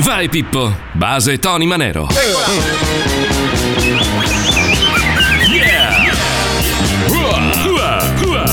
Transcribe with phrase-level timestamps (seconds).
[0.00, 2.06] Vai Pippo, base Tony Manero.
[5.48, 6.12] Yeah!
[7.08, 8.44] Ua, ua, ua.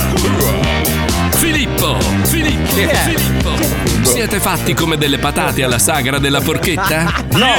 [1.37, 3.51] Filippo, Filippo, Filippo.
[4.01, 7.23] Siete fatti come delle patate alla sagra della porchetta?
[7.35, 7.53] No!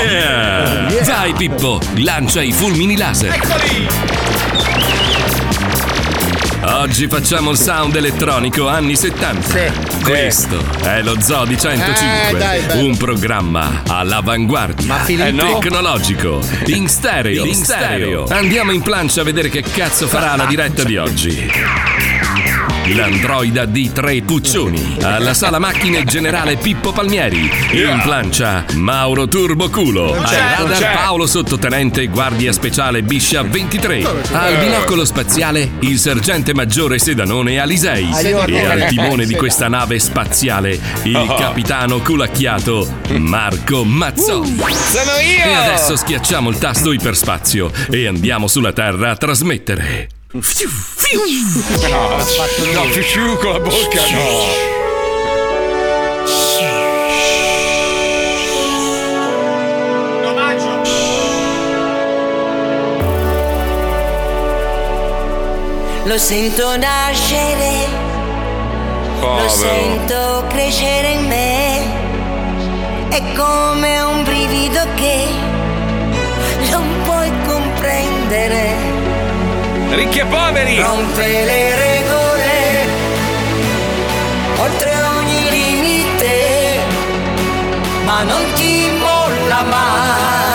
[1.04, 3.38] Vai Pippo, lancia i fulmini laser.
[6.68, 9.72] Oggi facciamo il sound elettronico anni 70.
[10.02, 15.58] Questo è lo Zodi 105, Eh, dai, un programma all'avanguardia, Ma Eh, no.
[15.58, 18.24] tecnologico, in stereo, in stereo.
[18.28, 21.50] Andiamo in plancia a vedere che cazzo farà la diretta di oggi.
[22.94, 24.98] L'androida di tre puccioni.
[25.02, 27.50] Alla sala macchine generale Pippo Palmieri.
[27.72, 30.14] In plancia Mauro Turboculo.
[30.14, 30.94] Non radar.
[30.94, 34.04] Paolo Sottotenente Guardia Speciale Biscia 23.
[34.32, 38.08] Al binocolo spaziale il sergente maggiore Sedanone Alisei.
[38.46, 42.86] E al timone di questa nave spaziale il capitano culacchiato
[43.18, 44.56] Marco Mazzoli.
[44.56, 45.44] Sono io!
[45.44, 50.15] E adesso schiacciamo il tasto iperspazio e andiamo sulla Terra a trasmettere.
[50.36, 50.42] No,
[52.74, 54.74] no, più più con la bocca, no.
[66.04, 67.86] Lo sento nascere,
[69.18, 69.48] lo Povero.
[69.48, 72.04] sento crescere in me.
[73.08, 75.24] È come un brivido che
[76.70, 78.95] non puoi comprendere.
[79.96, 80.78] Ricchi e poveri!
[80.78, 82.86] Rompe le regole,
[84.58, 86.80] oltre ogni limite,
[88.04, 90.45] ma non ti molla mai,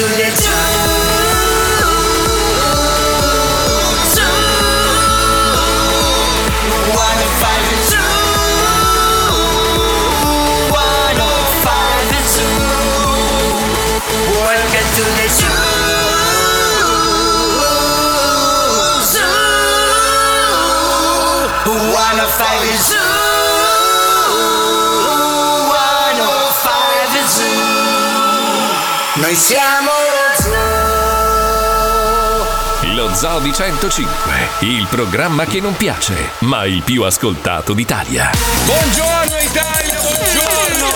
[0.00, 0.49] to the zoo.
[29.14, 30.50] Noi siamo lo zoo.
[32.94, 38.30] Lo Zoo di 105, il programma che non piace, ma il più ascoltato d'Italia.
[38.64, 40.88] Buongiorno Italia, buongiorno!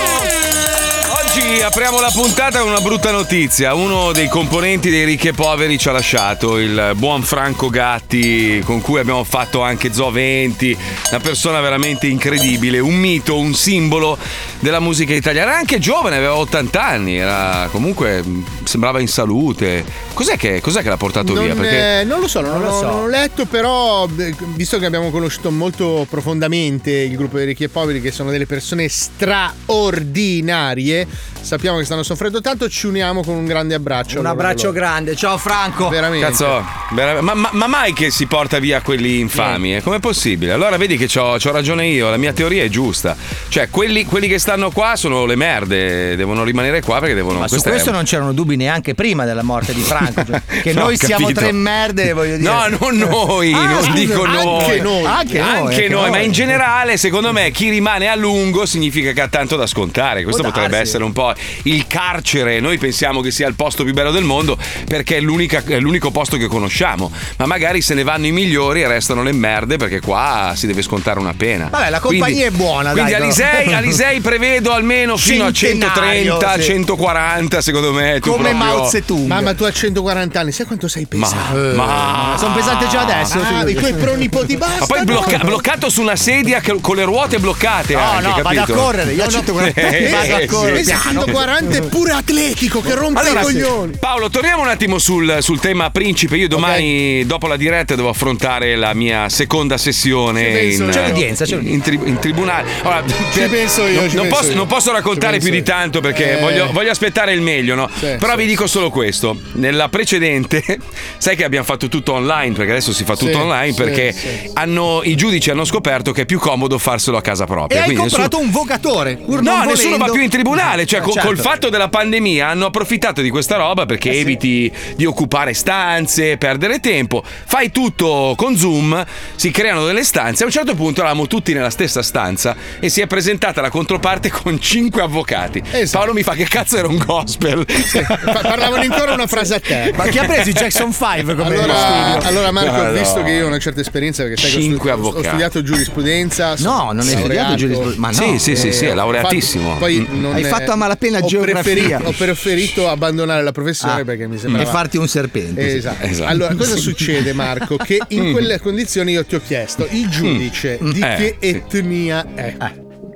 [1.34, 3.74] Oggi apriamo la puntata con una brutta notizia.
[3.74, 8.80] Uno dei componenti dei ricchi e poveri ci ha lasciato, il buon Franco Gatti, con
[8.80, 10.78] cui abbiamo fatto anche Zoo 20,
[11.10, 14.16] una persona veramente incredibile, un mito, un simbolo
[14.64, 15.50] della musica italiana.
[15.50, 19.84] Era anche giovane, aveva 80 anni, era comunque mh, sembrava in salute.
[20.14, 21.54] Cos'è che, cos'è che l'ha portato Non, via?
[21.54, 22.86] Perché eh, non lo so, non, lo ho, so.
[22.86, 27.64] non ho letto, però eh, visto che abbiamo conosciuto molto profondamente il gruppo dei ricchi
[27.64, 31.06] e poveri, che sono delle persone straordinarie,
[31.40, 34.18] sappiamo che stanno soffrendo tanto, ci uniamo con un grande abbraccio.
[34.18, 34.78] Un abbraccio loro.
[34.78, 35.14] grande.
[35.14, 35.90] Ciao Franco.
[35.90, 36.24] Veramente.
[36.26, 39.76] Cazzo, vera- ma, ma- ma mai che si porta via quelli infami?
[39.76, 39.82] eh?
[39.82, 40.52] Com'è possibile?
[40.52, 43.14] Allora vedi che c'ho, c'ho ragione io, la mia teoria è giusta.
[43.48, 47.38] Cioè, quelli, quelli che stanno qua sono le merde, devono rimanere qua perché devono.
[47.38, 50.24] Ma su questa è- questo non c'erano dubbi neanche prima della morte di Franco.
[50.24, 51.40] cioè, che No, noi siamo capito.
[51.40, 52.50] tre merde, voglio dire.
[52.50, 54.80] No, non noi, Ah, non scusa, dico anche noi.
[54.80, 55.04] noi.
[55.04, 59.12] Anche noi, Anche anche noi, ma in generale, secondo me, chi rimane a lungo significa
[59.12, 60.22] che ha tanto da scontare.
[60.22, 60.88] Questo Può potrebbe darsi.
[60.88, 61.32] essere un po'
[61.64, 62.60] il carcere.
[62.60, 64.56] Noi pensiamo che sia il posto più bello del mondo
[64.86, 67.10] perché è, è l'unico posto che conosciamo.
[67.38, 70.82] Ma magari se ne vanno i migliori e restano le merde perché qua si deve
[70.82, 71.68] scontare una pena.
[71.70, 73.72] Vabbè, la compagnia è buona, Quindi dai, Alisei.
[73.72, 76.62] Alisei prevedo almeno fino a Centenario, 130, sì.
[76.70, 78.18] 140, secondo me.
[78.20, 79.26] Tu Come proprio- Mao Zedong.
[79.26, 81.76] Mamma, tu a 140 anni, sai quanto sei Ma, pesante?
[81.76, 83.38] ma- Sono pesante già adesso.
[83.38, 83.70] Ah, figurati.
[83.70, 84.76] i tuoi pronipoti basta.
[84.80, 87.94] Ma poi blocca- bloccato su una sedia che- con le ruote bloccate.
[87.94, 88.74] No, anche, no, vado a capito?
[88.78, 89.12] correre.
[89.12, 90.46] Io ho 140 Eh, vado a sì.
[90.46, 90.72] correre.
[90.74, 91.20] Pensa, piano.
[91.24, 93.92] 140 è pure atletico che rompe Allora, i coglioni.
[93.98, 96.36] Paolo, torniamo un attimo sul, sul tema principe.
[96.36, 100.90] Io domani, dopo la diretta, devo affrontare la mia seconda sessione Ci penso in.
[100.90, 102.68] C'è l'udienza, c'è in, in tri- in tribunale.
[102.82, 103.02] Allora,
[103.32, 106.40] Ci penso io, non non posso, non posso raccontare più di tanto perché Eh.
[106.40, 107.88] voglio, voglio aspettare il meglio, no?
[107.92, 110.62] Sì, Però sì, vi dico solo questo: nella precedente,
[111.18, 114.14] sai che abbiamo fatto tutto online, perché adesso si fa tutto Sì, online, perché
[114.54, 117.78] hanno- i giudici hanno scoperto che è più comodo farselo a casa E propria.
[117.80, 119.16] hai quindi comprato un vocatore.
[119.16, 120.12] Pur No, non nessuno va volendo.
[120.12, 120.86] più in tribunale.
[120.86, 121.28] Cioè, Eh, co- certo.
[121.28, 126.80] col fatto della pandemia hanno approfittato di questa roba perché eviti di occupare stanze, perdere
[126.80, 127.22] tempo.
[127.46, 129.04] Fai tutto con Zoom,
[129.36, 130.42] si creano delle stanze.
[130.42, 134.13] A un certo punto eravamo tutti nella stessa stanza e si è presentata la controparte
[134.30, 135.62] con cinque avvocati.
[135.70, 135.98] Esatto.
[135.98, 137.64] Paolo mi fa che cazzo era un gospel.
[137.64, 139.92] Pa- Parlavano ancora una frase a te.
[139.94, 142.28] Ma chi ha preso i Jackson 5 come Allora, studio?
[142.28, 142.92] allora Marco, No, no.
[142.92, 145.26] visto che io ho una certa esperienza, perché sai che ho Cinque studi- ho, avvocati.
[145.26, 146.54] studiato giurisprudenza.
[146.58, 147.56] No, non hai studiato laureato.
[147.56, 148.00] giurisprudenza.
[148.00, 148.14] Ma no.
[148.14, 149.66] Sì, sì, sì, sì, è Eh, laureatissimo.
[149.68, 151.62] fatto- poi non Hai è- fatto a malapena ho geografia.
[151.72, 155.70] preferito- ho preferito abbandonare la professione Ah, perché mi sembrava E farti un serpente.
[155.70, 155.76] sì.
[155.76, 156.06] Esatto.
[156.06, 156.28] Esatto.
[156.28, 157.76] Allora, cosa succede, Marco?
[157.76, 161.48] Che in quelle condizioni io ti ho chiesto il giudice di Eh, che sì.
[161.48, 162.54] etnia è.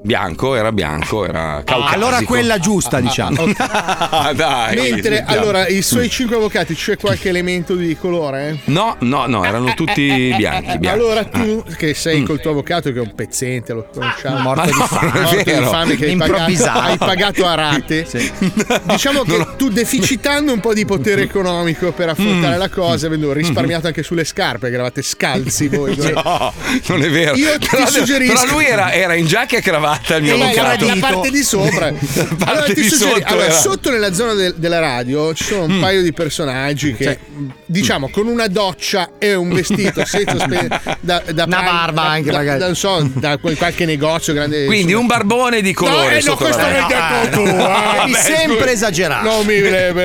[0.01, 1.95] Bianco, era bianco, era caucasico.
[1.95, 3.45] Allora quella giusta, diciamo.
[3.59, 4.75] Ah, dai.
[4.77, 5.41] Mentre smettiamo.
[5.41, 8.61] allora i suoi cinque avvocati c'è qualche elemento di colore?
[8.65, 10.79] No, no, no, erano tutti bianchi.
[10.79, 10.87] bianchi.
[10.87, 14.67] Allora tu che sei col tuo avvocato che è un pezzente, lo conosciamo, Morto Ma
[14.67, 15.21] di no, fame.
[15.21, 16.79] morto di fame che hai pagato, Improvvisato.
[16.79, 18.07] hai pagato a rate.
[18.85, 22.59] Diciamo che tu deficitando un po' di potere economico per affrontare Mm.
[22.59, 25.97] la cosa, avendo risparmiato anche sulle scarpe, che eravate scalzi voi.
[25.97, 26.53] No,
[26.87, 27.35] non è vero.
[27.35, 29.87] Io ti però, suggerisco- però lui era, era in giacca e cravatta
[30.17, 30.87] il mio Eh, la, avvocato.
[30.87, 31.87] la parte di sopra.
[32.45, 33.59] allora, ti di suggeri- sotto allora, era- Mm.
[33.61, 37.19] sotto nella zona del- della radio ci sono un paio di personaggi che,
[37.67, 40.69] diciamo, con una doccia e un vestito senza spe-
[41.01, 42.59] da, da Una barba da- anche, da, magari.
[42.59, 44.65] da- non so, da quel- qualche negozio grande.
[44.67, 45.01] Quindi insomma.
[45.01, 47.41] un barbone di No, colore eh, no, sotto questo l'hai detto tu.
[47.41, 47.53] eh.
[47.53, 47.57] Devi
[48.13, 48.71] Vabbè, sempre scusa.
[48.71, 49.29] esagerare.
[49.29, 49.61] Non mi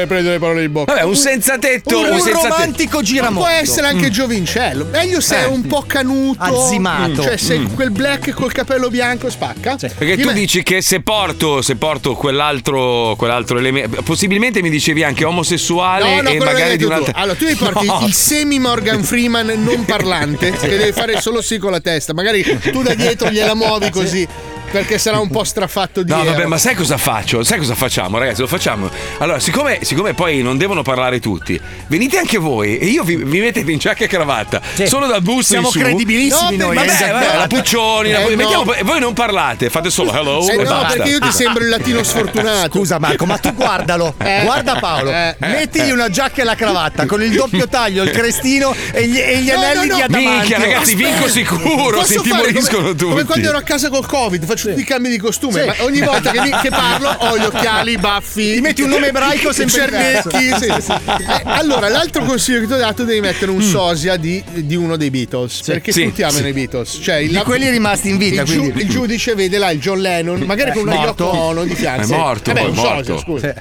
[0.08, 0.94] prendo le parole di bocca.
[0.94, 1.98] Vabbè, un senza tetto.
[2.00, 3.48] un, Un, un romantico Può giramondo.
[3.50, 4.88] essere anche giovincello.
[4.92, 6.44] Meglio se è un po' canuto.
[6.44, 7.22] Azzimato.
[7.24, 9.73] Cioè, se quel black col capello bianco spacca.
[9.78, 14.70] Perché Io tu me- dici che se porto, se porto quell'altro, quell'altro elemento, possibilmente mi
[14.70, 16.94] dicevi anche omosessuale e quello l'hai magari di detto tu.
[17.02, 17.22] un'altra.
[17.22, 18.04] Allora, tu mi porti No.
[18.06, 22.14] il semi Morgan Freeman non parlante, che deve fare solo sì con la testa.
[22.14, 24.28] Magari tu da dietro gliela muovi così.
[24.74, 27.44] Perché sarà un po' strafatto di No, vabbè, ma sai cosa faccio?
[27.44, 28.42] Sai cosa facciamo, ragazzi?
[28.42, 28.90] Lo facciamo.
[29.20, 33.40] Allora, siccome, siccome poi non devono parlare tutti, venite anche voi e io vi, vi
[33.40, 34.60] mettete in giacca e cravatta.
[34.86, 35.80] Solo dal bus Siamo in su.
[35.80, 36.76] credibilissimi No, noi.
[36.78, 36.88] beh, eh.
[37.12, 38.36] Vabbè, vabbè, la Puccioni, la Eh, Puccioni.
[38.44, 38.50] no.
[38.64, 40.94] Mettiamo- voi non parlate, fate solo hello Eh e no, basta.
[40.96, 42.72] perché io ti sembro il latino sfortunato.
[42.72, 44.16] Scusa Marco, ma tu guardalo.
[44.18, 45.12] Guarda Paolo.
[45.12, 45.36] Eh.
[45.38, 49.38] Mettigli una giacca e la cravatta con il doppio taglio, il crestino e gli, e
[49.38, 49.96] gli No, anelli no, no.
[49.96, 50.32] di adamantio.
[50.32, 53.04] Minchia, ragazzi, vinco sicuro, Posso intimoriscono come, tutti.
[53.12, 55.66] come quando ero a casa col Covid, faccio tutti i cambi di costume.
[55.66, 58.54] Ma ogni volta che, mi- che parlo ho gli occhiali, i baffi.
[58.56, 60.38] Ti metti un nome ebraico sempre Cernecchi.
[60.60, 60.92] sì, sì.
[60.92, 64.96] Eh, allora, l'altro consiglio che ti ho dato devi mettere un sosia di, di uno
[64.98, 65.62] dei Beatles.
[65.66, 65.94] Perché Mm.
[65.94, 66.48] Sì, tutti amano sì.
[66.48, 67.00] i Beatles.
[67.02, 70.00] Cioè, il, Di quelli rimasti in vita, il, giu- il giudice vede là il John
[70.00, 70.96] Lennon, magari con una.
[71.04, 72.02] Yoko Ono di fianco.
[72.02, 72.14] È Sì.
[72.14, 73.18] morto, Vabbè, un morto.
[73.18, 73.54] sosia, scusa.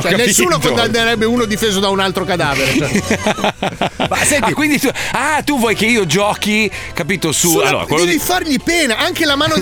[0.00, 2.72] Cioè, nessuno condannerebbe uno difeso da un altro cadavere.
[2.76, 2.90] Cioè.
[4.08, 7.50] Ma senti, ah, quindi tu, ah, tu vuoi che io giochi, capito, su.
[7.50, 9.56] Sulla- allora, devi di- fargli pena, anche la mano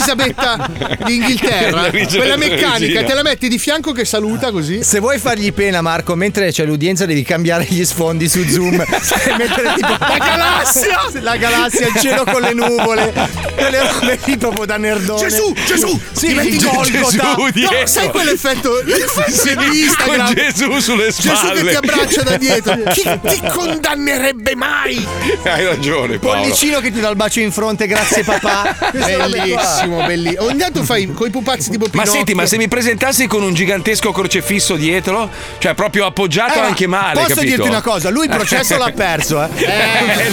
[0.00, 0.68] dell'Elisabetta
[1.04, 4.82] d'Inghilterra, quella meccanica, te la metti di fianco che saluta così.
[4.82, 8.76] Se vuoi fargli pena, Marco, mentre c'è l'udienza, devi cambiare gli sfondi su Zoom.
[9.36, 10.98] Mettere tipo la galassia!
[11.20, 13.12] La galassia, il cielo con le nuvole.
[13.54, 15.28] Quelle robe lì proprio da nerdone.
[15.28, 17.34] Gesù, Gesù, Sì, ti metti Gesù Golgotha.
[17.36, 17.50] No,
[17.84, 20.26] sai quell'effetto, l'effetto di Instagram?
[20.26, 21.62] con Gesù sulle Gesù spalle.
[21.62, 22.78] che ti abbraccia da dietro.
[22.92, 25.06] Chi ti condannerebbe mai?
[25.44, 26.40] Hai ragione, Paolo.
[26.40, 28.76] Pollicino che ti dà il bacio in fronte, grazie papà.
[28.92, 30.44] Bellissimo, bellissimo.
[30.44, 32.12] Ogni tanto fai coi pupazzi tipo Ma Pinocchio.
[32.12, 36.66] senti, ma se mi presentassi con un gigantesco crocefisso dietro, cioè proprio appoggiato Eh, ma
[36.66, 37.54] anche male, Posso capito?
[37.56, 38.10] dirti una cosa?
[38.10, 39.48] Lui il processo l'ha perso, eh.
[39.56, 40.30] Eh, è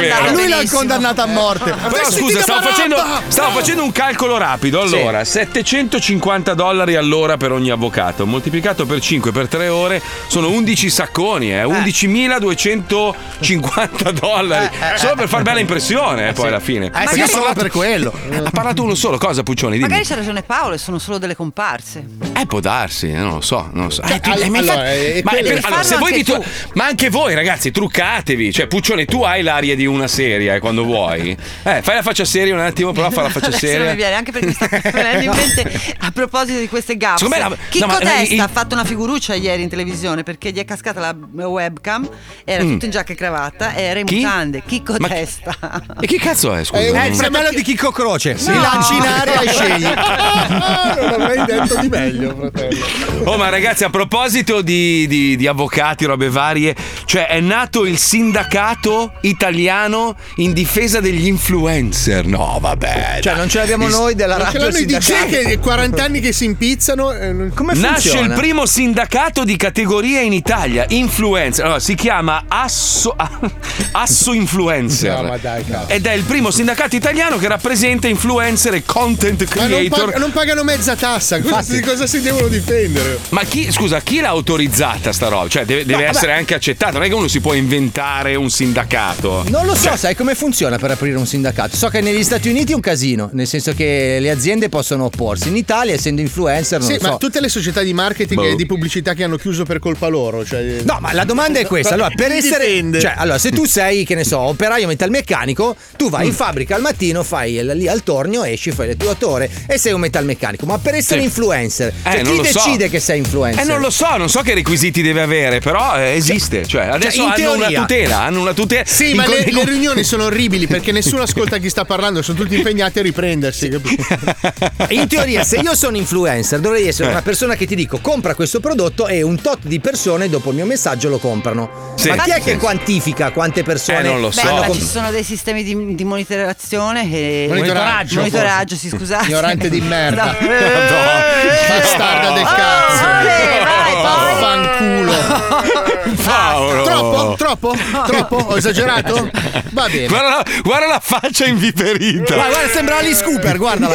[0.00, 0.30] vero.
[0.32, 1.74] Lui l'ha condannato a morte.
[1.90, 2.96] Però scusa, stavo facendo,
[3.28, 4.80] stavo facendo un calcolo rapido.
[4.80, 10.90] Allora, 750 dollari all'ora per ogni avvocato, moltiplicato per 5 per 3 ore, sono 11
[10.90, 14.68] sacconi, eh, 11.250 dollari.
[14.96, 16.86] Solo per far bella impressione, eh, poi alla fine.
[16.94, 18.12] Eh, sì, solo per quello.
[18.44, 19.78] Ha parlato uno solo, cosa Puccioni?
[19.78, 22.29] Magari c'ha ragione Paolo e sono solo delle comparse.
[22.40, 24.02] Eh, può darsi, non lo so, non lo so.
[24.02, 26.12] Eh, tu- all- eh, ma allora, infatti- è ma quello- per- Devi allora, se voi
[26.12, 26.44] anche tu- tu.
[26.74, 28.52] ma anche voi, ragazzi, truccatevi.
[28.52, 31.36] Cioè, Puccioni, tu hai l'aria di una serie eh, quando vuoi.
[31.62, 33.90] Eh, fai la faccia seria un attimo, prova a fare la faccia Adesso non seria.
[33.90, 37.28] mi viene anche perché mi sta venendo in mente a proposito di queste gaffe.
[37.28, 40.58] La- Chicco no, ma- Testa il- ha fatto una figuruccia ieri in televisione perché gli
[40.58, 41.14] è cascata la
[41.46, 42.08] webcam,
[42.44, 44.08] era tutto in giacca e cravatta e era in Mm.
[44.08, 44.14] Chi?
[44.16, 44.62] mutande.
[44.66, 45.56] Chicco Ma- Testa.
[46.00, 46.80] E chi cazzo è, scusa?
[46.80, 48.36] Eh, È il fratello di Chicco Croce.
[48.38, 49.82] Si lanci in aria e scegli.
[49.84, 52.29] non avrei detto di meglio.
[52.34, 52.84] Mio fratello.
[53.30, 57.98] Oh, ma ragazzi, a proposito di, di- di avvocati, robe varie, cioè è nato il
[57.98, 62.26] sindacato italiano in difesa degli influencer.
[62.26, 63.18] No, vabbè.
[63.20, 65.44] Cioè, non ce l'abbiamo noi della Non ce radio l'hanno i DJ sindacale.
[65.44, 67.12] che 40 anni che si impizzano.
[67.12, 68.34] eh, non- Come Nasce funziona?
[68.34, 71.64] il primo sindacato di categoria in Italia, influencer.
[71.64, 73.14] Allora, si chiama Asso,
[73.92, 75.20] Asso Influencer.
[75.22, 75.88] No, ma dai, cazzo.
[75.92, 80.04] Ed è il primo sindacato italiano che rappresenta influencer e content Ma non, creator.
[80.10, 81.40] pag- non pagano mezza tassa.
[81.40, 83.18] Cosa, di cosa si devono difendere?
[83.30, 85.48] Ma chi, scusa, chi l'ha autorizzata sta roba?
[85.48, 86.38] Cioè, deve, deve No, essere vabbè.
[86.38, 86.92] anche accettata.
[86.92, 89.44] Non è che uno si può inventare un sindacato.
[89.48, 91.76] Non lo so, sai come funziona per aprire un sindacato?
[91.76, 95.48] So che negli Stati Uniti è un casino, nel senso che le aziende possono opporsi.
[95.48, 97.08] In Italia, essendo influencer, non Sì, lo so.
[97.10, 98.46] ma tutte le società di marketing Boh.
[98.48, 100.44] e di pubblicità che hanno chiuso per colpa loro.
[100.44, 100.82] Cioè...
[100.84, 101.94] No, ma la domanda è questa.
[101.94, 102.66] Allora, per essere.
[102.66, 103.00] difende?
[103.00, 106.28] Cioè, allora, se tu sei, che ne so, operaio metalmeccanico, tu vai Mm.
[106.28, 109.50] in fabbrica al mattino, fai il- lì al tornio, esci, fai le tue otto ore
[109.66, 110.66] e sei un metalmeccanico.
[110.66, 111.26] Ma per essere Sì.
[111.26, 112.52] influencer, Eh, cioè, non chi lo so.
[112.64, 113.64] decide che sei influencer?
[113.64, 116.66] Eh, non lo so, non so che requisiti deve avere, però eh, esiste.
[116.66, 117.66] Cioè, adesso in hanno teoria.
[117.68, 118.20] una tutela.
[118.22, 118.82] Hanno una tutela.
[118.86, 122.22] Sì, In ma co- le, le riunioni sono orribili perché nessuno ascolta chi sta parlando,
[122.22, 123.68] sono tutti impegnati a riprendersi.
[124.90, 127.12] In teoria, se io sono influencer, dovrei essere Eh.
[127.12, 130.56] una persona che ti dico compra questo prodotto e un tot di persone dopo il
[130.56, 131.94] mio messaggio lo comprano.
[131.96, 132.08] Sì.
[132.08, 134.00] Ma chi è che quantifica quante persone?
[134.00, 134.48] Eh, non lo Beh, so.
[134.48, 137.46] allora hanno ci sono dei sistemi di, di monitorazione che.
[137.48, 139.26] Monitoraggio, Monitoraggio, sì, scusate.
[139.26, 140.36] Ignorante di merda.
[140.50, 141.99] No.
[142.00, 143.04] Bastarda del cazzo.
[143.04, 144.38] ok, vai, poi.
[144.40, 146.18] Fanculo.
[146.24, 146.82] Paolo.
[146.84, 147.34] Troppo?
[147.36, 147.76] Troppo?
[148.06, 148.36] Troppo?
[148.36, 149.30] Ho esagerato?
[149.70, 150.06] Va bene.
[150.08, 152.34] Guarda la, guarda la faccia inviperita.
[152.34, 153.94] Guarda, guarda, sembra Alice Cooper, guardala.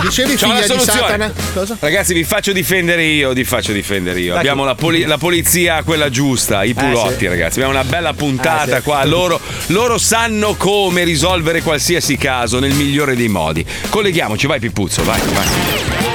[0.00, 0.98] Dicevi C'ho figlia la di soluzione.
[1.00, 1.32] Satana?
[1.52, 1.76] Cosa?
[1.78, 4.36] Ragazzi, vi faccio difendere io, vi faccio difendere io.
[4.36, 7.26] Abbiamo la, poli- la polizia, quella giusta, i pulotti, sì.
[7.28, 7.60] ragazzi.
[7.60, 8.82] Abbiamo una bella puntata Eh, sì.
[8.82, 9.04] qua.
[9.04, 13.64] Loro, loro sanno come risolvere qualsiasi caso nel migliore dei modi.
[13.88, 16.13] Colleghiamoci, vai Pippuzzo, vai, vai.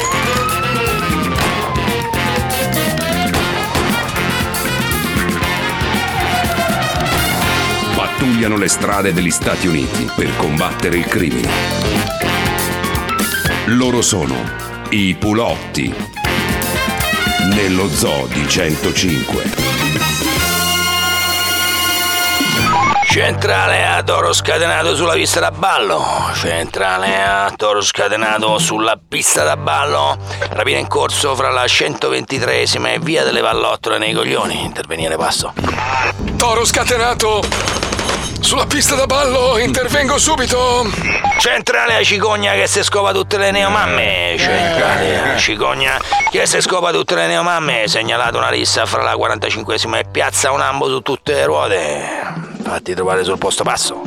[8.30, 11.50] Pattugliano le strade degli Stati Uniti per combattere il crimine.
[13.66, 14.36] Loro sono
[14.90, 15.92] i Pulotti.
[17.52, 19.44] Nello zoo di 105.
[23.06, 26.30] Centrale a toro scatenato sulla pista da ballo.
[26.36, 30.20] Centrale a toro scatenato sulla pista da ballo.
[30.52, 34.64] Rapina in corso fra la 123esima e via delle pallottole nei coglioni.
[34.64, 35.52] Intervenire passo.
[36.40, 37.44] Toro scatenato!
[38.40, 40.90] Sulla pista da ballo, intervengo subito!
[41.38, 44.38] Centrale a cicogna che se scopa tutte le neomamme.
[44.40, 46.00] Centrale a cicogna
[46.32, 47.90] che se scopa tutte le neomamme.
[47.90, 52.02] Segnalato una rissa fra la 45esima e piazza un ambo su tutte le ruote.
[52.64, 54.02] Fatti trovare sul posto passo.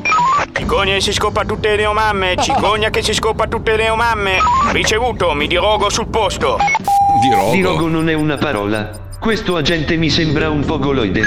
[0.53, 4.39] Cicogna che si scopa tutte le neomamme, cicogna che si scopa tutte le neomamme.
[4.73, 6.59] Ricevuto, mi dirogo sul posto.
[7.21, 8.91] Di Dirogo non è una parola.
[9.19, 11.23] Questo agente mi sembra un po' goloide.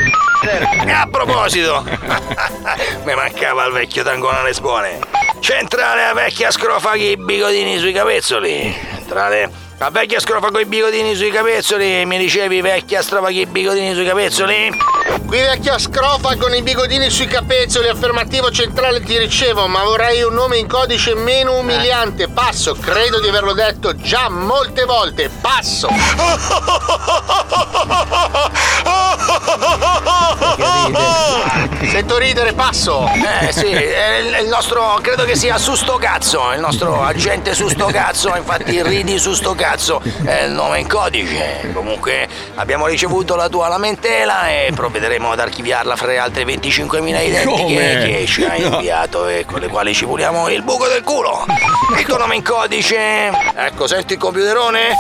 [0.86, 1.84] E a proposito,
[3.06, 5.00] mi mancava il vecchio tangonale sbuone.
[5.40, 8.76] Centrale a vecchia scrofa con i bigodini sui capezzoli.
[8.96, 12.06] Centrale a vecchia scrofa con i bigodini sui capezzoli.
[12.06, 14.70] Mi dicevi vecchia scrofa con i bigodini sui capezzoli?
[15.26, 20.34] Qui vecchia scrofa con i bigodini sui capezzoli, affermativo centrale ti ricevo, ma vorrei un
[20.34, 22.30] nome in codice meno umiliante.
[22.30, 25.30] Passo, credo di averlo detto già molte volte.
[25.42, 25.90] Passo.
[31.90, 33.10] Sento ridere, passo.
[33.42, 37.68] Eh sì, il, il nostro, credo che sia su sto cazzo, il nostro agente su
[37.68, 39.65] sto cazzo, infatti ridi su sto cazzo,
[40.24, 41.72] è il nome in codice.
[41.74, 47.46] Comunque abbiamo ricevuto la tua lamentela e provvederemo ad archiviarla fra le altre 25.000 identiche
[47.46, 48.04] Come?
[48.06, 51.46] che ci hai inviato e con le quali ci puliamo il buco del culo.
[51.98, 53.32] Il tuo nome in codice.
[53.56, 54.96] Ecco, senti il computerone?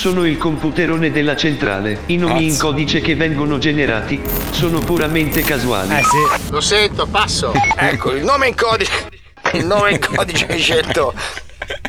[0.00, 2.02] Sono il computerone della centrale.
[2.06, 4.20] I nomi in codice che vengono generati
[4.50, 5.94] sono puramente casuali.
[5.94, 6.50] Eh sì.
[6.50, 7.52] Lo sento, passo.
[7.76, 9.08] Ecco, il nome in codice.
[9.52, 11.14] Il nome in codice scelto.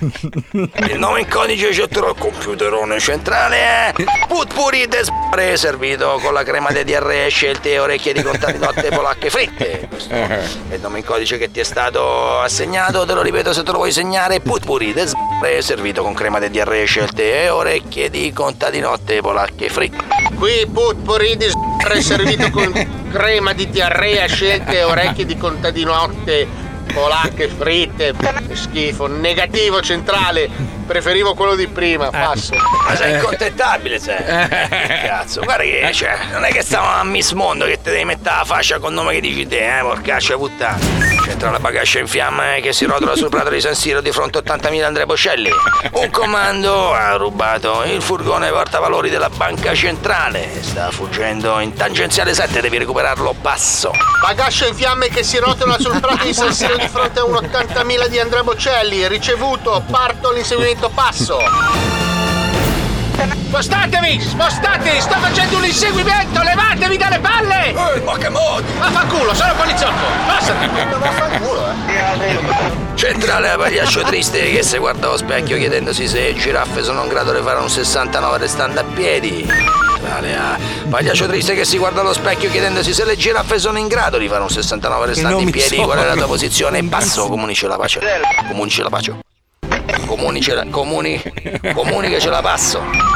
[0.01, 3.93] Il nome in codice scelto dal computerone centrale è
[4.27, 9.29] Putpuri Despre servito con la crema di diarrea scelte e orecchie di contati notte polacche
[9.29, 9.87] fritte.
[9.89, 13.63] Questo è il nome in codice che ti è stato assegnato, te lo ripeto se
[13.63, 18.33] te lo vuoi segnare, Putpuri Despre servito con crema di diarrea scelte e orecchie di
[18.33, 20.03] contati notte polacche fritte.
[20.35, 26.47] Qui putpuri s***re servito con crema di diarrea, scelte e orecchie di contadinotte,
[26.93, 28.13] polacche fritte.
[28.47, 29.07] Che schifo.
[29.07, 30.49] Negativo centrale.
[30.85, 32.55] Preferivo quello di prima, passo.
[32.55, 34.17] Ma sei incontentabile, sei.
[34.23, 38.05] Che Cazzo, guarda che cioè, non è che stiamo a Miss Mondo che ti devi
[38.05, 41.18] mettere la fascia con nome che dici te, eh, porcaccia puttana.
[41.29, 44.41] Centrale bagascia in fiamme che si rotola sul prato di San Siro di fronte a
[44.41, 45.51] 80.000 Andrea Boscelli.
[45.91, 50.49] Un comando ha rubato il furgone portavalori della banca centrale.
[50.59, 53.91] Sta fuggendo in tangenziale 7, devi recuperarlo passo.
[54.21, 57.35] Bagascia in fiamme che si rotola sul prato di San Siro di fronte a un
[57.35, 59.07] 80.000 di Andrea Bocelli.
[59.07, 61.88] Ricevuto, parto l'inseguimento passo.
[63.49, 64.21] Spostatevi!
[64.21, 65.01] Spostatevi!
[65.01, 66.41] Sto facendo un inseguimento!
[66.41, 67.69] Levatevi dalle palle!
[67.95, 68.71] Eh, ma che modi!
[68.77, 70.05] Vaffanculo, sono poliziotto!
[70.27, 70.67] Passati!
[70.97, 72.87] Vaffanculo, eh!
[72.95, 77.31] Centrale a pagliaccio triste che si guarda allo specchio chiedendosi se giraffe sono in grado
[77.33, 79.45] di fare un 69 restando a piedi.
[79.45, 80.57] Centrale a
[80.89, 84.27] pagliaccio triste che si guarda allo specchio chiedendosi se le giraffe sono in grado di
[84.27, 85.75] fare un 69 restando in piedi.
[85.75, 85.85] sono.
[85.87, 86.83] Qual è la tua posizione?
[86.83, 88.01] Basso, comunici la pace.
[88.47, 89.15] Comunici la pace.
[90.05, 90.65] Comunici la.
[90.69, 91.21] Comuni.
[91.73, 93.08] Comunica ce la passo.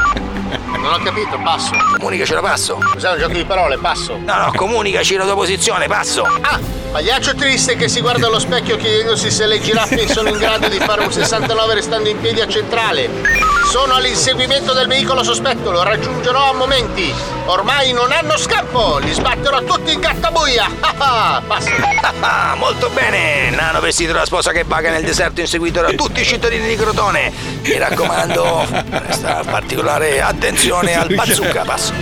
[0.83, 1.71] Non ho capito, passo.
[1.97, 2.77] Comunica ce la passo.
[2.91, 3.77] Cos'è un gioco di parole?
[3.77, 4.17] Passo.
[4.17, 6.23] No, no, comunicaci la tua posizione, passo.
[6.41, 6.59] Ah,
[6.91, 10.79] pagliaccio triste che si guarda allo specchio chiedendosi se le giraffe sono in grado di
[10.79, 13.42] fare un 69 restando in piedi a centrale.
[13.73, 17.11] Sono all'inseguimento del veicolo sospetto, lo raggiungerò a momenti.
[17.45, 20.69] Ormai non hanno scampo, li sbatterò tutti in gattabuia.
[20.95, 21.71] Ah, ah, Passo.
[22.19, 23.49] Ah, molto bene!
[23.49, 27.33] Nano vestito da sposa che vaga nel deserto inseguito da tutti i cittadini di Crotone.
[27.63, 31.93] Mi raccomando, presta particolare attenzione al bazooka, passo.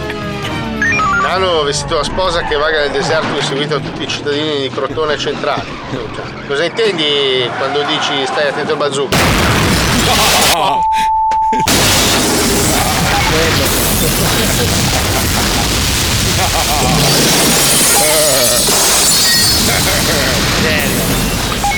[1.21, 5.17] Nano vestito da sposa che vaga nel deserto inseguito da tutti i cittadini di Crotone
[5.17, 5.63] centrale.
[5.89, 9.17] Cioè, Cosa intendi quando dici stai attento al bazooka?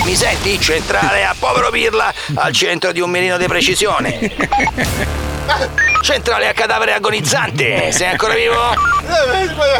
[0.04, 0.60] Mi senti?
[0.60, 4.30] Centrale a povero Pirla al centro di un mirino di precisione.
[6.02, 7.90] Centrale a cadavere agonizzante.
[7.92, 8.54] Sei ancora vivo?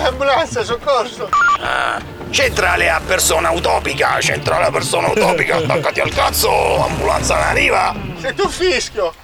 [0.06, 1.28] Ambulanza, soccorso!
[1.60, 2.00] Ah,
[2.30, 4.18] Centrale a persona utopica.
[4.20, 5.56] Centrale a persona utopica.
[5.56, 6.84] Attaccati al cazzo.
[6.84, 7.94] Ambulanza non arriva.
[8.20, 9.23] Sei tu fischio!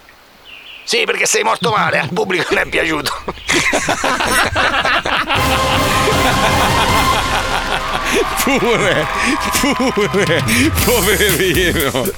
[0.90, 2.00] Sì, perché sei morto male.
[2.00, 3.12] Al pubblico non è piaciuto.
[8.42, 9.06] Pure,
[9.60, 10.42] pure,
[10.84, 12.08] poverino.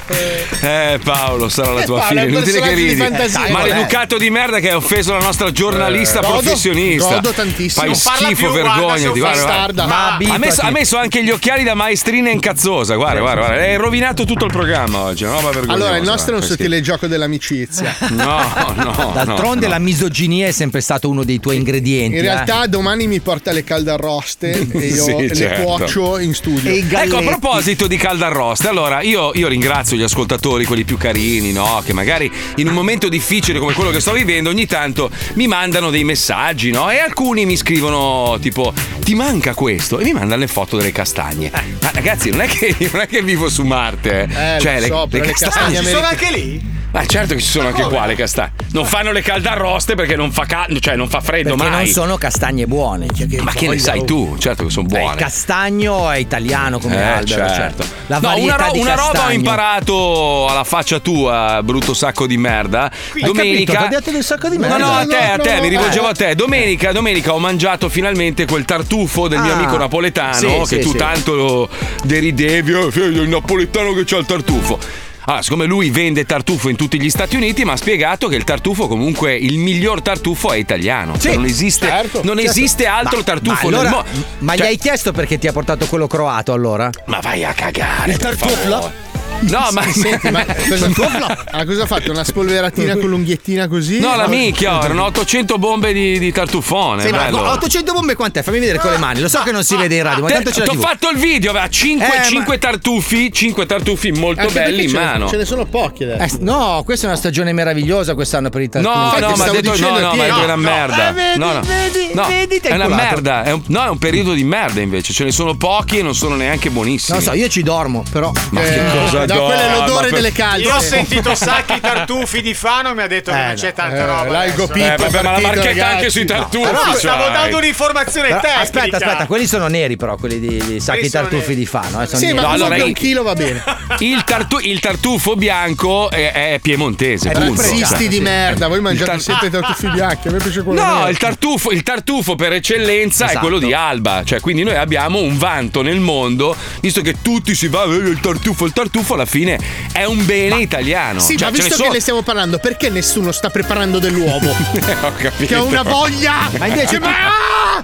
[0.62, 2.30] Eh Paolo, sarà la Eh, tua Paolo, fine.
[2.32, 3.50] Inutile che di ridi.
[3.50, 7.14] Maleducato di merda che ha offeso la nostra giornalista Eh, godo- professionista.
[7.14, 7.84] godo tantissimo.
[7.84, 9.18] Fai schifo, più, guarda, vergognati.
[9.18, 9.86] Guarda.
[9.86, 12.94] Ma ha, messo, ha messo anche gli occhiali da maestrina incazzosa.
[12.94, 13.62] Guarda, guarda, guarda.
[13.62, 15.24] Hai rovinato tutto il programma oggi.
[15.24, 15.72] Vergognosa.
[15.72, 17.94] Allora, il nostro è un sottile gioco dell'amicizia.
[18.10, 18.40] No,
[18.74, 19.12] no.
[19.14, 22.16] D'altronde no, la misoginia è sempre stato uno dei tuoi ingredienti.
[22.18, 22.26] In eh.
[22.26, 25.62] realtà domani mi porta le caldarroste e io Sì, le certo.
[25.62, 26.70] cuocio in studio.
[26.70, 31.82] Ecco, a proposito di caldarroste, allora io, io ringrazio gli ascoltatori, quelli più carini, no?
[31.84, 35.90] Che magari in un momento difficile come quello che sto vivendo, ogni tanto mi mandano
[35.90, 36.90] dei messaggi, no?
[36.90, 38.72] E alcuni mi scrivono tipo:
[39.02, 39.98] Ti manca questo?
[39.98, 41.50] E mi mandano le foto delle castagne.
[41.52, 44.56] Ma ragazzi, non è che, non è che vivo su Marte, eh?
[44.56, 46.80] Eh, cioè, lo so, però le castagne ci sono anche lì?
[46.92, 48.52] Ma certo che ci sono anche qua le castagne.
[48.72, 51.84] Non fanno le caldarroste perché non fa caldo, cioè non fa freddo Perché mai.
[51.84, 53.06] non sono castagne buone.
[53.14, 54.36] Cioè, Ma che ne sai tu?
[54.38, 55.12] Certo che sono buone.
[55.12, 57.54] il castagno è italiano come Eh, albero, certo.
[57.82, 57.84] certo.
[58.08, 62.90] La No, una, ro- una roba ho imparato alla faccia tua, brutto sacco di merda.
[63.14, 63.84] Hai domenica.
[63.84, 64.76] ho detto del sacco di No, merda.
[64.78, 66.10] no, a te, a No, te, no, mi rivolgevo eh.
[66.10, 66.34] a te.
[66.34, 69.56] Domenica, domenica ho mangiato finalmente quel tartufo del mio Ah.
[69.56, 70.96] amico napoletano Sì, che sì, tu sì.
[70.98, 71.68] tanto
[72.04, 72.72] deridevi.
[72.72, 74.78] "Eh, figlio, il napoletano che c'ha il tartufo.
[75.24, 78.44] Allora, siccome lui vende tartufo in tutti gli Stati Uniti, mi ha spiegato che il
[78.44, 81.16] tartufo, comunque, il miglior tartufo è italiano.
[81.18, 82.38] Cioè, non esiste, non certo.
[82.38, 84.26] esiste altro Ma- tartufo ma nel allora- mondo.
[84.38, 86.90] Ma Cioè- gli hai chiesto perché ti ha portato quello croato allora?
[87.06, 88.12] Ma vai a cagare.
[88.12, 89.10] Il favore.
[89.42, 89.82] No, ma.
[89.82, 92.10] Senti, ma cosa, ah, cosa ha fatto?
[92.10, 93.98] Una spolveratina con l'unghiettina così?
[94.00, 97.02] No, la minchia, erano 800 bombe di, di tartufone.
[97.02, 97.50] Sì, ma bello.
[97.50, 98.42] 800 bombe quant'è?
[98.42, 99.20] Fammi vedere con le mani.
[99.20, 100.80] Lo so che non si vede in radio, ma Te- tanto ce l'ha Ti ho
[100.80, 104.88] fatto il video, aveva 5, Eh, ma- tartufi, 5 tartufi molto Anche belli perché in
[104.90, 105.28] ce ne- mano.
[105.28, 106.36] Ce ne sono pochi adesso.
[106.36, 108.94] Eh, no, questa è una stagione meravigliosa quest'anno per i tartufi.
[108.96, 111.08] No, Infatti no, ma ha stavo detto no, no, ma è una merda.
[111.08, 111.60] Eh, vedi, no, no.
[111.60, 113.42] vedi, No, vedi, è una merda.
[113.42, 115.12] È un, no, è un periodo di merda invece.
[115.12, 117.18] Ce ne sono pochi e non sono neanche buonissimi.
[117.18, 118.32] Non so, io ci dormo, però.
[118.50, 119.54] Ma che cosa da dorma?
[119.54, 120.60] quello è l'odore Per- delle calze.
[120.62, 123.96] Io ho sentito sacchi tartufi di Fano e mi ha detto che non c'è tanta
[123.96, 124.38] eh, roba.
[124.40, 124.56] adesso.
[124.56, 125.94] Gopito Eh, vabbè, ma la marchetta ragazzi.
[125.94, 126.68] anche sui tartufi.
[126.70, 126.96] Però cioè.
[126.98, 128.60] stavo dando un'informazione Però, tecnica.
[128.60, 131.54] aspetta, aspetta, quelli sono neri, però, quelli di, di sacchi tartufi neri.
[131.54, 132.02] di Fano.
[132.02, 132.36] Eh, sono Sì, neri.
[132.36, 133.62] ma No, allora un chilo va bene.
[133.98, 137.30] Il, tartu- il tartufo bianco è, è piemontese.
[137.30, 137.60] punto.
[137.62, 138.20] Razzisti di Sì.
[138.22, 141.82] merda, voi mangiate sempre i tartufi bianchi, a me piace quello No, il tartufo, il
[141.82, 143.40] tartufo per eccellenza è Esatto.
[143.46, 144.22] quello di Alba.
[144.24, 148.18] Cioè, quindi noi abbiamo un vanto nel mondo, visto che tutti si va, "Eh, il
[148.20, 149.58] tartufo, il tartufo, alla fine
[149.92, 151.20] è un bene italiano.
[151.20, 153.98] Sì, Cioè, ma ce ne visto sono- che ne stiamo parlando, perché nessuno sta preparando
[153.98, 154.50] dell'uovo?
[155.02, 155.46] Ho capito.
[155.46, 156.50] che ho una voglia!
[156.58, 157.08] Ma invece Che- tu,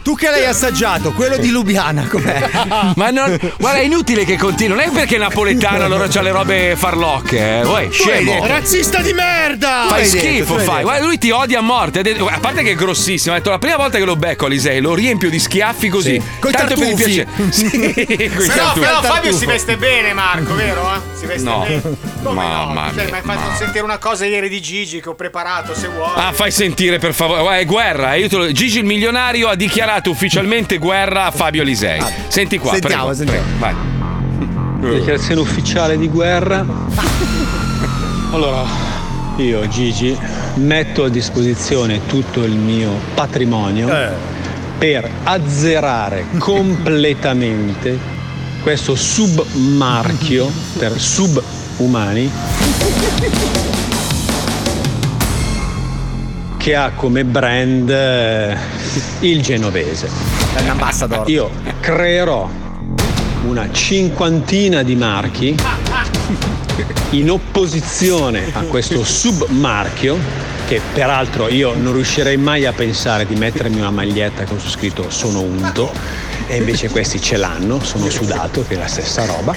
[0.03, 2.51] tu che l'hai assaggiato, quello di Lubiana, com'è?
[2.97, 4.77] Ma non, guarda, è inutile che continui.
[4.77, 7.39] Non è perché è napoletano allora c'ha le robe farlocche.
[7.61, 7.65] Eh.
[7.65, 8.47] Uè, scemo.
[8.47, 9.87] Razzista di merda!
[9.89, 10.83] Fai detto, schifo, fai.
[10.83, 12.01] Guarda, lui ti odia a morte.
[12.01, 13.35] Ha A parte che è grossissimo.
[13.35, 16.21] Ha detto la prima volta che lo becco Alisei lo riempio di schiaffi così.
[16.21, 16.51] Sì.
[16.51, 17.05] Tanto per il tartufi.
[17.05, 17.27] piacere.
[17.59, 18.81] Sì, Però, tartufi.
[18.81, 20.93] però Fabio si veste bene, Marco, vero?
[20.95, 21.18] eh?
[21.19, 21.65] Si veste No.
[21.67, 21.83] bene.
[22.23, 22.93] Come Mamma no?
[22.95, 25.89] Cioè, mia, mi hai fatto sentire una cosa ieri di Gigi che ho preparato, se
[25.89, 26.11] vuoi.
[26.15, 27.41] Ah, fai sentire per favore.
[27.41, 28.15] Guarda, è guerra.
[28.15, 32.01] eh, io te lo- Gigi il milionario ha dichiarato ufficialmente guerra a Fabio Alisei.
[32.29, 33.43] Senti qua, Sentiamo, prego, sentiamo.
[33.59, 33.77] prego,
[34.81, 34.97] vai.
[35.01, 36.65] Dichiarazione ufficiale di guerra.
[38.31, 38.63] Allora,
[39.37, 40.17] io Gigi
[40.57, 43.89] metto a disposizione tutto il mio patrimonio
[44.77, 47.99] per azzerare completamente
[48.63, 52.31] questo submarchio per subumani
[56.57, 58.57] che ha come brand eh,
[59.21, 60.09] il genovese.
[60.55, 61.29] È un ambassador.
[61.31, 62.49] Io creerò
[63.47, 65.57] una cinquantina di marchi
[67.11, 70.19] in opposizione a questo submarchio
[70.69, 75.09] che peraltro io non riuscirei mai a pensare di mettermi una maglietta con su scritto
[75.09, 75.91] sono unto
[76.47, 79.55] e invece questi ce l'hanno, sono sudato che è la stessa roba.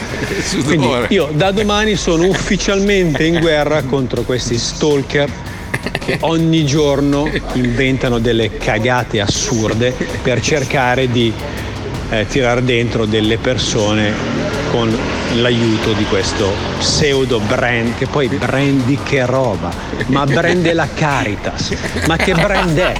[0.63, 5.29] Quindi io da domani sono ufficialmente in guerra contro questi stalker
[5.99, 11.33] che ogni giorno inventano delle cagate assurde per cercare di
[12.09, 14.97] eh, tirare dentro delle persone con
[15.33, 19.69] l'aiuto di questo pseudo brand che poi brand di che roba?
[20.07, 21.75] Ma brand della Caritas.
[22.07, 22.93] Ma che brand è?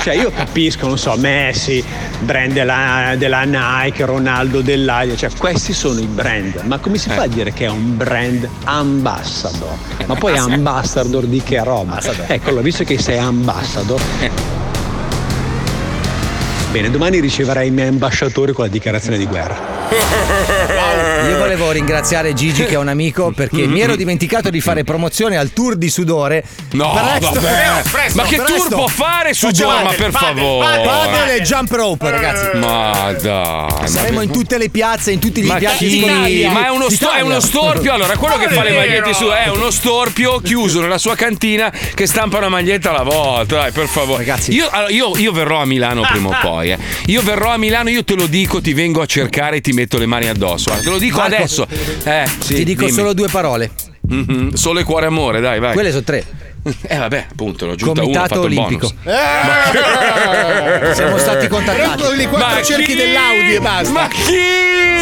[0.00, 1.84] Cioè io capisco non so Messi
[2.20, 6.62] brand della, della Nike Ronaldo dell'Aia cioè questi sono i brand.
[6.64, 9.76] Ma come si fa a dire che è un brand ambassador?
[10.06, 12.00] Ma poi ambassador di che roba?
[12.26, 14.00] Ecco allora visto che sei ambassador
[16.70, 19.58] Bene, domani riceverai i miei ambasciatori con la dichiarazione di guerra.
[21.28, 25.36] Io volevo ringraziare Gigi che è un amico perché mi ero dimenticato di fare promozione
[25.36, 26.44] al tour di sudore.
[26.72, 27.82] No, Presto- vabbè.
[27.90, 28.76] presto, Ma che tour presto.
[28.76, 29.82] può fare sudore?
[29.82, 30.80] Ma per padel, favore.
[30.84, 32.56] Padel e jump rope, ragazzi.
[32.58, 33.88] Ma dai.
[33.88, 36.46] Saremo ma- in tutte le piazze, in tutti gli Ma impianti chi?
[36.50, 37.92] Ma è uno, sto- è uno storpio.
[37.92, 42.06] Allora, quello che fa le magliette su è uno storpio chiuso nella sua cantina che
[42.06, 43.56] stampa una maglietta alla volta.
[43.60, 44.24] Dai, per favore.
[44.48, 46.70] Io, allora, io, io verrò a Milano prima o poi.
[46.72, 46.78] eh.
[47.06, 49.98] Io verrò a Milano, io te lo dico, ti vengo a cercare e ti metto
[49.98, 50.64] le mani addosso.
[50.70, 51.66] Guarda, te lo dico Marco, adesso.
[52.04, 52.92] Eh, sì, Ti dico dimmi.
[52.96, 53.70] solo due parole.
[54.02, 55.72] Mhm, Solo e cuore amore, dai, vai.
[55.74, 56.24] Quelle sono tre.
[56.62, 58.92] Eh vabbè, appunto, l'ho aggiunta uno, ho Comitato fatto il olimpico.
[59.02, 60.94] bonus.
[60.94, 62.02] Siamo stati contattati.
[62.02, 62.94] Prendi i quattro Ma cerchi chi?
[62.96, 63.90] dell'Audi e basta.
[63.92, 64.36] Ma chi?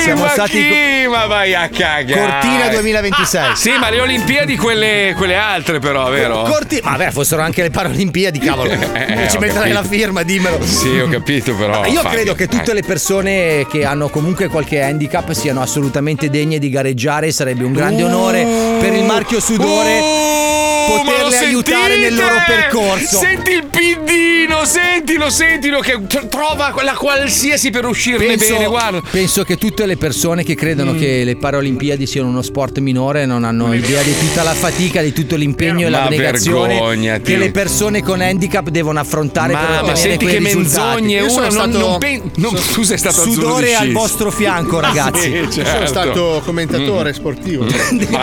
[0.02, 1.08] Siamo ma stati chi?
[1.08, 2.20] Ma vai a cagare.
[2.20, 3.56] Cortina 2026.
[3.56, 6.42] Sì, ma le Olimpiadi quelle, quelle altre però, vero?
[6.42, 8.66] Corti- ma beh, fossero anche le Paralimpiadi, cavolo.
[9.08, 10.64] Eh, Ci ho metterai la firma, dimmelo.
[10.64, 11.84] Sì, ho capito però.
[11.86, 16.58] Io Fabio, credo che tutte le persone che hanno comunque qualche handicap siano assolutamente degne
[16.58, 17.32] di gareggiare.
[17.32, 18.44] Sarebbe un grande onore
[18.80, 20.47] per il marchio sudore ma lo
[20.88, 22.00] poterle aiutare sentite?
[22.00, 23.18] nel loro percorso.
[23.18, 29.00] Senti il piddino, sentilo, sentilo che tr- trova la qualsiasi per uscirne bene, guarda.
[29.10, 30.98] penso che tutte le persone che credono Mm.
[30.98, 35.12] che le Paralimpiadi siano uno sport minore non hanno idea di tutta la fatica, di
[35.12, 37.22] tutto l'impegno e Ma l'abnegazione vergognati.
[37.22, 41.02] che le persone con handicap devono affrontare per Ma, ma ottenere senti quei che risultati.
[41.02, 44.30] menzogne Io uno sono non, stato- non pen- non- tu sei stato Sudore al vostro
[44.30, 45.20] fianco, ragazzi.
[45.20, 45.70] Sì, Io certo.
[45.70, 47.66] sono stato commentatore sportivo.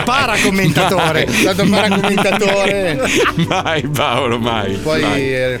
[0.04, 1.26] Paracommentatore.
[1.28, 3.00] Sono stato paracommentatore.
[3.48, 4.74] Mai Paolo, mai.
[4.76, 5.28] Poi mai.
[5.30, 5.58] è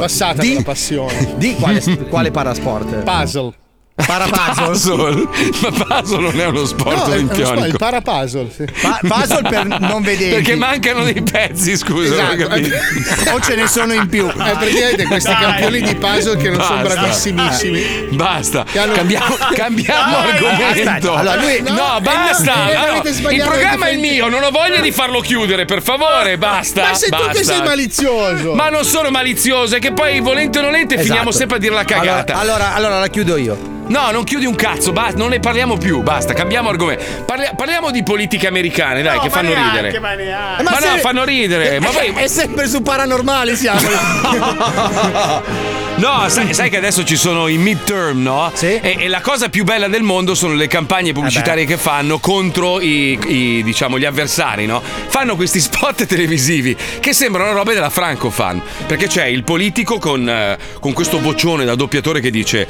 [0.00, 1.34] passata Di- la passione.
[1.36, 3.02] Di quale, quale parasport?
[3.02, 3.52] Puzzle.
[3.96, 4.66] Parapuzzle?
[4.66, 5.28] Puzzle?
[5.62, 7.46] Ma puzzle non è uno sport No, uno olimpionico.
[7.54, 8.50] sport, il parapuzzle.
[8.54, 8.64] Sì.
[8.82, 10.34] Pa- puzzle per non vedenti.
[10.34, 12.32] Perché mancano dei pezzi, scusa.
[12.34, 13.32] Esatto.
[13.32, 14.26] o ce ne sono in più.
[14.28, 17.00] È praticamente questi campioni di puzzle che non sono Basta.
[17.00, 17.82] bravissimissimi.
[18.10, 21.14] Basta, hanno- cambiamo, cambiamo Dai, argomento.
[21.14, 22.70] allora lui- no, no, basta.
[22.70, 25.64] eh, no, Allora, avete il programma è il mio, non ho voglia di farlo chiudere,
[25.64, 26.88] per favore, basta.
[26.88, 27.32] Ma sei tu basta.
[27.32, 28.52] che sei malizioso.
[28.52, 31.36] Ma non sono malizioso, è che poi volente o nolente finiamo Esatto.
[31.36, 32.34] sempre a dire la cagata.
[32.34, 33.74] Allora, allora, allora la chiudo io.
[33.88, 37.02] No, non chiudi un cazzo, basta, non ne parliamo più, basta, cambiamo argomento.
[37.24, 39.98] Parli- parliamo di politiche americane, dai, che fanno ridere.
[40.00, 40.62] ma neanche.
[40.62, 41.80] Ma, no, se- fanno ridere.
[41.80, 42.12] Ma poi.
[42.14, 43.80] È sempre su paranormali siamo.
[45.96, 48.50] No, sai, sai che adesso ci sono i midterm, no?
[48.54, 48.66] Sì.
[48.66, 52.18] Eh E, e la cosa più bella del mondo sono le campagne pubblicitarie che fanno
[52.18, 54.82] contro i, i, diciamo, gli avversari, no?
[54.82, 58.60] Fanno questi spot televisivi che sembrano robe della Franco fan.
[58.86, 62.66] Perché c'è il politico con, eh, con questo vocione da doppiatore che dice.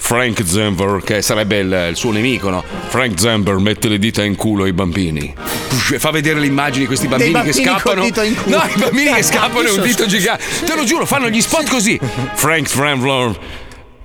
[0.00, 2.64] Frank Zember, che sarebbe il, il suo nemico, no?
[2.88, 5.32] Frank Zember mette le dita in culo ai bambini.
[5.36, 8.02] Fa vedere le immagini di questi bambini, bambini che scappano.
[8.02, 8.56] dito in culo.
[8.56, 10.42] No, i bambini che scappano e un dito gigante.
[10.64, 12.00] Te lo giuro, fanno gli spot così.
[12.34, 13.38] Frank Zember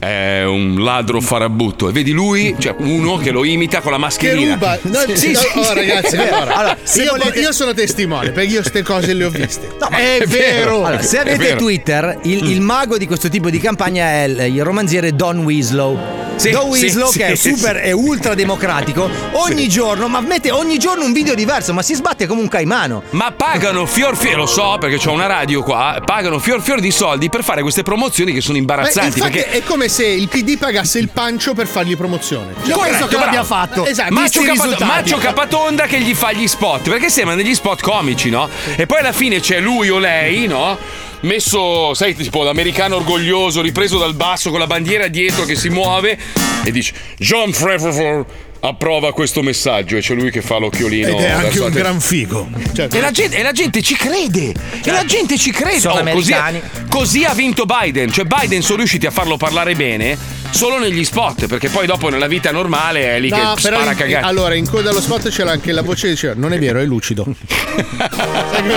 [0.06, 1.89] è un ladro farabutto.
[1.89, 4.54] E vedi lui, cioè uno che lo imita con la Che mascherina.
[4.54, 4.78] ruba.
[4.84, 8.62] No, Sì, no, sì, oh, ragazzi, allora, Allora, io, volete- io sono testimone perché io
[8.62, 9.70] queste cose le ho viste.
[9.91, 10.86] è, vero.
[10.86, 11.58] Allora, se È avete vero.
[11.58, 16.24] Twitter, il, il mago di questo tipo di campagna è il, il romanziere Don Winslow.
[16.36, 20.78] Sì, Don Winslow, sì, che è super e ultra democratico, ogni giorno, ma mette ogni
[20.78, 23.04] giorno un video diverso, ma si sbatte come un caimano.
[23.12, 26.91] Ma pagano fior fior, lo so perché c'ho una radio qua, pagano fior fior di
[26.91, 29.18] soldi per fare queste promozioni che sono Beh, imbarazzanti.
[29.20, 32.54] infatti perché è come se il PD pagasse il pancio per fargli promozione.
[32.66, 33.86] Cioè, Corretto, penso che l'abbia fatto.
[33.86, 34.86] Esatto, Macio, Capato-.
[34.86, 38.50] Macio Capatonda che gli fa gli spot perché sembrano degli spot comici, no?
[38.76, 40.78] E poi alla fine c'è lui o lei, no?
[41.22, 46.18] Messo, sai, tipo l'americano orgoglioso, ripreso dal basso con la bandiera dietro che si muove
[46.64, 48.26] e dice John Favreau
[48.67, 51.08] approva questo messaggio e c'è lui che fa l'occhiolino.
[51.10, 52.47] Ed è anche un te- gran figo.
[52.73, 54.54] Cioè, E la, gente, e la gente ci crede!
[54.84, 55.80] E la gente ci crede!
[55.80, 56.62] Sono così, americani.
[56.89, 58.12] così ha vinto Biden.
[58.12, 60.17] Cioè, Biden sono riusciti a farlo parlare bene
[60.56, 61.48] solo negli spot.
[61.48, 64.26] Perché poi dopo nella vita normale è lì No, che però spara in- cagare.
[64.26, 66.86] allora in coda allo spot c'era anche la voce che diceva non è vero, è
[66.86, 67.26] lucido.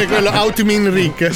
[0.09, 1.31] Quello Outmin Rick.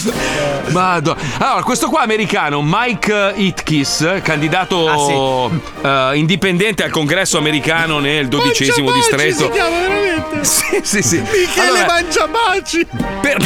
[0.71, 1.15] Madò.
[1.39, 5.51] Allora, questo qua americano, Mike Itkis, candidato
[5.83, 9.45] Ah, eh, indipendente al congresso americano nel dodicesimo distretto.
[9.45, 10.11] si chiama veramente.
[10.43, 11.17] Sì, sì, sì.
[11.21, 12.87] Michele Allora, Mangiabaci.
[13.21, 13.37] per,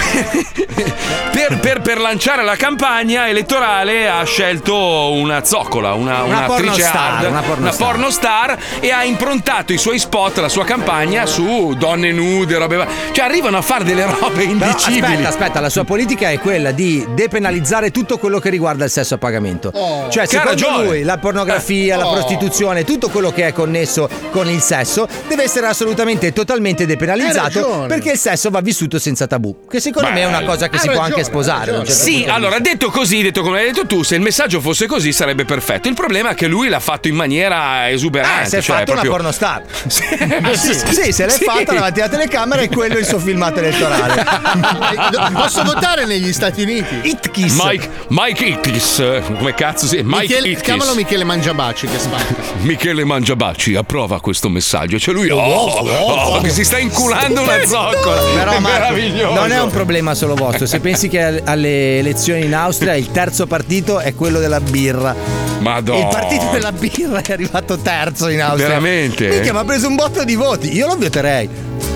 [1.33, 6.86] per- per- per lanciare la campagna elettorale ha scelto una zoccola, una, Una un'attrice pornostar,
[6.93, 7.87] hard, una pornostar.
[7.87, 13.25] pornostar, e ha improntato i suoi spot, la sua campagna su donne nude, robe Cioè
[13.25, 15.01] arrivano a fare delle robe Però indicibili.
[15.05, 19.15] aspetta, aspetta, la sua politica è quella di depenalizzare tutto quello che riguarda il sesso
[19.15, 19.71] a pagamento.
[19.75, 20.09] Oh.
[20.11, 20.85] cioè, secondo ragione.
[20.85, 22.13] lui, la pornografia, la Oh.
[22.13, 27.85] prostituzione, tutto quello che è connesso con il sesso deve essere assolutamente e totalmente depenalizzato
[27.89, 29.67] perché il sesso va vissuto senza tabù.
[29.69, 31.73] Che secondo me è una cosa che si può ragione, anche ha sposare.
[31.73, 35.13] certo Sì, allora detto così, detto come hai detto tu, se il messaggio fosse così
[35.13, 35.89] sarebbe perfetto.
[35.89, 38.43] Il problema è che lui l'ha fatto in maniera esuberante.
[38.43, 39.11] Ah, si è cioè fatto proprio...
[39.11, 39.63] una pornostar.
[40.57, 41.45] Sì, sì, sì, se l'è Sì.
[41.45, 44.25] fatta davanti alla telecamera e quello è il suo filmato elettorale.
[45.33, 47.01] Posso votare negli Stati Uniti?
[47.03, 47.59] Itkis.
[47.63, 50.63] Mike, Mike Itkis, eh, come cazzo si Mike Michele, Itkis.
[50.63, 52.35] chiamalo Michele Mangiabaci che spacca.
[52.63, 54.99] Michele Mangiabaci approva questo messaggio.
[54.99, 58.21] Cioè lui, oh, oh, che si sta inculando una zoccola.
[58.21, 59.35] Però è Marco, meraviglioso.
[59.35, 60.67] non è un problema solo vostro.
[60.67, 65.15] Se pensi che al- alle elezioni in Austria il terzo partito è quello della birra.
[65.59, 65.99] Madonna.
[66.01, 68.69] Il partito della birra è arrivato terzo in Austria.
[68.69, 69.29] Veramente?
[69.29, 70.75] Minchia, ma ha preso un botto di voti.
[70.75, 71.49] Io lo voterei.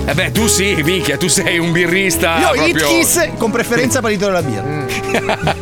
[0.07, 2.89] Eh beh, tu sì, minchia, tu sei un birrista Io proprio...
[2.91, 4.89] Itkis con preferenza partito della birra.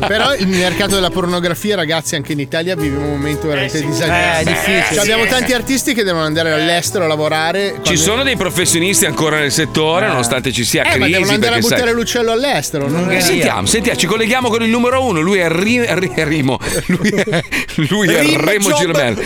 [0.06, 4.18] Però il mercato della pornografia, ragazzi, anche in Italia vive un momento veramente disagevole.
[4.18, 4.84] Eh, è difficile.
[4.94, 7.76] Cioè, abbiamo tanti artisti che devono andare all'estero a lavorare.
[7.82, 10.98] Ci sono dei professionisti ancora nel settore, nonostante ci sia Eh, crisi.
[10.98, 12.88] ma devono andare a buttare sai- l'uccello all'estero.
[12.88, 15.20] non è- Sentiamo, sentiamo, ci colleghiamo con il numero uno.
[15.20, 16.58] Lui è Ri- Ri- Rimo.
[16.86, 17.42] Lui è,
[17.88, 18.78] lui è Rim Remo Job.
[18.80, 19.20] Giramella.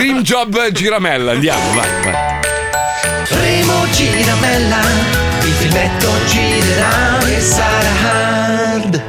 [0.00, 1.32] Rim Job Giramella.
[1.32, 2.53] Andiamo, vai, vai.
[3.28, 4.80] Remo Giramella,
[5.40, 9.02] il filmetto girerà e sarà hard.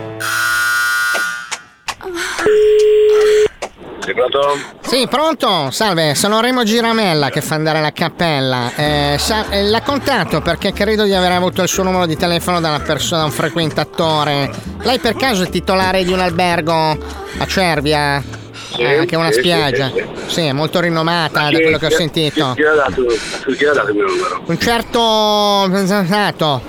[3.99, 4.58] Sei pronto?
[4.82, 5.71] Sì, pronto?
[5.71, 8.71] Salve, sono Remo Giramella che fa andare la cappella.
[8.75, 12.60] Eh, sa- eh, l'ha contatto perché credo di aver avuto il suo numero di telefono
[12.62, 14.51] da una persona, da un frequentatore.
[14.84, 16.73] Lei per caso è titolare di un albergo
[17.38, 18.23] a Cervia?
[18.73, 19.91] Sì, Eh, che è una sì, spiaggia.
[19.93, 22.54] sì, Sì, è molto rinomata Ma da chi- quello che ho sentito.
[22.56, 23.06] Chi, chi ha dato,
[23.56, 24.41] chi ha dato il mio numero?
[24.45, 26.62] Un certo Zanzato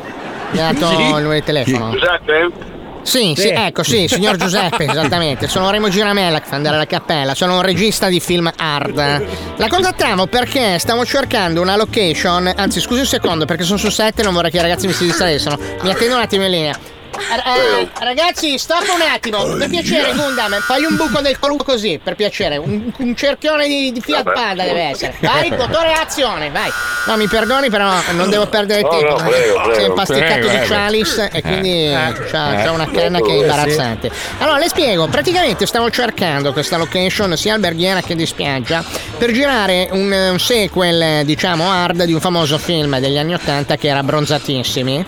[0.53, 1.91] mi ha dato il numero di telefono.
[1.91, 2.75] Giuseppe?
[3.03, 3.49] Sì, sì, Sì.
[3.51, 5.47] ecco, sì, signor Giuseppe, esattamente.
[5.47, 9.25] Sono Remo Giramella che fa andare alla cappella, sono un regista di film hard.
[9.57, 14.19] La contattiamo perché stavo cercando una location, anzi scusi un secondo perché sono su set
[14.19, 15.57] e non vorrei che i ragazzi mi si distraessero.
[15.83, 16.77] Mi attendo un attimo in linea.
[17.19, 19.43] Eh, eh, ragazzi, stop un attimo.
[19.57, 22.57] Per piacere, Gundam, fai un buco del culo così, per piacere.
[22.57, 24.37] Un, un cerchione di, di Fiat Vabbè.
[24.37, 25.15] Panda deve essere.
[25.21, 26.71] Vai, motore azione, vai.
[27.07, 29.09] No, mi perdoni, però non devo perdere No, tempo.
[29.09, 29.75] no, prego, prego.
[29.75, 32.65] Si è impasticcato Prego, di eh, Chalice e quindi eh, c'ha, eh.
[32.65, 34.11] c'ha una canna che è imbarazzante.
[34.39, 35.07] Allora, le spiego.
[35.07, 38.85] Praticamente stavo cercando questa location sia alberghiera che di spiaggia
[39.19, 43.89] per girare un, un sequel, diciamo, hard di un famoso film degli anni 80 che
[43.89, 45.05] era Bronzatissimi.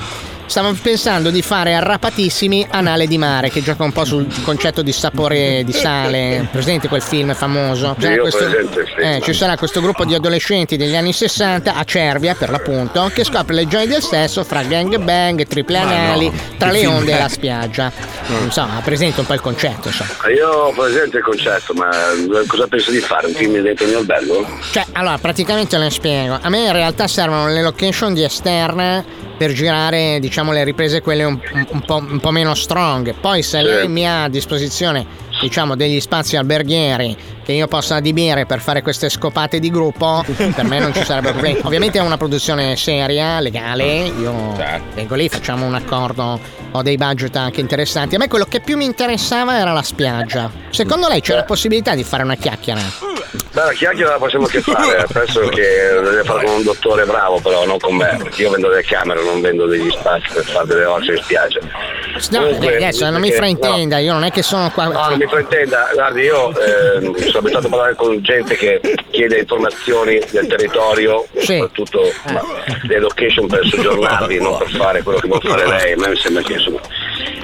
[0.48, 4.92] Stavo pensando di fare arrapatissimi anale di mare, che gioca un po' sul concetto di
[4.92, 6.48] sapore di sale.
[6.50, 7.94] Presente quel film famoso?
[7.98, 8.68] Sì, film.
[8.98, 13.24] eh, ci sarà questo gruppo di adolescenti degli anni 60 a Cervia, per l'appunto, che
[13.24, 17.12] scopre le gioie del sesso fra gangbang, triple Ma no, anali, tra che le onde
[17.12, 17.92] e la spiaggia.
[18.42, 20.10] Insomma, presente un po' il concetto, insomma.
[20.34, 21.90] Io ho presente il concetto, ma
[22.46, 23.26] cosa penso di fare?
[23.26, 24.46] Un film dentro il mio albergo?
[24.72, 26.38] Cioè, allora, praticamente le spiego.
[26.40, 31.24] A me in realtà servono le location di esterna per girare, diciamo, le riprese quelle
[31.24, 31.38] un,
[31.70, 33.14] un po', un po' meno strong.
[33.14, 35.06] Poi se lei mi ha a disposizione,
[35.40, 40.22] diciamo, degli spazi alberghieri che io possa adibire per fare queste scopate di gruppo,
[40.54, 41.60] per me non ci sarebbe problema.
[41.62, 43.84] Ovviamente è una produzione seria, legale,
[44.18, 44.54] io
[44.94, 46.38] vengo lì, facciamo un accordo,
[46.72, 48.14] ho dei budget anche interessanti.
[48.16, 50.50] A me quello che più mi interessava era la spiaggia.
[50.70, 52.80] Secondo lei c'è la possibilità di fare una chiacchiera?
[53.52, 55.62] Beh, la chiacchiera la possiamo che fare, penso che
[56.02, 59.22] deve fare con un dottore bravo, però non con me, perché io vendo delle camere,
[59.24, 61.60] non vendo degli spazi per fare delle ossa in spiaggia.
[62.30, 64.84] No, Comunque, adesso non mi perché- fraintenda, io non è che sono qua.
[64.84, 69.38] No, non mi fraintenda, guardi, io eh, sono abituato a parlare con gente che chiede
[69.38, 72.42] informazioni del territorio, soprattutto ma,
[72.82, 75.92] le location per soggiornarvi, non per fare quello che vuole fare lei.
[75.92, 76.80] A me mi sembra che insomma.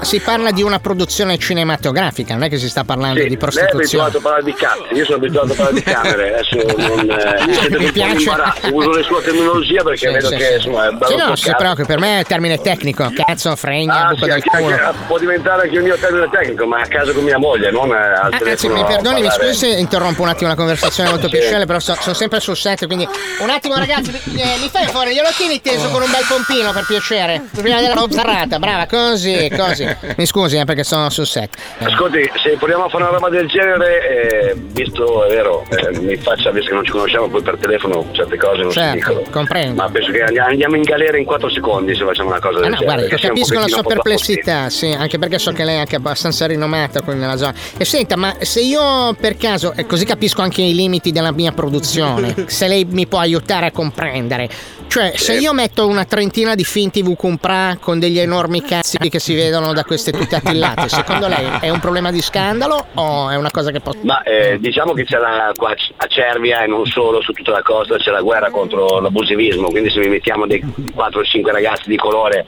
[0.01, 3.35] Si parla di una produzione cinematografica, non è che si sta parlando Sì, di lei
[3.37, 4.05] è prostituzione.
[4.05, 7.11] abituato a parlare di cazzi, io sono abituato a parlare di camere, adesso non.
[7.11, 8.31] Eh, mi sento Mi piace.
[8.73, 10.53] uso le sue terminologie perché Sì, vedo sì, che sì.
[10.55, 13.95] insomma è bello Sì, no, sì, però che per me è termine tecnico, cazzo, fregna,
[13.95, 14.75] Ah, buco sì, del anche- culo.
[14.75, 17.91] anche- può diventare anche il mio termine tecnico, ma a casa con mia moglie, non
[17.91, 18.75] eh, al Ah, Anzi, telefono.
[18.75, 22.15] mi perdoni, mi scusi se interrompo un attimo una conversazione molto piacevole, però so- sono
[22.15, 23.07] sempre sul set, quindi
[23.41, 26.73] un attimo ragazzi, mi, eh, mi fai fuori, glielo tieni teso con un bel pompino
[26.73, 29.87] per piacere, prima della serrata, brava, così, così.
[30.17, 31.57] Mi scusi eh, perché sono sul set.
[31.79, 31.85] Eh.
[31.87, 36.17] Ascolti, se proviamo a fare una roba del genere, eh, visto, è vero, eh, mi
[36.17, 39.23] faccia, visto che non ci conosciamo, poi per telefono certe cose non si Certo, dicono.
[39.31, 39.83] comprendo.
[39.83, 42.71] Ma penso che andiamo in galera in 4 secondi se facciamo una cosa Ah, del
[42.71, 42.97] no, genere.
[43.09, 47.01] guarda, capisco la sua perplessità, sì, anche perché so che lei è anche abbastanza rinomata
[47.03, 47.55] qui nella zona.
[47.77, 51.53] E senta, ma se io per caso, e così capisco anche i limiti della mia
[51.53, 54.49] produzione, se lei mi può aiutare a comprendere.
[54.95, 59.19] Cioè, se io metto una trentina di finti V Compra con degli enormi cazzi che
[59.19, 63.35] si vedono da queste tutte attillate, secondo lei è un problema di scandalo o è
[63.35, 63.99] una cosa che posso...
[64.03, 67.63] Ma eh, diciamo che c'è la, qua a Cervia e non solo, su tutta la
[67.63, 72.47] costa c'è la guerra contro l'abusivismo, quindi se mi mettiamo dei 4-5 ragazzi di colore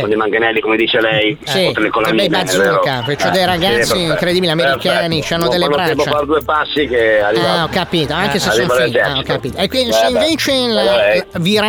[0.00, 3.76] con dei manganelli come dice lei, Sì, contro le colonnine, beh, bazooka, c'ho dei ragazzi
[3.92, 6.02] perfetto, incredibili, americani, hanno Non delle braccia.
[6.02, 9.14] fare due passi che arriva Ah, ho capito, anche se arriva sono l'esercito.
[9.14, 9.56] Ah, ho capito.
[9.56, 11.14] E quindi Eh, se invece il- allora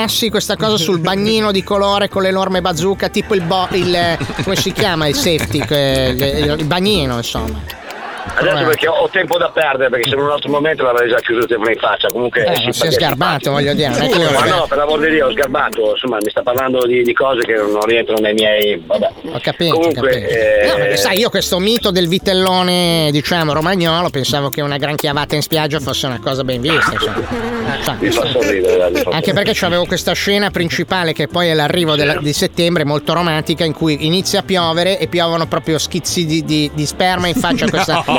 [0.09, 4.55] virassi questa cosa sul bagnino di colore con l'enorme bazooka, tipo il, bo- il come
[4.55, 7.87] si chiama il safety, il bagnino, insomma.
[8.35, 11.19] Adesso perché ho, ho tempo da perdere, perché se in un altro momento l'avrei già
[11.19, 12.07] chiuso il telefono in faccia.
[12.09, 15.27] Comunque Eh, sì, si è sgarbato, voglio dire, io- ma no, per l'amor di Dio,
[15.27, 18.81] ho sgarbato, insomma, mi sta parlando di, di cose che non rientrano nei miei.
[18.85, 19.09] Vabbè.
[19.31, 20.27] Ho capito, Comunque, ho capito.
[20.29, 24.95] eh, No, perché sai, io questo mito del vitellone, diciamo, romagnolo, pensavo che una gran
[24.95, 26.91] chiavata in spiaggia fosse una cosa ben vista.
[26.93, 27.97] insomma.
[27.99, 32.33] Mi fa sorridere, Anche perché c'avevo questa scena principale che poi è l'arrivo della- di
[32.33, 36.85] settembre, molto romantica, in cui inizia a piovere e piovono proprio schizzi di, di- di
[36.85, 38.03] sperma in faccia a questa.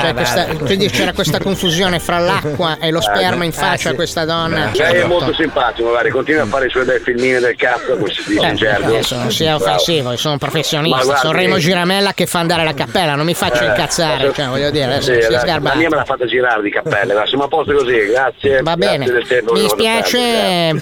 [0.00, 4.24] cioè, questa- quindi c'era questa confusione fra l'acqua e lo sperma in faccia a questa
[4.24, 4.70] donna.
[4.72, 7.96] Cioè, Lei è molto simpatico, magari continua a fare i suoi bei filmini del cazzo,
[7.96, 8.86] come si dice in Eh, gergo.
[8.88, 12.74] adesso non sia offensivo, io sono un professionista, sono Remo Giramella che fa andare la
[12.74, 15.88] cappella, non mi faccia Eh, incazzare, cioè voglio dire, adesso sì, si è la, mia
[15.88, 18.62] me l'ha fatta girare di cappelle, ma siamo a posto così, grazie.
[18.62, 20.74] Va grazie bene, del tempo mi dispiace, eh,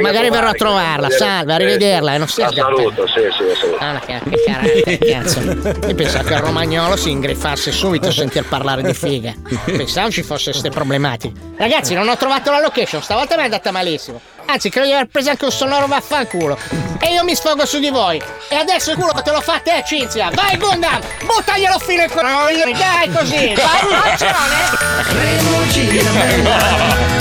[0.00, 2.76] magari verrò a trovarla, salve, arrivederla, e non sia sgarbato.
[2.76, 3.78] saluto, sì, sì, saluto.
[3.80, 5.40] Ah, che, che carattere, cazzo.
[5.88, 9.34] Io pensavo che il romagnolo si ingriffasse subito a sentir parlare di figa.
[9.64, 11.32] Pensavo ci fosse queste problematiche.
[11.56, 14.20] Ragazzi, non ho trovato la location, stavolta mi è andata malissimo.
[14.46, 16.58] Anzi, credo di aver preso anche un sonoro vaffanculo.
[17.00, 18.20] E io mi sfogo su di voi.
[18.48, 20.30] E adesso il culo te lo fa te, Cinzia.
[20.32, 21.00] Vai, Gundam!
[21.24, 22.72] Buttaglielo fino al coglione!
[22.72, 23.54] Dai, così!
[23.54, 24.98] Vai, azione!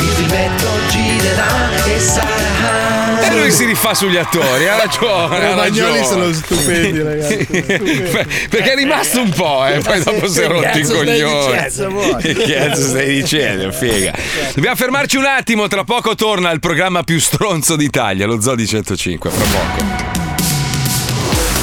[0.29, 5.49] Filmetto girerà e sarà E lui si rifà sugli attori, ha ragione.
[5.49, 6.03] I ragione.
[6.03, 7.45] sono stupendi, ragazzi.
[8.47, 11.69] Perché è rimasto un po', eh, poi dopo si è rotto i coglioni.
[11.69, 14.13] dicendo, Che cazzo stai dicendo, figa?
[14.53, 19.29] Dobbiamo fermarci un attimo, tra poco torna il programma più stronzo d'Italia, lo Zodi 105,
[19.31, 20.17] fra poco.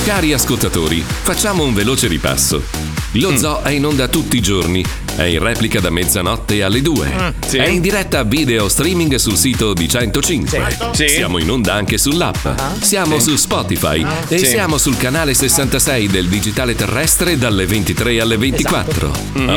[0.05, 2.96] Cari ascoltatori, facciamo un veloce ripasso.
[3.21, 4.85] Lo Zoo è in onda tutti i giorni
[5.17, 7.07] È in replica da mezzanotte alle 2.
[7.09, 7.57] Mm, sì.
[7.57, 10.77] È in diretta video streaming sul sito di 105.
[10.93, 11.09] Sì.
[11.09, 12.47] Siamo in onda anche sull'app.
[12.81, 13.31] Siamo Sì.
[13.31, 14.45] su Spotify e Sì.
[14.47, 19.11] siamo sul canale 66 del digitale terrestre dalle 23 alle 24.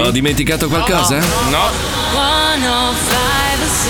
[0.06, 1.18] Ho dimenticato qualcosa?
[1.50, 1.70] No.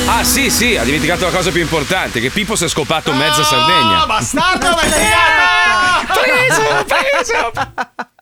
[0.07, 3.43] Ah sì sì, ha dimenticato la cosa più importante, che Pippo si è scopato mezza
[3.43, 4.05] Sardegna.
[4.07, 4.81] Bastardo, ma
[6.13, 8.17] Preso, preso.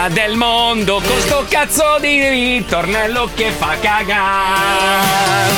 [0.00, 5.52] Bella del mondo con sto cazzo di ritornello che fa cagare.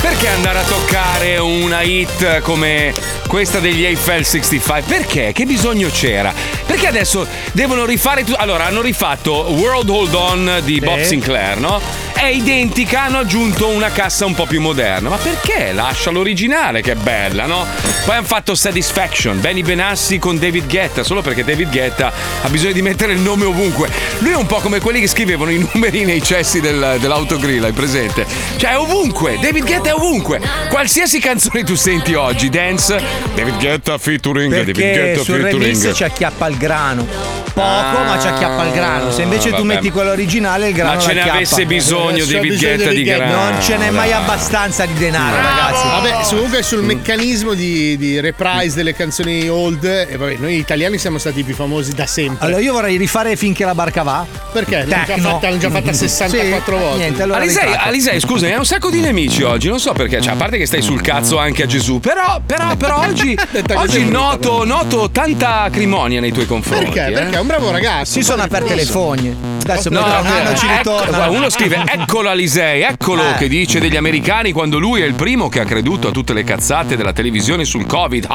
[0.00, 4.82] Perché andare a toccare una hit come questa degli Eiffel 65?
[4.92, 5.30] Perché?
[5.32, 6.34] Che bisogno c'era?
[6.66, 8.36] Perché adesso devono rifare tutto.
[8.36, 11.80] Allora, hanno rifatto World Hold On di Bob Sinclair, no?
[12.12, 15.10] È identica, hanno aggiunto una cassa un po' più moderna.
[15.10, 15.70] Ma perché?
[15.72, 17.64] Lascia l'originale, che è bella, no?
[18.04, 22.12] Poi hanno fatto Satisfaction, Benny Benassi con David Guetta, solo perché David Guetta
[22.42, 23.88] ha bisogno di mettere il nome ovunque.
[24.18, 27.72] Lui è un po' come quelli che scrivevano i numeri nei cessi del- dell'autogrill, hai
[27.72, 28.26] presente?
[28.56, 30.40] Cioè, è ovunque, David Guetta è ovunque.
[30.68, 33.00] Qualsiasi canzone tu senti oggi, dance,
[33.34, 35.62] David Guetta featuring, David Perché Guetta sul featuring.
[35.62, 37.38] remix ci acchiappa il grano.
[37.52, 39.10] Poco, Ah, ma ci acchiappa il grano.
[39.10, 39.64] Se invece tu vabbè.
[39.64, 43.50] metti quello originale, il grano Ma ce ne avesse bisogno David Guetta di grano.
[43.50, 45.86] Non ce n'è mai abbastanza di denaro, ragazzi.
[45.86, 51.18] Vabbè, comunque sul meccanismo di, di reprise delle canzoni old, e vabbè, noi italiani siamo
[51.18, 52.46] stati i più famosi da sempre.
[52.46, 54.24] Allora io vorrei rifare finché la barca va.
[54.52, 54.84] Perché?
[54.86, 56.98] L'hanno già fatta, l'hanno già fatta 64 Sì, volte.
[56.98, 57.72] Niente, allora Alisei.
[57.76, 60.66] Alisei, scusami, hai un sacco di nemici oggi, non so perché, cioè, a parte che
[60.66, 63.36] stai sul cazzo anche a Gesù, però, però, però oggi,
[63.74, 66.90] oggi noto, noto tanta acrimonia nei tuoi confronti.
[66.90, 67.06] Perché?
[67.10, 67.12] eh.
[67.12, 68.12] Perché è un bravo ragazzo.
[68.12, 69.59] Si sono aperte le fogne.
[69.62, 71.16] Adesso No, tra un anno ci ecco, ritorna.
[71.16, 73.34] guarda, uno scrive eccolo Alisei, eccolo Eh.
[73.38, 76.44] che dice degli americani quando lui è il primo che ha creduto a tutte le
[76.44, 78.26] cazzate della televisione sul Covid.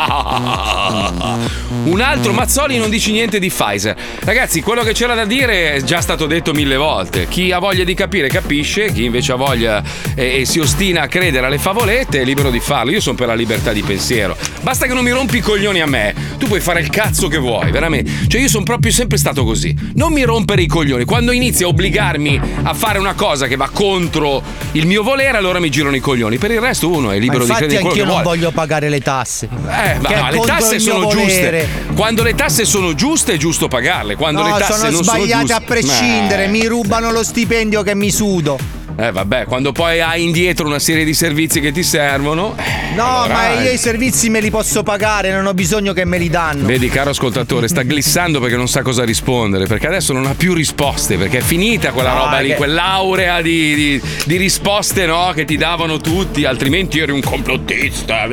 [1.85, 3.95] Un altro Mazzoli non dice niente di Pfizer.
[4.23, 7.27] Ragazzi, quello che c'era da dire è già stato detto mille volte.
[7.27, 9.83] Chi ha voglia di capire capisce, chi invece ha voglia
[10.15, 12.91] e, e si ostina a credere alle favolette è libero di farlo.
[12.91, 14.35] Io sono per la libertà di pensiero.
[14.61, 16.13] Basta che non mi rompi i coglioni a me.
[16.37, 18.11] Tu puoi fare il cazzo che vuoi, veramente.
[18.27, 19.75] Cioè io sono proprio sempre stato così.
[19.93, 21.05] Non mi rompere i coglioni.
[21.05, 24.41] Quando inizi a obbligarmi a fare una cosa che va contro
[24.73, 26.37] il mio volere, allora mi girano i coglioni.
[26.37, 28.37] Per il resto uno è libero di infatti credere in quello anch'io che non vuole.
[28.37, 29.45] voglio pagare le tasse.
[29.51, 31.59] Eh, ma no, le tasse sono volere.
[31.67, 31.93] giuste.
[31.95, 34.15] Quando le tasse sono giuste è giusto pagarle.
[34.15, 35.53] Quando no, le tasse sono non sbagliate sono giuste.
[35.53, 36.47] a prescindere, Eh.
[36.47, 38.57] mi rubano lo stipendio che mi sudo.
[38.97, 42.55] Eh vabbè, quando poi hai indietro una serie di servizi che ti servono.
[42.57, 43.73] eh, No, allora, ma io eh.
[43.73, 46.65] i servizi me li posso pagare, non ho bisogno che me li danno.
[46.65, 49.65] Vedi, caro ascoltatore, sta glissando perché non sa cosa rispondere.
[49.65, 51.17] Perché adesso non ha più risposte.
[51.17, 55.33] Perché è finita quella No, roba è lì, che- quell'aurea di, di- di risposte no,
[55.35, 56.45] che ti davano tutti.
[56.45, 58.27] Altrimenti eri un complottista.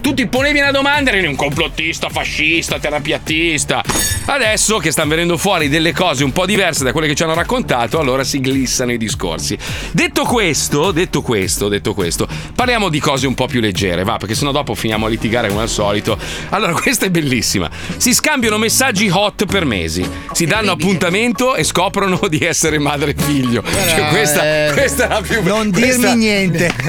[0.00, 3.82] Tu ti ponevi una domanda, eri un complottista, fascista, terapiattista.
[4.26, 7.34] Adesso che stanno venendo fuori delle cose un po' diverse da quelle che ci hanno
[7.34, 9.58] raccontato, allora si glissano i discorsi.
[9.92, 14.34] Detto questo, detto questo, detto questo, parliamo di cose un po' più leggere, va, perché
[14.34, 16.18] sennò dopo finiamo a litigare come al solito.
[16.50, 17.70] Allora, questa è bellissima.
[17.96, 23.22] Si scambiano messaggi hot per mesi, si danno appuntamento e scoprono di essere madre e
[23.22, 23.62] figlio.
[23.62, 26.72] Cioè, questa, eh, questa è la più Non questa- dirmi niente.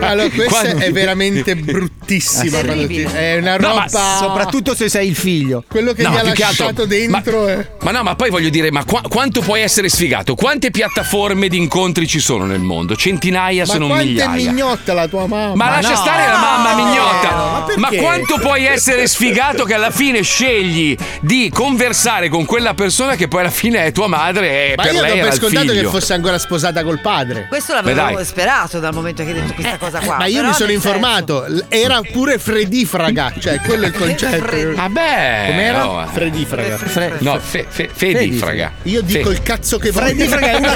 [0.00, 2.60] Allora, questa Quando- è veramente bruttissima.
[2.60, 3.86] È una No, roba.
[3.92, 5.64] ma Soprattutto se sei il figlio.
[5.68, 7.68] Quello che No, gli ha che altro- lasciato dentro è.
[7.80, 10.34] Ma no, ma poi voglio dire, ma qua- quanto puoi essere sfigato?
[10.34, 12.96] Quante piattaforme di incontri ci sono nel mondo?
[12.96, 14.50] Centinaia, se Ma non quanto è migliaia.
[14.52, 15.54] mignotta la tua mamma?
[15.54, 15.96] Ma, lascia no.
[15.96, 17.30] stare la mamma mignotta.
[17.34, 18.02] Ma Ma, perché?
[18.04, 23.40] quanto puoi essere sfigato che alla fine scegli di conversare con quella persona che poi
[23.40, 25.80] alla fine è tua madre e Ma per io lei era per il scontato figlio.
[25.82, 27.46] che fosse ancora sposata col padre.
[27.48, 30.16] Questo l'avevo sperato dal momento che hai detto questa cosa qua.
[30.18, 34.72] Ma io però mi sono informato, l- era pure fredifraga, cioè quello è il concetto.
[34.74, 35.44] Vabbè.
[35.48, 35.88] Com'era?
[35.88, 36.06] oh, eh.
[36.12, 36.78] Fredifraga.
[37.20, 38.72] No, fe, fe, fedifraga.
[38.84, 40.06] Io dico Fe- il cazzo che voglio.
[40.06, 40.72] Fredifraga è una?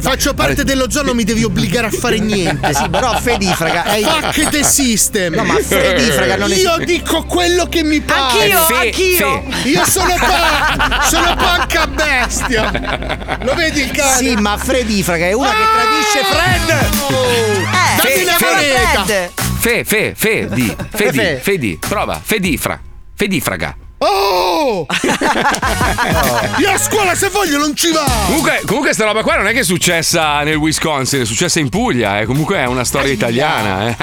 [0.00, 2.74] Faccio parte dello zoo, non mi devi obbligare a fare niente.
[2.74, 5.34] Sì, però Fedifraga è Fuck the system.
[5.34, 6.84] No, ma Fredifraga non Io esiste.
[6.84, 8.20] dico quello che mi pare.
[8.52, 9.44] Anch'io, Fe- anch'io.
[9.64, 13.38] Io sono pa- sono panca bestia.
[13.42, 14.16] Lo vedi il cane?
[14.16, 16.68] Sì, ma Fredifraga è una che tradisce Fred.
[16.68, 19.04] Eh, Dammi si una chiama moneta.
[19.04, 19.30] Fred.
[19.58, 21.40] Fe, fe, fe, di, fe, di, Fe.
[21.42, 21.78] fe, di.
[21.88, 22.78] Prova, fedifra,
[23.14, 23.74] fedifraga.
[24.00, 24.86] Oh!
[26.58, 28.04] Io a scuola se voglio non ci va!
[28.26, 31.68] Comunque, comunque sta roba qua non è che è successa nel Wisconsin, è successa in
[31.68, 32.24] Puglia, eh.
[32.24, 33.88] comunque è una storia italiana.
[33.88, 33.96] eh.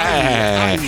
[0.73, 0.79] Eh.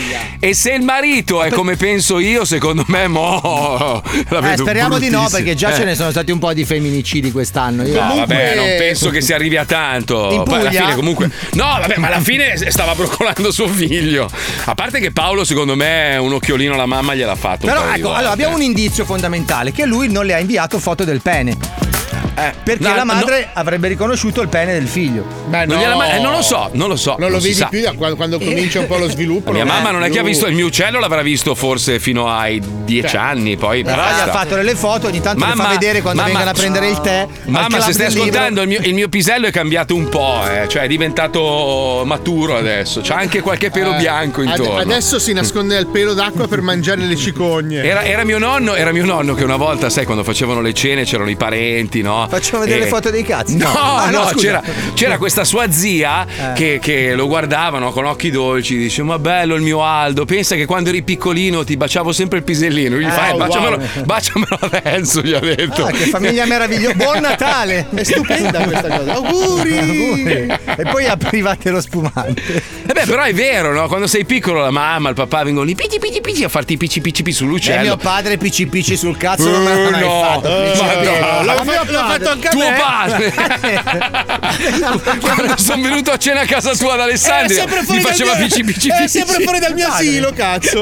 [0.50, 5.10] E se il marito è come penso io, secondo me mo la Eh, speriamo di
[5.10, 5.86] no, perché già ce Eh.
[5.86, 7.84] ne sono stati un po' di femminicidi quest'anno.
[7.84, 10.32] Io- No, vabbè, non penso che si arrivi a tanto.
[10.32, 10.82] In Poi alla Puglia?
[10.82, 11.32] fine, comunque.
[11.54, 14.30] No, vabbè, ma alla fine stava broccolando suo figlio.
[14.66, 17.66] A parte che Paolo, secondo me, un occhiolino alla mamma gliel'ha fatto.
[17.66, 18.18] Però ecco, volte.
[18.18, 22.27] allora abbiamo un indizio fondamentale che lui non le ha inviato foto del pene.
[22.64, 25.26] Perché no, la madre avrebbe riconosciuto il pene del figlio.
[25.48, 27.16] Beh, Non gliela ma- eh, non lo so, non lo so.
[27.18, 27.68] Non lo si vedi sa.
[27.68, 29.52] più da quando, quando comincia un po' lo sviluppo.
[29.52, 32.00] La mia lo mamma non è che ha visto il mio uccello, l'avrà visto forse
[32.00, 34.26] fino ai dieci Cioè, anni, poi gli basta.
[34.26, 36.90] ha fatto delle foto, ogni tanto le Mamma- fa vedere quando mamma- vengono a prendere
[36.90, 37.20] il tè.
[37.22, 40.68] al Mamma, se stai ascoltando, il mio, il mio pisello è cambiato un po', eh.
[40.68, 43.02] cioè è diventato maturo adesso.
[43.04, 44.78] C'ha anche qualche pelo Eh, bianco intorno.
[44.78, 47.84] adesso si nasconde nel pelo d'acqua per mangiare le cicogne.
[47.84, 51.04] Era, era mio nonno, era mio nonno che una volta, sai, quando facevano le cene
[51.04, 52.27] c'erano i parenti, no?
[52.28, 53.56] Facciamo vedere E- le foto dei cazzi.
[53.58, 54.62] No, Ah, no, c'era,
[54.94, 56.54] c'era questa sua zia Eh.
[56.54, 60.66] che, che lo guardavano con occhi dolci, dice: Ma bello il mio Aldo, pensa che
[60.66, 62.98] quando eri piccolino ti baciavo sempre il pisellino.
[62.98, 63.40] Gli Eh, fa: "Eh, wow.
[63.40, 65.86] baciamelo, baciamelo adesso, gli ha detto.
[65.86, 66.94] Ah, che famiglia meravigliosa.
[66.96, 67.88] Buon Natale!
[67.94, 69.14] È stupenda questa cosa.
[69.14, 69.78] Auguri!
[69.78, 70.48] Auguri.
[70.78, 72.42] E poi aprivate lo spumante.
[72.88, 73.88] Eh beh, però è vero, no?
[73.88, 77.02] Quando sei piccolo, la mamma, il papà vengono lì pici pici pici a farti pici
[77.02, 77.82] pici pici E sull'uccello.
[77.82, 80.22] mio padre picci picci sul cazzo non me l'ha Eh, mai no.
[80.22, 80.48] fatto.
[80.48, 81.10] Eh, Ci ma credo.
[81.10, 81.64] no.
[81.64, 82.17] Mio fatto- l'ha padre.
[82.18, 82.78] Fatto anche a Tuo me.
[82.78, 83.34] padre.
[85.22, 88.90] Quando sono venuto a cena a casa tua ad Alessandria, mi faceva mio- pici pici
[88.90, 90.82] È sempre fuori dal mio asilo, cazzo.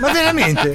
[0.00, 0.72] Ma veramente?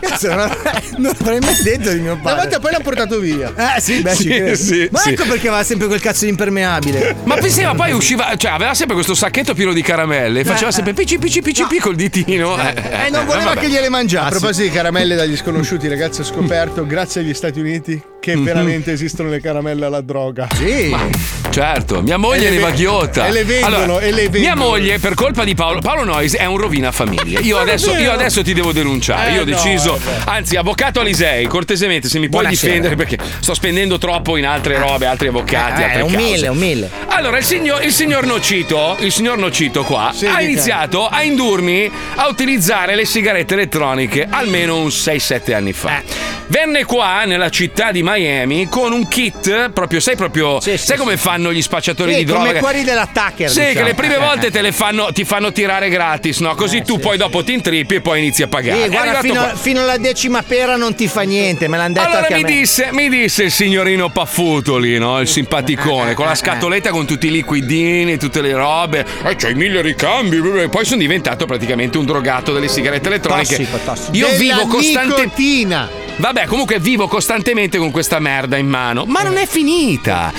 [0.00, 2.40] Cazzo, non, avrei mai detto di mio Una padre.
[2.42, 3.52] volta poi l'hanno portato via.
[3.76, 4.54] Eh sì, beh, ci Sì, credo.
[4.56, 5.10] sì, Ma sì.
[5.10, 7.16] ecco perché aveva sempre quel cazzo di impermeabile.
[7.24, 10.92] Ma pensava poi usciva, cioè aveva sempre questo sacchetto pieno di caramelle e faceva sempre
[10.92, 12.56] pici pici pici pici col ditino.
[12.58, 12.74] E
[13.06, 13.60] Eh, non voleva vabbè.
[13.60, 14.30] che gliele A mangiassi.
[14.30, 19.28] proposito di caramelle dagli sconosciuti, ragazzi, ho scoperto, grazie agli Stati Uniti, che veramente esistono
[19.28, 20.46] le caramelle alla droga.
[20.54, 21.41] Sì.
[21.52, 23.26] Certo, mia moglie le ne va ghiotta.
[23.26, 24.54] e le vendono, e le Mia vendono.
[24.70, 27.40] moglie, per colpa di Paolo, Paolo Nois è un rovina famiglia.
[27.40, 29.30] Io adesso, io adesso ti devo denunciare.
[29.30, 30.30] Eh, io ho no, deciso, vabbè.
[30.30, 32.72] anzi, avvocato Alisei, cortesemente, se mi puoi Buonasera.
[32.72, 36.24] difendere perché sto spendendo troppo in altre robe, altri avvocati, Eh, altre un cause.
[36.30, 36.90] mille, un mille.
[37.08, 41.90] Allora, il signor, il signor Nocito, il signor Nocito qua, Sì, ha iniziato a indurmi
[42.14, 45.98] a utilizzare le sigarette elettroniche almeno un 6-7 anni fa.
[45.98, 46.30] Eh.
[46.46, 50.96] Venne qua nella città di Miami con un kit, proprio, sai proprio, Sì, sì, sai
[50.98, 52.46] come fanno gli spacciatori Sì, di droga?
[52.46, 53.48] come quelli dell'attacker.
[53.50, 53.74] sì, diciamo.
[53.78, 54.50] che le prime Eh, volte eh.
[54.50, 56.54] te le fanno, ti fanno tirare gratis, no?
[56.54, 58.82] Così tu poi dopo ti intrippi e poi inizi a pagare.
[58.82, 62.20] Sì, guarda, fino, fino alla decima pera non ti fa niente, me l'hanno detto Allora
[62.26, 65.20] anche mi disse, mi disse il signorino Paffutoli, no?
[65.20, 69.04] Il simpaticone, con la scatoletta con tutti i liquidini, tutte le robe.
[69.24, 70.38] E c'hai mille ricambi.
[70.68, 73.56] Poi sono diventato praticamente un drogato delle sigarette elettroniche.
[73.56, 74.16] Tossico, tossico.
[74.16, 76.00] Io Della vivo costantemente.
[76.16, 79.04] Vabbè, comunque vivo costantemente con questa merda in mano.
[79.06, 80.32] Ma non è finita.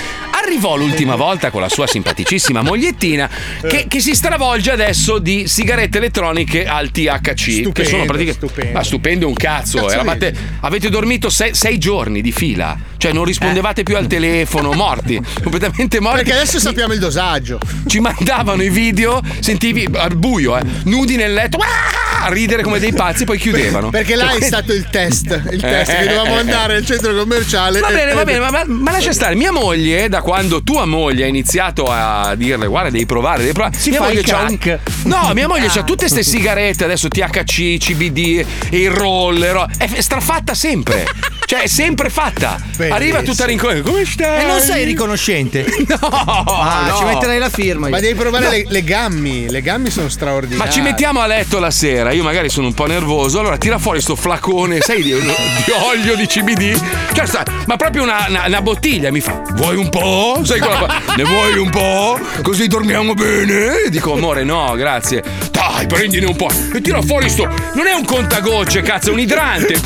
[0.45, 3.29] Arrivò l'ultima volta con la sua simpaticissima mogliettina
[3.61, 7.71] che, che si stravolge adesso di sigarette elettroniche al THC.
[7.71, 8.33] che sono praticamente.
[8.33, 8.71] stupendo.
[8.73, 9.77] Ma stupendo un cazzo.
[9.79, 10.39] Cazzo Eravate- vedi?
[10.61, 12.77] avete dormito sei, sei giorni di fila.
[12.97, 15.19] Cioè, non rispondevate più al telefono, morti.
[15.41, 16.23] Completamente morti.
[16.23, 17.59] Perché adesso sappiamo il dosaggio.
[17.87, 22.79] Ci mandavano i video, sentivi al buio, eh, nudi nel letto, "Ah!" A ridere come
[22.79, 23.89] dei pazzi, poi chiudevano.
[23.89, 25.41] Perché là Cioè, è stato il test.
[25.51, 27.79] Il test Eh, che dovevamo andare al centro commerciale.
[27.79, 29.35] Va bene, va bene, ma, ma- ma lascia stare.
[29.35, 33.77] Mia moglie, da quando tua moglie ha iniziato a dirle, guarda, devi provare, devi provare.
[33.77, 34.79] Si mia fa moglie il c'ha un-.
[35.03, 35.79] No, mia moglie Ah.
[35.79, 39.65] ha tutte queste sigarette, adesso THC, CBD, il roller.
[39.77, 41.05] È strafatta sempre.
[41.45, 42.57] Cioè, è sempre fatta.
[42.63, 42.93] Bellissimo.
[42.95, 43.89] Arriva tutta rincoglionita.
[43.89, 44.43] Come stai?
[44.43, 45.65] E non sei riconoscente?
[45.93, 46.97] No, Ah, no.
[46.97, 47.87] ci metterei la firma.
[47.87, 47.93] io.
[47.93, 49.49] Ma devi provare le, le gammi.
[49.49, 50.65] Le gammi sono straordinarie.
[50.65, 53.77] Ma ci mettiamo a letto la sera, io magari sono un po' nervoso, allora tira
[53.77, 56.79] fuori sto flacone, sai, di, di olio di CBD,
[57.13, 60.41] cioè, sta- ma proprio una, una- una bottiglia, mi fa, vuoi un po'?
[60.43, 62.19] Sai quella, ne vuoi un po'?
[62.41, 63.83] Così dormiamo bene?
[63.89, 65.23] Dico, amore, no, grazie.
[65.51, 66.49] Dai, prendine un po'.
[66.73, 69.79] E tira fuori sto, non è un contagocce, cazzo, è un idrante.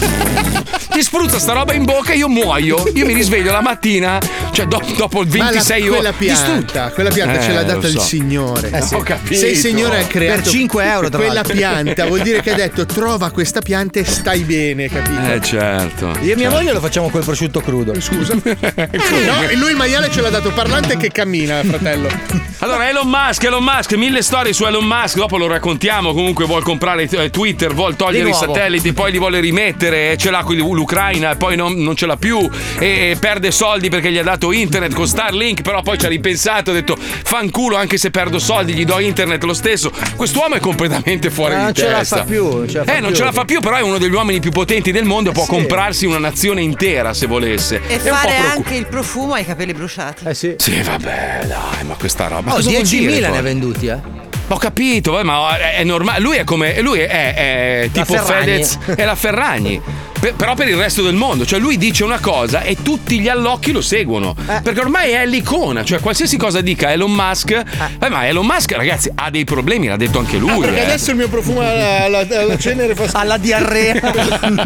[0.89, 2.83] Ti spruzza sta roba in bocca io muoio.
[2.93, 4.19] Io mi risveglio la mattina,
[4.51, 5.89] cioè do- dopo la- 26 ore.
[5.91, 7.99] quella pianta, quella pianta Eh, ce l'ha lo data il so.
[8.01, 8.69] Signore.
[8.69, 8.93] Eh sì.
[8.95, 9.39] Ho capito.
[9.39, 12.55] Se il Signore ha creato Per 5 euro, tra quella pianta, vuol dire che ha
[12.55, 15.21] detto trova questa pianta e stai bene, capito?
[15.31, 16.11] Eh certo.
[16.21, 17.93] Io e mia moglie lo facciamo col prosciutto crudo.
[18.01, 18.35] Scusa.
[19.27, 22.09] No, e lui il maiale ce l'ha dato parlante che cammina, fratello.
[22.59, 26.63] Allora, Elon Musk, Elon Musk, mille storie su Elon Musk, dopo lo raccontiamo comunque vuol
[26.63, 31.35] comprare eh, Twitter, vuol togliere i satelliti, poi li vuole rimettere, ce l'ha con l'Ucraina,
[31.37, 34.93] poi non, non ce l'ha più, e, e perde soldi perché gli ha dato internet
[34.93, 38.85] con Starlink, però poi ci ha ripensato, ha detto fanculo anche se perdo soldi, gli
[38.85, 39.91] do internet lo stesso.
[40.15, 42.17] Quest'uomo è completamente fuori Eh, di non ce la testa.
[42.17, 43.17] fa più, non ce la fa eh, non più.
[43.17, 45.49] ce la fa più, però è uno degli uomini più potenti del mondo, può sì.
[45.49, 47.81] comprarsi una nazione intera se volesse.
[47.87, 50.25] E È un fare po' preoccu- anche il profumo ai capelli bruciati.
[50.27, 50.55] Eh sì.
[50.57, 52.51] Sì, vabbè, dai, ma questa roba.
[52.51, 54.25] Oh, cosa vuol 10.000 dire, ne ha venduti, eh.
[54.49, 56.19] Ho capito, vabbè, ma è, normale.
[56.21, 56.79] Lui è come.
[56.81, 58.63] Lui è, è tipo Ferragni.
[58.63, 59.81] Fedez e la Ferragni.
[60.27, 63.29] Per- però per il resto del mondo, cioè lui dice una cosa e tutti gli
[63.29, 64.35] allocchi lo seguono.
[64.47, 64.59] Eh.
[64.61, 67.51] Perché ormai è l'icona, cioè qualsiasi cosa dica Elon Musk.
[67.51, 70.49] Eh, ma Elon Musk, ragazzi, ha dei problemi, l'ha detto anche lui.
[70.51, 70.83] Ah, perché eh.
[70.83, 73.17] adesso il mio profumo alla, alla, alla cenere fa schifo.
[73.17, 73.95] Alla diarrea.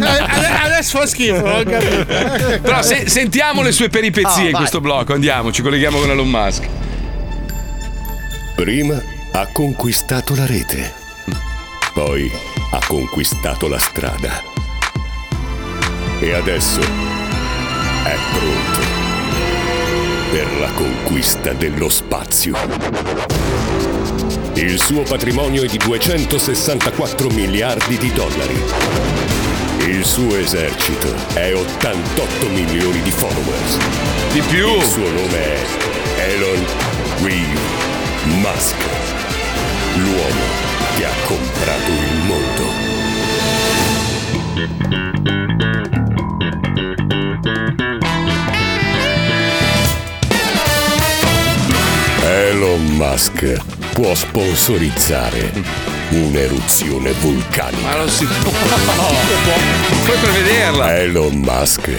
[0.01, 2.05] Eh, adesso fa schifo, ho capito.
[2.61, 6.27] Però se- sentiamo le sue peripezie Ah, in questo blocco, andiamo, ci colleghiamo con Elon
[6.29, 6.67] Musk.
[8.55, 8.99] Prima
[9.33, 10.93] ha conquistato la rete,
[11.93, 12.31] poi
[12.71, 14.50] ha conquistato la strada.
[16.23, 18.79] E adesso è pronto
[20.31, 22.55] per la conquista dello spazio.
[24.53, 28.61] Il suo patrimonio è di 264 miliardi di dollari.
[29.87, 33.77] Il suo esercito è 88 milioni di followers.
[34.31, 34.75] Di più!
[34.75, 35.65] Il suo nome è
[36.17, 36.65] Elon
[37.23, 37.59] Reeve
[38.25, 38.77] Musk.
[39.95, 40.45] L'uomo
[40.97, 43.00] che ha comprato il mondo.
[52.61, 53.59] Elon Musk
[53.93, 55.51] può sponsorizzare
[56.09, 57.81] un'eruzione vulcanica.
[57.81, 58.51] Ma non si può.
[60.05, 60.99] Puoi prevederla.
[60.99, 61.89] Elon Musk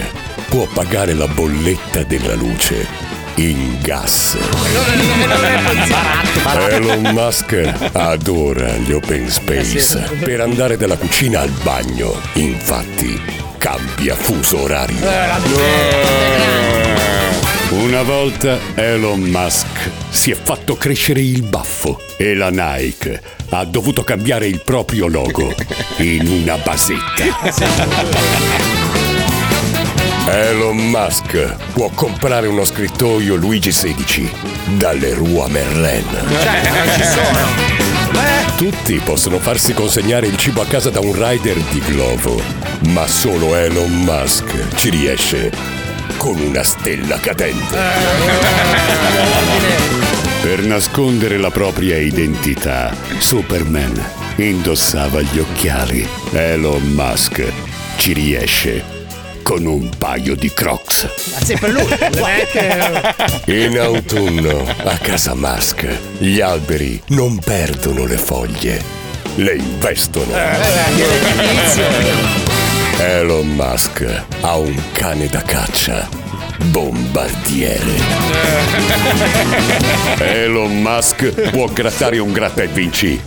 [0.47, 2.87] può pagare la bolletta della luce
[3.35, 4.37] in gas.
[6.69, 12.15] Elon Musk adora gli open space per andare dalla cucina al bagno.
[12.35, 13.21] Infatti,
[13.57, 16.13] cambia fuso orario.
[17.73, 23.19] Una volta Elon Musk si è fatto crescere il baffo e la Nike
[23.49, 25.51] ha dovuto cambiare il proprio logo
[25.97, 27.23] in una basetta.
[30.29, 34.29] Elon Musk può comprare uno scrittoio Luigi XVI
[34.77, 36.05] dalle Rua Merlin.
[36.11, 37.39] Cioè, non ci sono.
[38.55, 42.39] Tutti possono farsi consegnare il cibo a casa da un rider di Glovo,
[42.89, 45.82] ma solo Elon Musk ci riesce
[46.17, 47.75] con una stella cadente.
[50.41, 53.93] Per nascondere la propria identità, Superman
[54.37, 56.07] indossava gli occhiali.
[56.33, 57.43] Elon Musk
[57.97, 58.83] ci riesce
[59.41, 61.07] con un paio di crocs.
[61.43, 61.85] Sempre lui.
[61.87, 62.47] Non è
[63.45, 65.85] che- In autunno, a casa Musk,
[66.17, 68.81] gli alberi non perdono le foglie,
[69.35, 70.31] le investono.
[72.99, 76.07] Elon Musk ha un cane da caccia,
[76.65, 77.81] bombardiere.
[80.19, 83.19] Elon Musk può grattare un gratta e vinci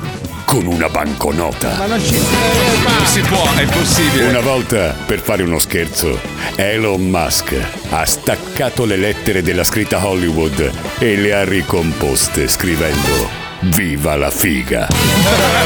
[0.45, 1.75] con una banconota.
[1.79, 4.29] Ma non ci Non si può, è impossibile.
[4.29, 6.19] Una volta, per fare uno scherzo,
[6.55, 7.55] Elon Musk
[7.91, 14.87] ha staccato le lettere della scritta Hollywood e le ha ricomposte scrivendo Viva la figa!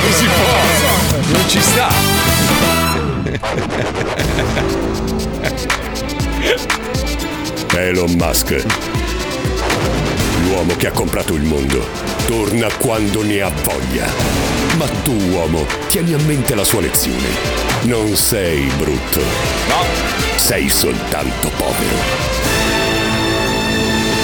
[0.01, 1.39] Non si può.
[1.39, 2.10] Non ci sta.
[7.77, 8.65] Elon Musk,
[10.43, 11.85] l'uomo che ha comprato il mondo,
[12.27, 14.07] torna quando ne ha voglia.
[14.77, 17.29] Ma tu, uomo, tieni a mente la sua lezione.
[17.83, 19.21] Non sei brutto.
[19.69, 19.85] No.
[20.37, 22.50] Sei soltanto povero.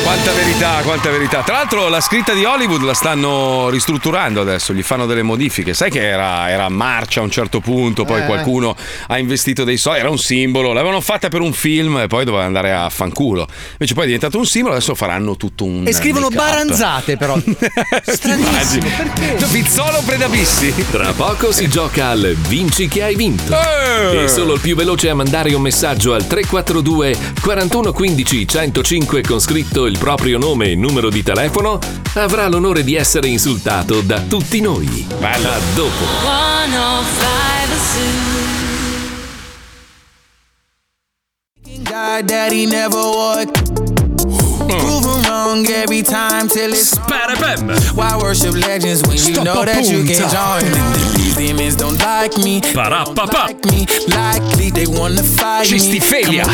[0.07, 1.43] Quanta verità, quanta verità.
[1.43, 5.75] Tra l'altro la scritta di Hollywood la stanno ristrutturando adesso, gli fanno delle modifiche.
[5.75, 8.25] Sai che era, era a marcia a un certo punto, poi Eh.
[8.27, 8.77] qualcuno
[9.09, 12.45] ha investito dei soldi, era un simbolo, l'avevano fatta per un film e poi doveva
[12.45, 13.49] andare a fanculo.
[13.73, 15.83] Invece poi è diventato un simbolo, adesso faranno tutto un...
[15.89, 16.45] E scrivono make-up.
[16.51, 17.37] baranzate però.
[18.07, 19.45] Stranissimo, perché?
[19.51, 20.73] Pizzolo Predabissi.
[20.89, 23.53] Tra poco si gioca al Vinci che hai vinto.
[23.53, 24.23] Eh!
[24.23, 29.87] E solo il più veloce a mandare un messaggio al 342 4115 105 con scritto
[29.87, 31.79] il proprio nome e numero di telefono
[32.15, 35.07] avrà l'onore di essere insultato da tutti noi.
[35.19, 35.55] Bella.
[35.55, 36.05] A dopo.
[36.23, 37.37] 105
[41.83, 43.53] God that he never would.
[44.69, 46.97] Prove him wrong, every time till it's
[47.95, 52.61] Why worship legends when you know that you can join demons don't like me.
[52.61, 53.53] Parapapa.
[54.09, 55.79] Likely they wanna fight me.
[55.79, 56.45] Cistifelia.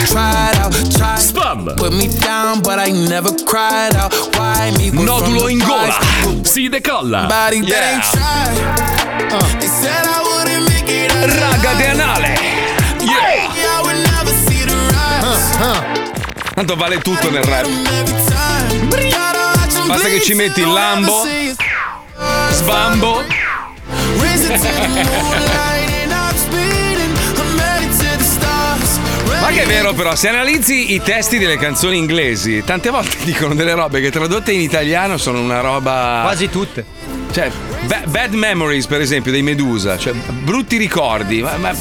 [1.19, 1.77] Spam.
[1.77, 4.13] Put me down, but I never cried out.
[4.37, 4.91] Why me?
[4.91, 5.99] Nodulo in gola.
[6.45, 7.29] Si decolla.
[7.29, 7.93] Yeah.
[7.93, 8.57] ain't tried.
[9.61, 11.13] They said I wouldn't make it.
[11.13, 12.35] out Raga de anale.
[13.01, 13.49] Yeah.
[13.49, 16.55] I would never see the rise.
[16.55, 17.67] Tanto vale tutto nel rap.
[19.87, 21.27] Basta Basta che ci metti il lambo,
[22.51, 23.25] sbambo.
[29.41, 33.55] Ma che è vero però, se analizzi i testi delle canzoni inglesi, tante volte dicono
[33.55, 36.21] delle robe che tradotte in italiano sono una roba...
[36.23, 36.85] Quasi tutte.
[37.33, 37.51] Cioè,
[37.87, 41.43] Ba- Bad Memories, per esempio, dei Medusa, cioè brutti ricordi.
[41.43, 41.75] Ma, ma-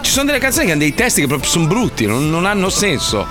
[0.00, 2.68] ci sono delle canzoni che hanno dei testi che proprio sono brutti, non, non hanno
[2.68, 3.26] senso.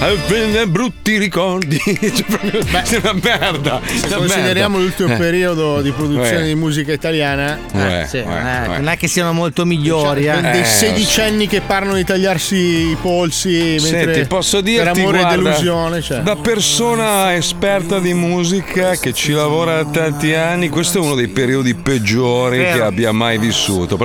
[0.00, 1.78] Eh, Brutti ricordi.
[1.84, 3.80] cioè, proprio, è una merda.
[3.86, 4.84] Se una consideriamo merda.
[4.96, 5.16] l'ultimo Eh.
[5.18, 6.46] periodo di produzione Eh.
[6.48, 8.78] di musica italiana, Eh, Sì, eh, eh, eh.
[8.78, 10.26] non è che siano molto migliori.
[10.26, 10.50] con Eh.
[10.52, 15.34] dei Eh, sedicenni che parlano di tagliarsi i polsi Senti, posso dirti per amore guarda,
[15.34, 16.02] e delusione.
[16.02, 16.18] Cioè.
[16.20, 21.28] Da persona esperta di musica che ci lavora da tanti anni, questo è uno dei
[21.28, 22.76] periodi peggiori Vero.
[22.76, 23.96] che abbia mai vissuto.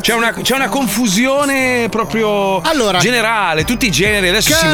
[0.00, 4.72] C'è una, c'è una confusione proprio Allora, generale, tutti i generi adesso si Caro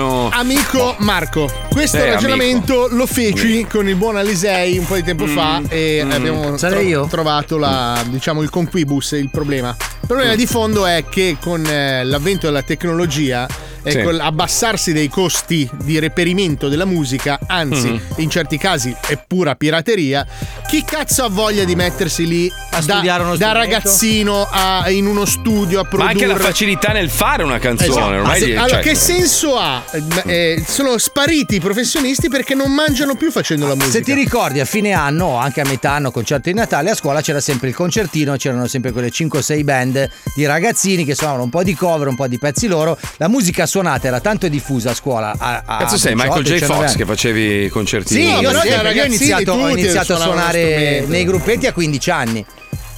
[0.00, 0.28] mescolano.
[0.32, 5.26] Amico Marco, questo Eh, ragionamento lo feci con il buon Alisei un po' di tempo
[5.26, 6.10] fa e mm.
[6.10, 7.06] abbiamo io?
[7.06, 9.76] trovato la, diciamo, il conquibus, il problema.
[9.78, 13.46] Il problema di fondo è che con eh, l'avvento della tecnologia
[13.82, 14.02] e Sì.
[14.02, 18.00] con l'abbassarsi dei costi di reperimento della musica, anzi, Mhm.
[18.16, 20.26] in certi casi è pura pirateria,
[20.68, 25.06] chi cazzo ha voglia di mettersi lì A da, studiare uno da ragazzino a- in
[25.06, 27.88] uno studio a Ma produrre anche la facilità nel fare una canzone.
[27.90, 28.06] Esatto.
[28.06, 29.82] Ormai Ma se- allora, cioè- che senso ha?
[29.92, 33.92] Eh, eh, sono spariti i professionisti perché non mangiano più facendo la musica.
[33.92, 36.94] Se ti ricordi, a fine anno o anche a metà anno, concerto di Natale, a
[36.94, 41.50] scuola c'era sempre il concertino, c'erano sempre quelle 5-6 band di ragazzini che suonavano un
[41.50, 42.98] po' di cover, un po' di pezzi loro.
[43.16, 45.34] La musica suonata era tanto diffusa a scuola.
[45.38, 46.52] A, a Cazzo sei 18, Michael J.
[46.52, 46.96] 19 Fox anni.
[46.96, 48.26] che facevi i concertini?
[48.26, 52.44] Sì, io, sempre, io ho iniziato, ho iniziato a suonare nei gruppetti a 15 anni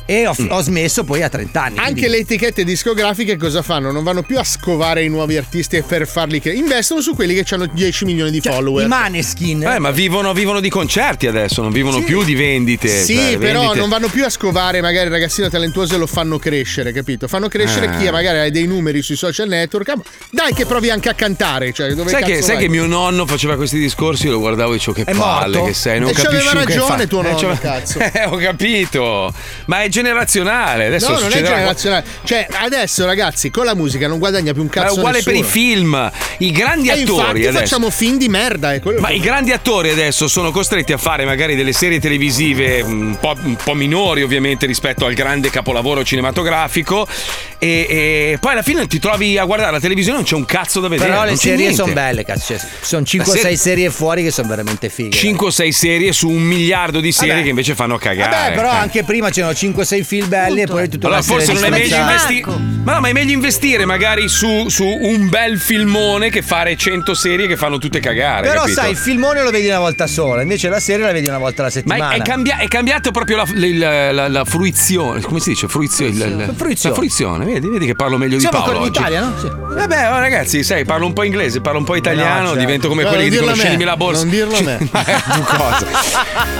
[0.07, 1.78] e ho, ho smesso poi a 30 anni.
[1.78, 3.90] Anche quindi- le etichette discografiche cosa fanno?
[3.92, 7.55] Non vanno più a scovare i nuovi artisti per farli che investono su quelli che
[7.55, 8.84] hanno 10 milioni di follower.
[8.84, 9.62] I Maneskin.
[9.62, 12.05] Eh, ma vivono, vivono di concerti adesso, non vivono Sì.
[12.05, 12.88] più di vendite.
[12.88, 16.07] Sì, cioè, però vendite- non vanno più a scovare magari il ragazzino talentuoso e lo
[16.07, 17.28] fanno crescere, capito?
[17.28, 17.96] Fanno crescere Ah.
[17.98, 19.88] chi magari ha dei numeri sui social network.
[19.88, 22.68] Ah, ma Dai che provi anche a cantare, cioè dove Sai, cazzo che, sai che
[22.68, 24.26] mio nonno faceva questi discorsi?
[24.26, 25.64] Io lo guardavo e dicevo che È palle morto?
[25.66, 27.07] che sei, non E capisci un che ragione fa.
[27.07, 27.98] tuo nonno, c'aveva- cazzo.
[28.12, 29.32] Eh, ho capito.
[29.66, 30.86] Ma è generazionale.
[30.86, 32.05] Adesso no, non è generazionale.
[32.24, 34.99] Cioè, adesso, ragazzi, con la musica non guadagna più un Ma è cazzo.
[34.99, 35.53] uguale per i nessuno.
[35.53, 36.11] film.
[36.38, 37.59] I grandi E attori infatti adesso.
[37.59, 38.72] facciamo film di merda.
[38.72, 42.01] È quello Ma che- i grandi attori adesso sono costretti a fare magari delle serie
[42.01, 47.07] televisive un po', un po' minori ovviamente rispetto al grande capolavoro cinematografico
[47.59, 50.45] e, e poi alla fine ti trovi a guardare la televisione e non c'è un
[50.47, 51.11] cazzo da vedere.
[51.11, 52.57] Però le serie sono belle, cazzo.
[52.57, 55.11] Cioè, sono 5 La o 6 serie- serie fuori che sono veramente fighe.
[55.11, 57.43] 5 o 6 serie su un miliardo di serie Vabbè.
[57.45, 58.30] che invece fanno cagare.
[58.30, 58.76] Vabbè, però Eh.
[58.76, 62.45] anche prima c'erano 5-6 film belli e poi tutta Allora forse non è meglio investire.
[62.85, 67.14] Ma no, ma è meglio investire magari su, su un bel filmone che fare 100
[67.14, 68.49] serie che fanno tutte cagare.
[68.49, 68.80] Però capito?
[68.80, 71.62] sai, il filmone lo vedi una volta sola, invece la serie la vedi una volta
[71.62, 72.11] alla Ma settimana.
[72.11, 75.20] è, è cambia- è cambiato proprio la, il- la- la fruizione.
[75.20, 75.68] Come si dice?
[75.68, 76.11] Fruizione.
[76.11, 76.16] il-
[76.49, 76.95] il- Fruizione.
[76.95, 77.45] La fruizione.
[77.45, 79.20] Vedi, vedi che parlo meglio Siamo di Paolo ancora in oggi.
[79.20, 79.68] Italia, no?
[79.70, 79.74] Sì.
[79.78, 82.59] Vabbè, oh, ragazzi, sai, parlo un po' inglese, parlo un po' italiano, certo.
[82.61, 84.20] divento come No, quelli che dicono sceglimi la borsa.
[84.22, 84.78] non dirlo a me.
[84.93, 85.05] Ma?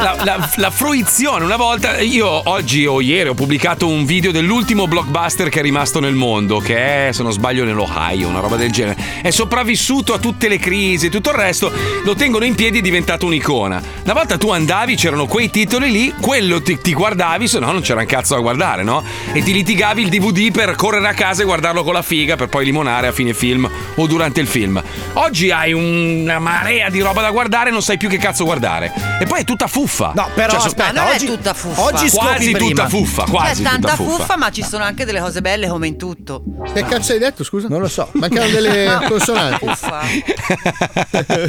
[0.03, 4.88] La, la- la fruizione, una volta, io oggi o ieri ho pubblicato un video dell'ultimo
[4.88, 8.72] blockbuster che è rimasto nel mondo, che è, se non sbaglio, nell'Ohio, una roba del
[8.72, 9.20] genere.
[9.22, 11.70] È sopravvissuto a tutte le crisi e tutto il resto,
[12.04, 13.82] lo tengono in piedi e è diventato un'icona.
[14.04, 17.82] Una volta tu andavi, c'erano quei titoli lì, quello ti, ti guardavi, se no non
[17.82, 19.04] c'era un cazzo da guardare, no?
[19.32, 22.48] E ti litigavi il DVD per correre a casa e guardarlo con la figa per
[22.48, 24.82] poi limonare a fine film o durante il film.
[25.14, 28.92] Oggi hai una marea di roba da guardare e non sai più che cazzo guardare.
[29.20, 30.12] E poi è tutta fuffa.
[30.14, 31.80] No, però Cioè, aspetta, Ma non oggi, è tutta fuffa.
[31.82, 32.68] Oggi scopri quasi prima.
[32.68, 33.00] tutta fuffa,
[33.30, 34.36] quasi C'è tanta tutta fuffa.
[34.36, 36.42] ma ci sono anche delle cose belle come in tutto.
[36.72, 37.68] Che cazzo hai detto, scusa?
[37.68, 38.09] Non lo so.
[38.12, 39.66] Mancano delle consonanti.
[39.66, 40.00] Fuffa.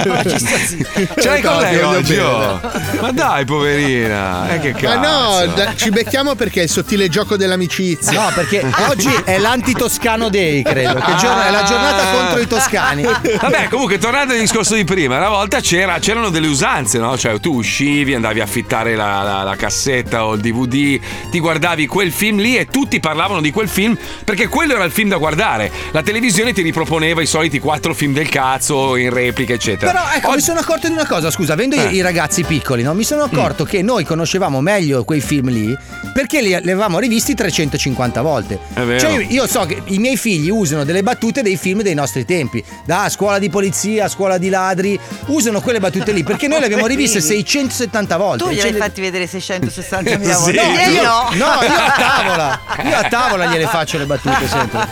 [0.03, 2.17] Ce l'hai con lei oggi?
[2.17, 2.59] oh?
[3.01, 4.49] Ma dai, poverina.
[4.53, 5.45] Eh, che Ma cazzo.
[5.45, 8.21] no, da- ci becchiamo perché è il sottile gioco dell'amicizia.
[8.23, 10.93] No, perché oggi è l'anti-Toscano Day, credo.
[10.95, 13.03] Che giorno- è la giornata contro i toscani.
[13.03, 17.17] Vabbè, comunque, tornando al discorso di prima, una volta c'era- c'erano delle usanze, no?
[17.17, 20.99] Cioè, tu uscivi, andavi a affittare la, la- la cassetta o il DVD,
[21.29, 24.91] ti guardavi quel film lì e tutti parlavano di quel film perché quello era il
[24.91, 25.69] film da guardare.
[25.91, 29.91] La televisione ti riproponeva i soliti quattro film del cazzo in replica, eccetera.
[29.91, 31.89] Però ecco, mi sono accorto di una cosa, scusa, avendo Eh.
[31.89, 32.93] i ragazzi piccoli, no?
[32.93, 35.75] mi sono accorto che noi conoscevamo meglio quei film lì
[36.13, 38.59] perché li, li avevamo rivisti 350 volte.
[38.73, 38.99] È vero.
[38.99, 42.23] Cioè, io, io so che i miei figli usano delle battute dei film dei nostri
[42.23, 46.65] tempi, da scuola di polizia, scuola di ladri, usano quelle battute lì perché noi le
[46.65, 48.43] abbiamo riviste 670 volte.
[48.45, 50.41] Tu gli Cioè, hai fatti vedere 660 mila Sì.
[50.53, 50.61] volte.
[50.63, 51.29] No, Ieri io, no.
[51.35, 52.59] No, io a tavola.
[52.83, 54.87] Io a tavola gliele faccio le battute sempre.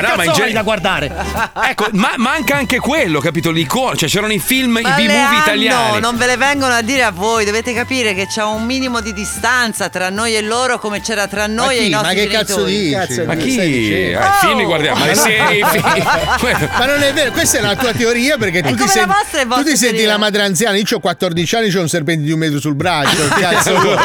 [0.00, 1.12] Ma no, ma in gen- da guardare.
[1.68, 3.50] Ecco, ma manca anche quello, capito?
[3.50, 6.00] L'icona, cioè c'erano i film, Ma i B-movie italiani.
[6.00, 9.12] non ve le vengono a dire a voi, dovete capire che c'è un minimo di
[9.12, 12.94] distanza tra noi e loro come c'era tra noi e i nostri genitori.
[13.26, 13.50] Ma chi?
[13.52, 14.18] stai dicendo?
[14.20, 15.20] Eh, I film li guardiamo, ma le No.
[15.20, 16.68] serie, i film.
[16.78, 19.06] Ma non è vero, questa è la tua teoria perché tu ti, è
[19.48, 20.76] tu ti senti la madre anziana.
[20.76, 23.28] Io ho 14 anni, ho un serpente di un metro sul braccio.
[23.38, 23.96] Cazzo, vuoi?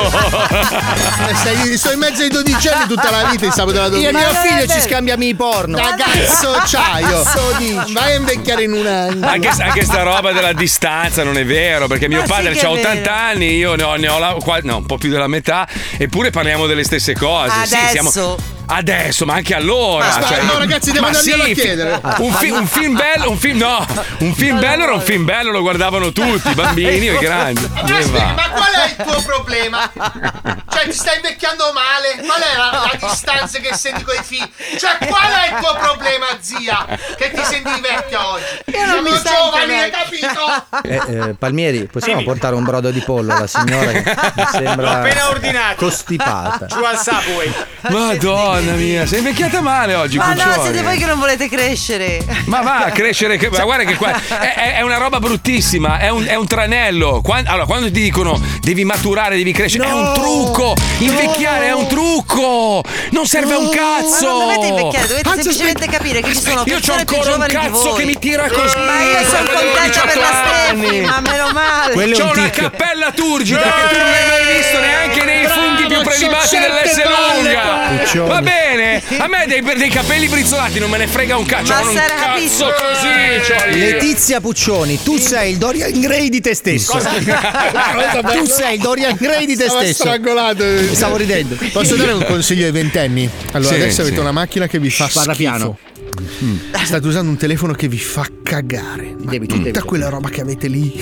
[1.29, 4.09] Eh, sto in mezzo ai 12 anni tutta la vita il sabato e la Io
[4.09, 4.31] e domenica.
[4.31, 5.77] mio figlio ci scambiamo i porno.
[5.89, 7.23] Ragazzo, c'aio.
[7.57, 7.93] Dici?
[7.93, 9.25] Vai a invecchiare in un anno.
[9.27, 12.65] Anche, anche sta roba della distanza non è vero, perché mio Ma sì padre che
[12.65, 13.13] ha è 80 vero.
[13.13, 15.67] anni, io ne ho, ne ho la- qua- no, un po' più della metà,
[15.97, 17.51] eppure parliamo delle stesse cose.
[17.65, 18.09] Sì, Adesso.
[18.11, 20.05] siamo- Adesso, ma anche allora.
[20.05, 22.01] Ma aspetta, cioè- no, ragazzi, devo ma andarglielo a chiedere.
[22.19, 23.85] Un, fi- un film bello, un film no,
[24.19, 27.69] un film bello era un film bello, lo guardavano tutti, i bambini e i grandi.
[27.73, 29.91] Ma ma qual è il tuo problema?
[29.93, 32.23] Cioè, ti stai invecchiando male?
[32.25, 34.49] Qual è la, la distanza che senti con i figli?
[34.79, 36.85] Cioè, qual è il tuo problema, zia?
[37.17, 38.43] Che ti senti vecchia oggi?
[38.67, 40.65] Io non mi Siamo sento giovani, hai capito?
[40.83, 44.03] Eh, eh, Palmieri, possiamo portare un brodo di pollo alla signora che
[44.35, 45.75] mi sembra appena ordinato.
[45.75, 46.65] costipata.
[46.67, 47.53] Giù al subway.
[47.89, 50.61] Madonna mia, sei invecchiata male oggi, Ma no, Puccioni.
[50.63, 52.23] siete voi che non volete crescere.
[52.45, 55.97] Ma va a crescere, che- ma guarda che qua è, è- è una roba bruttissima,
[55.99, 57.21] è un, è un tranello.
[57.23, 60.75] Quan- allora, quando ti dicono devi maturare, devi crescere, è un trucco.
[60.99, 64.25] Invecchiare è un trucco, non serve a un cazzo.
[64.25, 67.15] Ma non dovete invecchiare, dovete Anzi, semplicemente capire che ci sono Io c'ho persone più
[67.15, 68.77] ancora un giovani di cazzo che mi tira così.
[68.77, 70.29] Ma io sono quando contenta per 18 la.
[70.31, 71.93] Steffi, ma meno male.
[71.93, 75.61] Quello C'ho un una cappella turgida che tu non hai mai visto neanche nei Bravo,
[75.61, 77.79] funghi più prelibati dell'S lunga.
[77.97, 78.27] Puccioni.
[78.43, 81.71] Va bene, a me dei, dei capelli brizzolati non me ne frega un cazzo.
[81.73, 83.07] Ma C'ho un sarà cazzo così.
[83.07, 83.75] io.
[83.77, 86.97] Letizia Puccioni, tu sei il Dorian Gray di te stesso.
[88.33, 90.03] tu sei il Dorian Gray di te Stava stesso.
[90.03, 90.63] strangolato.
[90.93, 91.55] Stavo ridendo.
[91.71, 93.29] Posso dare un consiglio ai ventenni?
[93.51, 94.21] Allora, Sì, adesso avete sì.
[94.21, 95.77] una macchina che vi fa Parla schifo.
[96.11, 96.85] Piano.
[96.85, 99.15] State usando un telefono che vi fa cagare.
[99.23, 99.85] Ma Debito, tutta debito.
[99.85, 100.93] quella roba che avete lì,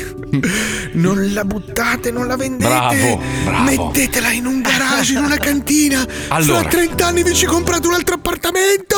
[0.94, 2.70] non la buttate, non la vendete.
[2.70, 3.64] Bravo, bravo.
[3.64, 6.06] Mettetela in un garage, in una cantina.
[6.30, 6.60] Allora.
[6.62, 8.96] Fra 30 anni vi ci comprate un altro appartamento.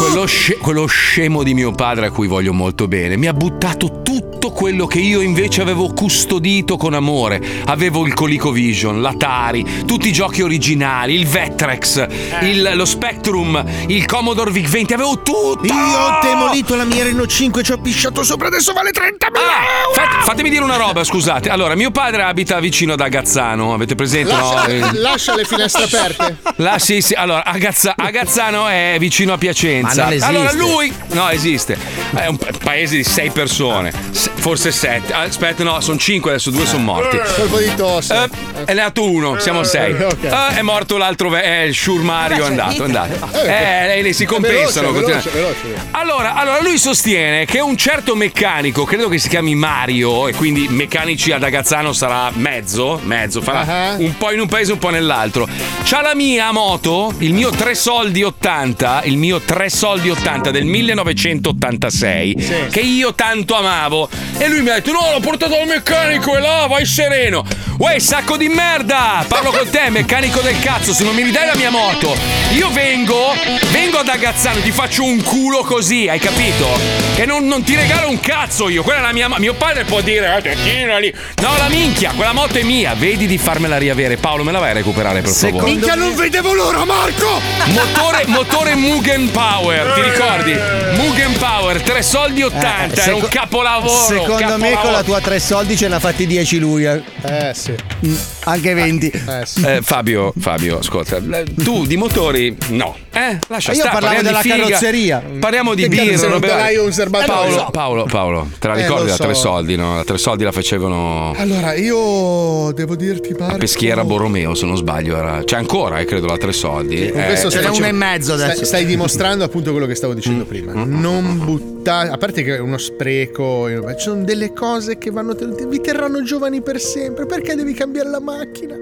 [0.00, 4.00] Quello, sce- quello scemo di mio padre a cui voglio molto bene mi ha buttato
[4.02, 7.40] tutto quello che io invece avevo custodito con amore.
[7.66, 12.06] Avevo il ColecoVision, l'Atari, tutti i giochi originali, il Vectrex,
[12.42, 15.60] il- lo Spectrum, il Commodore VIC-20, avevo tutto!
[15.64, 19.92] Io ho demolito la mia Renault 5, ci ho pisciato sopra, adesso vale 30.000 Ah,
[19.94, 21.48] fat- fatemi dire una roba, scusate.
[21.48, 24.32] Allora, mio padre abita vicino ad Agazzano, avete presente?
[24.32, 24.52] no?
[24.54, 26.36] Lascia, Eh, lascia le finestre aperte.
[26.62, 27.14] Là, sì, sì.
[27.14, 29.94] Allora, Agazza- Agazzano è vicino a Piacenza.
[30.02, 30.28] Ma non esiste.
[30.28, 30.92] Allora, lui.
[31.12, 31.76] No, esiste.
[32.14, 33.92] È un pa- paese di sei persone.
[34.34, 35.12] Se- forse sette.
[35.12, 37.18] Ah, Aspetta, no, sono cinque, adesso due sono morti.
[37.36, 38.14] Colpo di tosse.
[38.56, 39.92] Eh, è nato uno, siamo sei.
[39.92, 40.24] ok.
[40.24, 43.28] Eh, è morto l'altro, ve- è il Sure Mario, è andato, è andato.
[43.44, 44.92] Eh, Eh, si compensano.
[44.92, 45.86] Veloce, veloce, veloce.
[45.92, 50.66] allora, allora, lui sostiene che un certo meccanico, credo che si chiami Mario, e quindi
[50.68, 53.96] meccanici ad Agazzano sarà mezzo, mezzo, farà Ah.
[53.98, 55.48] un po' in un paese, un po' nell'altro.
[55.84, 60.64] C'ha la mia moto, il mio 3 soldi 80, il mio 3 soldi 80 del
[60.64, 64.08] 1986, che io tanto amavo.
[64.38, 67.44] E lui mi ha detto: No, l'ho portato al meccanico e là, vai sereno.
[67.78, 69.24] Uè, sacco di merda!
[69.26, 72.14] Parlo con te, meccanico del cazzo, se non mi ridai la mia moto,
[72.52, 73.34] io vengo,
[73.72, 76.68] vengo ad Agazzano ti faccio un culo così, hai capito?
[77.16, 80.00] Che non, non ti regalo un cazzo io, quella è la mia Mio padre può
[80.00, 81.12] dire, eh, tettino lì.
[81.40, 84.16] No, la minchia, quella moto è mia, vedi di farmela riavere.
[84.16, 85.64] Paolo, me la vai a recuperare per favore?
[85.64, 87.40] Minchia, non vedevo l'ora, Marco!
[87.66, 90.56] Motore, motore Mugen Power, ti ricordi?
[91.00, 94.11] Mugen Power, 3 soldi 80, era un seco- capolavoro.
[94.20, 96.84] Secondo me con la tua tre soldi ce n'ha fatti 10 lui.
[96.86, 97.02] eh.
[97.22, 97.74] Eh sì.
[98.06, 99.06] Mm, Anche 20.
[99.10, 99.64] Eh sì.
[99.64, 102.96] Eh, Fabio, Fabio, ascolta, eh, tu di motori no.
[103.12, 103.90] Eh, lascia Io stare.
[103.92, 105.22] parlavo parliamo di della figa, carrozzeria.
[105.38, 106.48] Parliamo di birra, robe varie.
[106.48, 107.32] telaio, un serbatoio.
[107.32, 107.68] Paolo, so.
[107.70, 109.40] Paolo, Paolo, te la Eh, ricordi la tre so.
[109.40, 109.96] soldi, no?
[109.96, 113.54] La tre soldi la facevano Allora, io devo dirti, Marco.
[113.54, 115.42] a Peschiera Borromeo, se non sbaglio, era.
[115.44, 117.10] C'è ancora, eh, credo, la tre soldi.
[117.10, 118.54] Con Eh, questo ce n'è uno e mezzo adesso.
[118.54, 120.16] Stai, stai dimostrando appunto quello che stavo Mm.
[120.16, 120.72] dicendo prima.
[120.84, 123.68] Non buttare, a parte che è uno spreco,
[124.02, 127.24] ci sono delle cose che vanno tenute, vi terranno giovani per sempre.
[127.24, 128.74] Perché devi cambiare la macchina?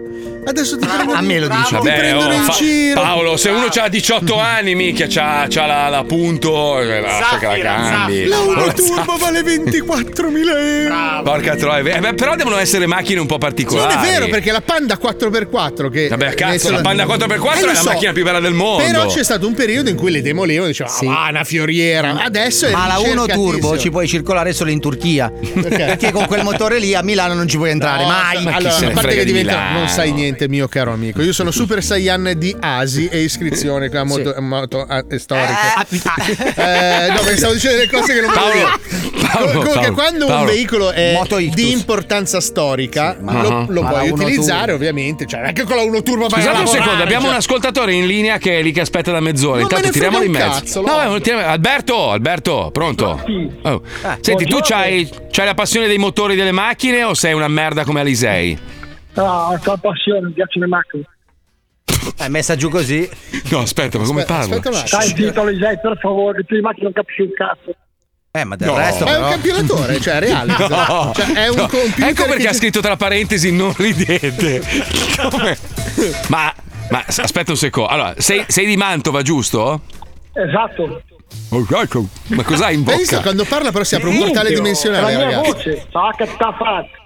[0.47, 1.77] Adesso ti prendo A me lo dici.
[1.77, 3.01] Ti prendono oh, in fa- giro.
[3.01, 7.47] Paolo, se uno ha 18 anni, minchia, c'ha, c'ha la, la punto, eh, lascia che
[7.47, 8.25] la cambi.
[8.25, 11.23] La Uno Turbo vale 24.000 euro.
[11.23, 13.95] Porca troia, eh, beh, però devono essere macchine un po' Non particolari.
[13.95, 17.83] è vero perché la Panda 4x4 che Vabbè, cazzo, la Panda 4x4 Eh, è la
[17.85, 18.83] macchina più bella del mondo.
[18.83, 22.23] Però c'è stato un periodo in cui le demolevano e dicevano ah, una fioriera.
[22.23, 23.51] Adesso è Ma la 1 ricercatissimo.
[23.51, 25.10] turbo ci puoi circolare solo in Turchia.
[25.19, 28.37] Perché con quel motore lì a Milano non ci puoi entrare No, mai.
[28.47, 31.23] allora, a parte che diventa, non sai niente, mio caro amico.
[31.23, 35.53] Io sono Super Saiyan di Asi e iscrizione a moto, a moto a- eh, storiche.
[36.57, 39.53] Eh, no, perché stavo dicendo delle cose che non Paolo, volevo Paolo, dire.
[39.53, 40.47] Comunque, Paolo, quando un Paolo.
[40.51, 41.19] veicolo è
[41.53, 44.75] di importanza storica, Ma- lo, lo Ma la puoi utilizzare, Turbo.
[44.75, 45.27] ovviamente.
[45.27, 47.31] Cioè, anche con la 1 Turbo Scusate un lavorare, secondo, abbiamo cioè.
[47.33, 49.55] un ascoltatore in linea che è lì che aspetta da mezz'ora.
[49.55, 50.51] Non Intanto me tiriamolo in un mezzo.
[50.51, 53.23] cazzo, No, lo- eh, tiriamo- Alberto, Alberto, pronto?
[53.63, 53.83] Oh.
[54.21, 54.90] Senti, tu c'hai,
[55.31, 58.59] c'hai la passione dei motori delle macchine o sei una merda come Alisei?
[59.15, 61.03] No, ho la passione, mi piacciono le macchine.
[62.17, 63.09] È messa giù così.
[63.51, 64.61] No, aspetta, ma come parla?
[64.87, 67.75] Stai zitto, Lisei, per favore, che tu di macchine non capisci un cazzo.
[68.33, 68.77] Eh, ma del No.
[68.77, 69.05] resto.
[69.05, 70.55] Ma è un campionatore, cioè reale.
[70.57, 71.13] No.
[71.15, 71.67] Cioè, è un No.
[71.69, 72.09] computer.
[72.09, 74.63] Ecco perché ha scritto tra parentesi non ridete.
[75.31, 75.59] Come?
[76.29, 76.55] Ma,
[76.91, 77.91] ma aspetta un secondo.
[77.91, 79.81] Allora, sei, sei di Mantova, giusto?
[80.33, 81.03] Esatto.
[82.29, 83.23] Ma cos'hai in Hai visto bocca?
[83.23, 85.51] quando parla però si apre un portale oh, dimensionale, La mia ragazzi.
[85.51, 86.99] voce, sa che sta fatta.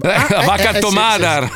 [0.00, 1.50] Eh, eh, sì, Tomadar.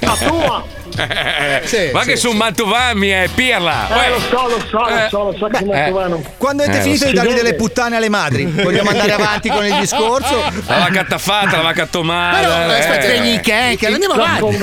[0.00, 0.64] La tua.
[0.98, 4.04] Eh, Ma che su un Mantovani è pirla.
[4.04, 5.84] Eh, lo so, lo so, lo so, lo so che eh.
[5.86, 8.44] è molto Quando avete Eh, finito di dargli delle puttane alle madri?
[8.46, 10.42] Vogliamo andare avanti con il discorso?
[10.66, 12.40] La vacca taffata, la vacca a Tomadar.
[12.40, 12.78] Però, eh.
[12.78, 13.06] aspetta,
[13.42, 14.56] Che che andiamo avanti.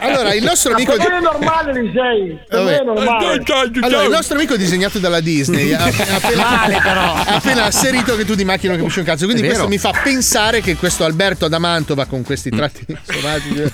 [0.00, 0.94] Allora, il nostro amico.
[0.96, 3.42] Me è normale, è normale.
[3.80, 5.72] Allora, il nostro amico è disegnato dalla Disney.
[5.72, 7.14] Ha, ha appena, Male, però.
[7.14, 9.24] ha appena asserito che tu di macchina non capisci un cazzo.
[9.24, 13.70] Quindi questo mi fa pensare che questo Alberto da Mantova con questi tratti somatici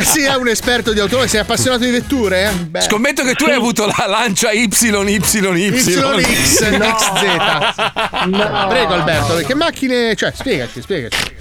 [0.02, 2.48] sia un esperto di automobili, sei appassionato di vetture?
[2.48, 2.52] eh?
[2.52, 2.80] Beh.
[2.82, 4.66] Scommetto che tu hai avuto la lancia YYY.
[4.66, 6.86] YX, No.
[6.86, 8.26] XZ.
[8.26, 8.66] No.
[8.68, 10.14] Prego Alberto, che macchine.
[10.16, 11.36] Cioè, spiegaci, spiegaci.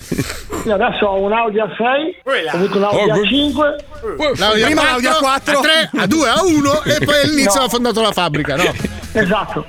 [0.66, 4.38] Io adesso ho un Audi A6, ho avuto un Audi Oh, A5.
[4.38, 5.28] L'Audi Prima A4, l'Audi A4.
[5.28, 7.66] a 3, a 2, a 1 e poi all'inizio No.
[7.66, 8.74] ha fondato la fabbrica, no?
[9.14, 9.66] Esatto.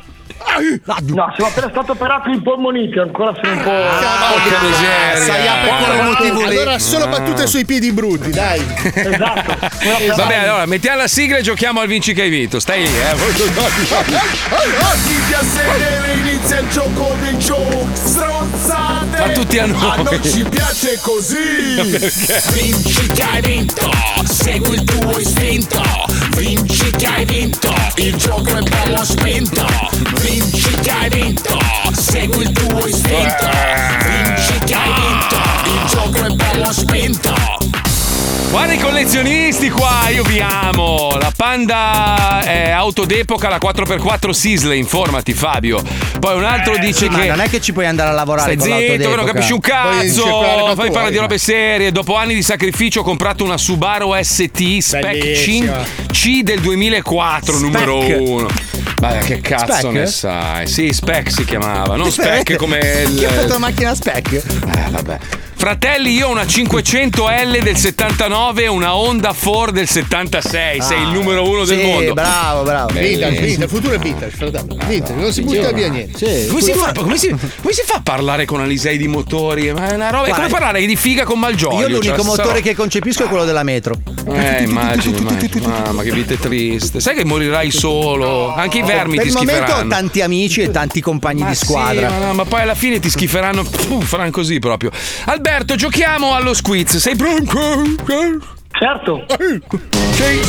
[1.14, 3.70] No, sono appena stato operato in polmonite, ancora sono un po'.
[3.70, 5.16] Porca miseria.
[5.16, 6.57] Sai per quale motivo lì.
[6.57, 7.09] Allora solo Ah.
[7.09, 8.62] battute sui piedi brutti, dai.
[8.95, 9.57] Esatto.
[10.16, 12.61] Vabbè, allora mettiamo la sigla e giochiamo al vinci che hai vinto.
[12.61, 13.14] Stai lì, eh.
[13.14, 13.59] Mettiti
[15.34, 17.86] a sedere, inizia il gioco dei giochi
[19.18, 19.90] Ma tutti a noi.
[19.98, 20.22] A noi.
[20.22, 21.36] ci piace così?
[22.52, 23.90] Vinci che hai vinto
[24.24, 25.82] Segui il tuo istinto.
[26.36, 29.66] Vinci che hai vinto Il gioco è bello spinto.
[30.20, 31.58] Vinci che hai vinto
[31.92, 33.48] Segui il tuo istinto.
[34.06, 37.88] Vinci che hai vinto Il gioco è bello spinto
[38.51, 41.16] Guarda i collezionisti qua, io vi amo.
[41.20, 45.82] La Panda è auto d'epoca, la 4x4 Sisley, informati Fabio.
[46.18, 47.28] Poi un altro dice Sì, ma che...
[47.28, 49.61] non è che ci puoi andare a lavorare Stai con zitto, che non capisci un
[49.61, 50.42] cazzo.
[50.74, 51.20] Fai tu, parlare di eh.
[51.20, 51.92] robe serie.
[51.92, 55.84] Dopo anni di sacrificio ho comprato una Subaru ST Spec Bellissima.
[56.07, 57.61] C, C del 2004, Spec.
[57.61, 58.49] numero uno.
[59.01, 59.92] Ma che cazzo Spec?
[59.92, 60.66] ne sai?
[60.66, 62.40] Sì, Spec si chiamava, non Spec?
[62.40, 63.61] Spec come Chi ha fatto la il...
[63.61, 64.32] macchina spec?
[64.32, 65.18] Eh, vabbè.
[65.59, 70.80] Fratelli, io ho una 500L del 79 e una Honda 4 del 76.
[70.80, 71.82] Sei il numero uno del Ah.
[71.82, 72.12] Sì, mondo.
[72.14, 72.92] bravo, bravo.
[72.92, 74.76] Vintage, vintage, il futuro è vintage, fratello.
[74.86, 76.46] Vintage, non si butta via niente.
[76.46, 79.72] Come si, fa, come, si, come si fa a parlare con Alisei di motori?
[79.72, 80.26] Ma è una roba.
[80.26, 81.80] È come parlare di figa con Malgioglio.
[81.80, 82.61] Io l'unico cioè, motore roba.
[82.61, 83.96] che concepisco è quello della metro.
[84.32, 85.66] Eh, immagino, immagino.
[85.68, 87.00] Mamma, che vita triste.
[87.00, 88.54] Sai che morirai solo.
[88.54, 89.88] Anche i vermi per ti il momento ho schiferanno.
[89.90, 92.09] tanti amici e tanti compagni Ma di squadra.
[92.09, 93.64] sì, ma, no, ma poi alla fine ti schiferanno.
[93.64, 94.90] Faranno così proprio.
[95.24, 95.46] Alberto,
[95.76, 96.96] giochiamo allo squiz.
[96.96, 97.59] Sei pronto?
[98.78, 99.24] Certo.
[100.12, 100.40] Sei.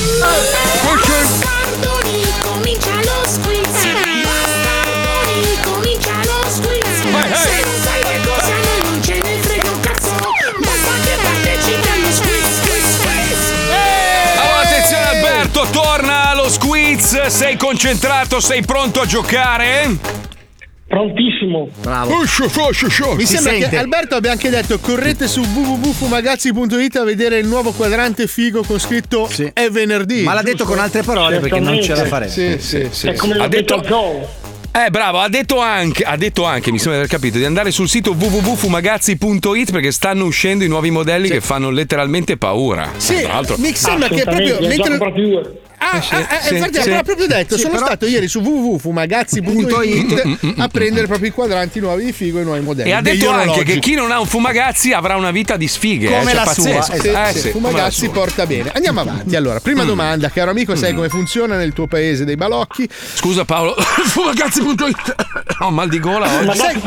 [2.42, 3.70] Comincia lo squiz
[5.62, 7.34] comincia lo squiz Vai, vai.
[7.34, 10.10] Se non sai a noi non ce ne frega un cazzo
[10.60, 13.52] Basta che partecipi allo squiz, squiz, squiz
[14.38, 17.26] Allora, attenzione Alberto, torna allo squiz.
[17.28, 20.38] Sei concentrato, sei pronto a giocare?
[20.90, 21.70] Prontissimo.
[21.82, 22.18] Bravo.
[22.18, 23.78] Mi Si sembra che sente.
[23.78, 29.30] Alberto abbia anche detto correte su www.fumagazzi.it a vedere il nuovo quadrante figo con scritto
[29.54, 30.24] è venerdì.
[30.24, 30.74] Ma l'ha detto giusto?
[30.74, 32.32] con altre parole perché non ce la faremo.
[32.32, 33.08] Sì, sì, sì.
[33.08, 34.48] È come Ha l'ho detto detto-.
[34.72, 37.70] Eh, bravo, ha detto anche, ha detto anche, mi sembra di aver capito, di andare
[37.70, 42.90] sul sito www.fumagazzi.it perché stanno uscendo i nuovi modelli che fanno letteralmente paura.
[42.98, 43.58] Sì, Tra l'altro.
[43.60, 44.98] mi sembra che proprio mentre.
[45.82, 46.90] Ah, Sì, ah, eh, sì, infatti sì.
[46.90, 47.56] l'ha proprio detto.
[47.56, 52.40] Sì, sono però- stato ieri su www.fumagazzi.it a prendere proprio i quadranti nuovi di figo
[52.40, 52.90] e i nuovi modelli.
[52.90, 56.08] E ha detto anche che chi non ha un fumagazzi avrà una vita di sfighe.
[56.10, 58.72] Come eh, la cioè, sua, Eh, sì, Fumagazzi porta bene.
[58.74, 59.36] Andiamo avanti.
[59.36, 62.88] Allora, prima domanda, caro amico, sai come funziona nel tuo paese dei balocchi?
[63.14, 65.16] Scusa Paolo, fumagazzi.it.
[65.62, 66.58] Ho mal di gola oggi.
[66.58, 66.82] Sai,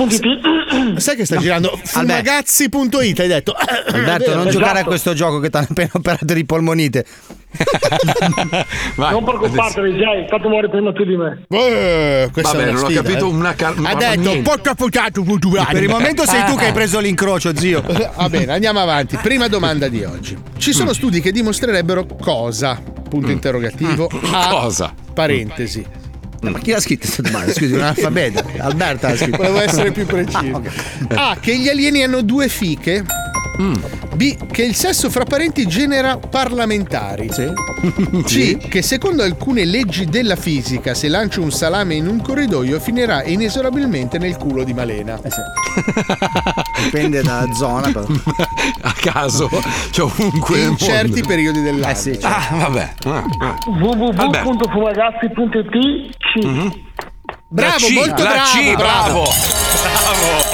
[0.97, 1.79] sai che sta girando?
[1.83, 3.53] Fumagazzi.it hai detto.
[3.53, 4.51] Alberto, non Esatto.
[4.51, 7.05] giocare a questo gioco che ti hanno appena operato di polmonite.
[8.97, 11.45] non preoccuparti, Jay, tanto muori prima tu di me.
[11.49, 13.33] Eh, Vabbè, non ho sfida, capito eh.
[13.33, 15.73] una car- Ha detto porca potato culturale.
[15.73, 17.83] Per il momento sei tu che hai preso l'incrocio, zio.
[18.17, 19.17] Va bene, andiamo avanti.
[19.23, 20.37] Prima domanda di oggi.
[20.57, 22.81] Ci sono studi che dimostrerebbe cosa?
[23.09, 24.09] Punto interrogativo.
[24.33, 24.95] A, Cosa?
[25.13, 25.85] Parentesi.
[26.43, 27.53] Ma chi l'ha scritto questa domanda?
[27.53, 28.43] Scusi, un alfabeto.
[28.59, 29.37] Alberto l'ha scritto.
[29.37, 30.63] Volevo essere più preciso.
[31.15, 31.37] A.
[31.39, 33.05] Che gli alieni hanno due fiche.
[34.15, 34.37] B.
[34.51, 37.29] Che il sesso fra parenti genera parlamentari.
[38.25, 38.57] C.
[38.57, 44.19] Che secondo alcune leggi della fisica, se lancio un salame in un corridoio, finirà inesorabilmente
[44.19, 45.19] nel culo di Malena.
[46.83, 47.91] Dipende dalla zona.
[47.93, 48.07] Però.
[48.83, 49.49] A caso,
[49.91, 50.59] cioè ovunque.
[50.59, 50.85] In mondo.
[50.85, 51.97] certi periodi dell'anno.
[52.23, 52.95] Ah, vabbè.
[53.05, 53.57] Ah, ah.
[53.67, 57.11] www.fumagazzi.it C.
[57.53, 58.45] Bravo, La C, molto la bravo.
[58.51, 59.25] C, bravo.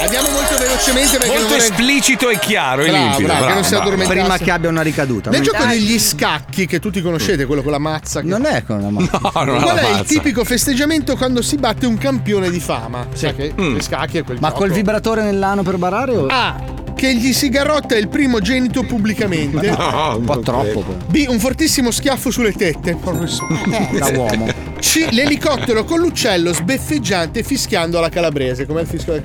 [0.01, 3.27] Andiamo molto velocemente perché Molto vorrei- esplicito e chiaro e Bravo, limpido.
[3.27, 4.19] bravo, che non si addormentasse.
[4.19, 5.29] Prima che abbia una ricaduta.
[5.29, 8.21] Nel gioco degli scacchi che tutti conoscete, quello con la mazza.
[8.21, 9.19] Non è con la mazza.
[9.21, 10.03] No, non Qual la è il mazza.
[10.03, 13.07] tipico festeggiamento quando si batte un campione di fama?
[13.13, 13.75] Sai che Mm.
[13.75, 14.59] le scacchi è quel Ma gioco.
[14.61, 16.15] col vibratore nell'ano per barare?
[16.17, 16.25] O...
[16.29, 16.77] A.
[16.95, 19.69] Che gli si garotta il primogenito pubblicamente.
[19.77, 20.83] No, un po' troppo.
[21.07, 21.25] B.
[21.29, 22.97] Un fortissimo schiaffo sulle tette.
[23.01, 24.47] Da uomo.
[24.79, 25.07] C.
[25.11, 28.65] L'elicottero con l'uccello sbeffeggiante fischiando alla calabrese.
[28.65, 29.21] Com'è il fischio del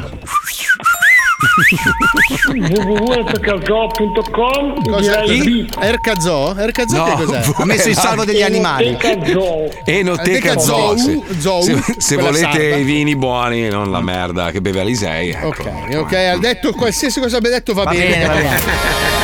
[2.48, 5.22] www.ercazoo.com Cosa?
[5.22, 5.68] B.
[5.78, 6.56] Ercazoo?
[6.56, 7.52] Ercazoo No, che cos'è?
[7.56, 8.96] Ha messo il salvo degli animali.
[9.00, 9.82] Enoteca.
[9.84, 10.96] Enoteca Zoo.
[10.96, 11.22] Zoo, sì.
[11.38, 12.76] Zoo, se se quella volete sarda.
[12.76, 15.30] i vini buoni, non la merda che beve Alisei.
[15.30, 15.46] Ecco.
[15.48, 18.06] Ok, ok, ha detto qualsiasi cosa abbia detto va, Va bene.
[18.08, 19.22] bene, va bene.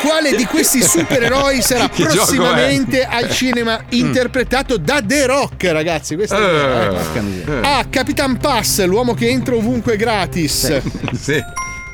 [0.00, 6.14] Quale di questi supereroi sarà Che prossimamente al cinema interpretato da The Rock, ragazzi?
[6.14, 7.60] Questo è vero, eh.
[7.62, 7.84] A.
[7.88, 10.80] Capitan Pass, l'uomo che entra ovunque gratis.
[11.12, 11.42] Sì.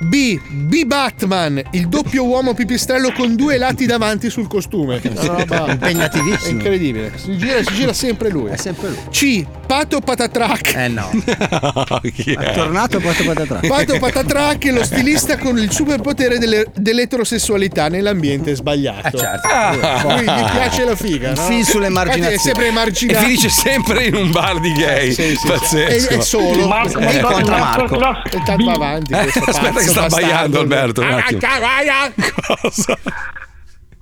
[0.00, 0.38] B.
[0.50, 0.84] B.
[0.84, 5.00] Batman, il doppio uomo pipistrello con due lati davanti sul costume.
[5.02, 6.50] Una roba Impegnativissimo.
[6.50, 7.12] Incredibile.
[7.16, 8.50] Si gira, si gira sempre lui.
[8.50, 8.98] È sempre lui.
[9.11, 9.44] C.
[9.66, 10.74] Pato Patatrack.
[10.74, 11.10] Eh no.
[12.14, 12.52] Chi È è?
[12.54, 13.60] tornato poi patatrà.
[13.66, 19.16] Pato Patatrack è lo stilista con il superpotere delle- dell'eterosessualità nell'ambiente sbagliato.
[19.16, 20.08] Eh certo.
[20.08, 21.36] Lui gli piace la figa, no?
[21.36, 22.32] film sull'emarginazione.
[22.34, 23.24] Infatti È sempre E emarginato.
[23.24, 25.12] finisce sempre in un bar di gay.
[25.12, 25.46] Sì, sì, sì.
[25.48, 26.08] Pazzesco.
[26.12, 26.66] È, è solo.
[26.66, 27.98] Marco, E incontra Marco.
[28.30, 29.12] E tanto avanti.
[29.12, 31.40] Eh, aspetta che sta abbaiando Alberto, un Ah, attimo.
[32.60, 32.98] Cosa?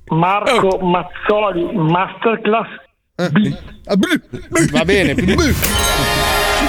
[0.08, 2.68] Marco Mazzoli Masterclass
[3.18, 3.54] B.
[3.88, 3.96] Ah.
[4.72, 5.14] Va bene.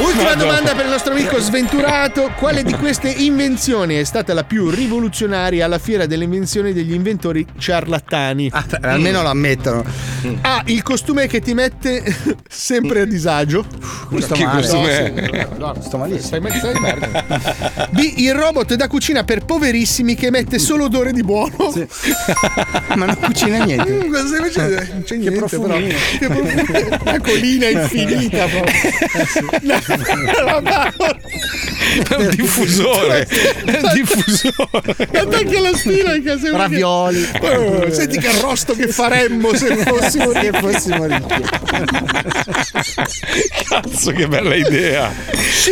[0.03, 2.31] Ultima domanda per il nostro amico sventurato.
[2.37, 7.45] Quale di queste invenzioni è stata la più rivoluzionaria alla fiera delle invenzioni degli inventori
[7.57, 8.49] ciarlatani?
[8.51, 9.83] Ah, almeno lo ammettono.
[10.41, 10.61] A.
[10.65, 12.03] Il costume che ti mette
[12.49, 13.65] sempre a disagio.
[14.19, 14.61] Sto Che male.
[14.61, 15.47] costume è?
[15.57, 16.47] No, no, Sto malissimo.
[16.49, 17.87] Stai, di merda.
[17.89, 18.13] B.
[18.17, 21.73] Il robot da cucina per poverissimi che emette solo odore di buono.
[22.95, 23.91] Ma non cucina niente.
[23.91, 24.75] Mm, cosa stai facendo?
[24.93, 25.47] Non c'è niente, però.
[25.47, 25.97] profumino.
[26.19, 26.99] Che profumino.
[27.03, 28.45] Una colina infinita.
[28.47, 28.81] proprio.
[29.61, 29.92] No, ma-
[32.09, 33.27] È un diffusore.
[33.27, 34.95] È un diffusore.
[35.13, 37.29] Attacchi alla spina che sembra che- Ravioli.
[37.41, 41.43] Oh, senti che arrosto che faremmo se fossimo Se fossimo ricchi.
[43.67, 45.11] Cazzo, che bella idea.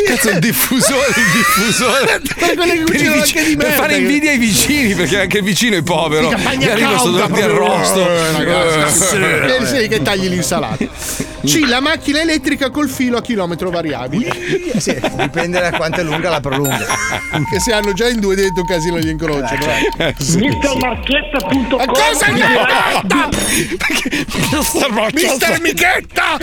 [0.06, 2.22] Cazzo, il diffusore, il diffusore.
[2.38, 2.56] Per
[3.32, 6.30] che Per, fare invidia ai vicini, perché anche il vicino è povero.
[6.58, 7.46] Gli arriva sto di proprio.
[7.46, 8.08] arrosto.
[8.10, 9.16] Eh, ragazzi.
[9.16, 9.66] Eh.
[9.66, 10.86] Sì, che tagli l'insalata.
[11.44, 11.60] C.
[11.68, 14.01] La macchina elettrica col filo a chilometro variabile.
[14.78, 16.86] Sì, dipende da quanto è lunga la prolunga.
[17.50, 19.56] Che se hanno già in due dentro un casino gli incroci.
[19.56, 19.72] però.
[19.98, 20.38] Eh, sì.
[20.38, 22.32] MrMarchetta.com Ma cosa
[24.42, 25.50] Mister Marchetta.
[25.50, 26.38] Mister Michetta!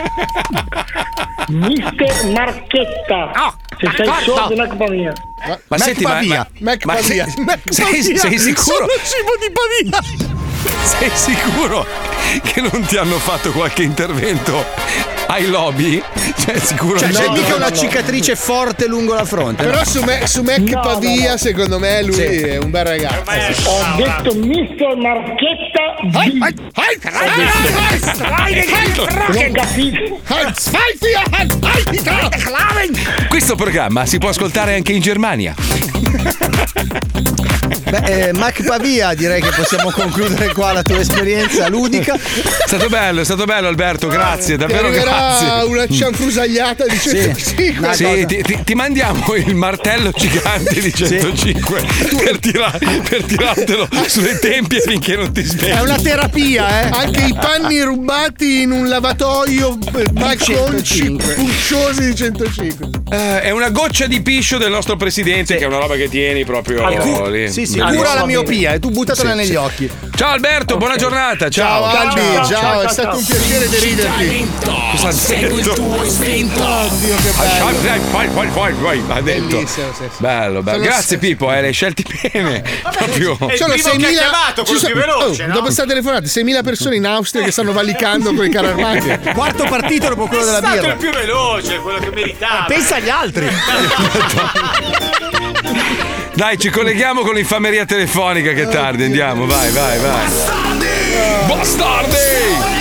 [1.49, 5.13] Mister Marchetta Se sei non è colpa mia
[5.47, 7.27] Ma Mac senti, ma, ma, Mac ma Pavia.
[7.27, 8.19] sei, Mac sei- Pavia.
[8.19, 8.77] sei sicuro?
[8.77, 9.53] Sono cibo di
[9.91, 10.01] Pavia.
[10.83, 11.87] Sei sicuro
[12.43, 14.65] che non ti hanno fatto qualche intervento
[15.31, 16.03] Hai lobby?
[16.39, 17.77] Cioè, sicuro Cioè, no, c'è mica no, una no.
[17.77, 19.63] cicatrice forte lungo la fronte.
[19.63, 19.85] Però no?
[19.85, 21.37] su, Me- su Mac No, Pavia, no, no.
[21.37, 22.23] secondo me, lui Sì.
[22.23, 23.69] è un bel ragazzo.
[23.69, 26.39] Ho detto Mister Marchetta G.
[29.29, 30.21] Non capito.
[33.29, 35.55] Questo programma si può ascoltare anche in Germania.
[37.91, 42.15] Beh, eh, Mac Pavia, direi che possiamo concludere qua la tua esperienza ludica.
[42.15, 42.21] È
[42.67, 45.63] stato bello, è stato bello Alberto, grazie, Ti davvero grazie.
[45.65, 47.95] una cianfrusagliata di 105.
[47.95, 51.83] Sì, ti, ti- ti mandiamo il martello gigante di 105
[52.23, 52.79] per, tira-
[53.09, 55.71] per tirartelo sulle tempie finché non ti svegli.
[55.71, 56.89] È una terapia, eh?
[56.93, 62.89] Anche i panni rubati in un lavatoio, eh, balconci pucciosi di 105.
[63.11, 66.45] Eh, è una goccia di piscio del nostro presidente, che è una roba che tieni
[66.45, 67.51] proprio Ah, cu- lì.
[67.51, 69.55] sì, sì, cura la miopia e tu buttatela Sì, negli sì.
[69.55, 69.91] occhi.
[70.17, 71.49] Ciao Alberto, buona giornata.
[71.49, 74.51] Ciao, Ciao, Albi, ciao, è stato un piacere deriderti.
[74.93, 75.75] Cosa Segui il detto?
[75.75, 76.61] tuo istinto.
[76.65, 77.65] Oddio, che Ah, bello.
[78.11, 79.59] vai, vai, vai, vai, vai, ha detto.
[79.61, 79.83] Sì, sì.
[80.19, 80.83] Bello, bello.
[80.83, 82.63] Grazie Pippo, eh, le hai scelti bene.
[82.83, 83.37] Proprio.
[83.57, 85.53] Sono 6.000 ci sono- veloce, oh, no?
[85.53, 89.19] Dopo questa telefonata, 6.000 persone in Austria che stanno valicando con i carri armati.
[89.35, 90.93] Quarto partito dopo quello È della stato birra.
[90.93, 92.65] il più veloce, quello che meritava.
[92.67, 93.47] Pensa agli altri.
[96.39, 99.03] Dai, ci colleghiamo con l'infameria telefonica che è tardi.
[99.03, 100.27] Andiamo, vai, vai, vai.
[101.49, 102.78] Bastardi!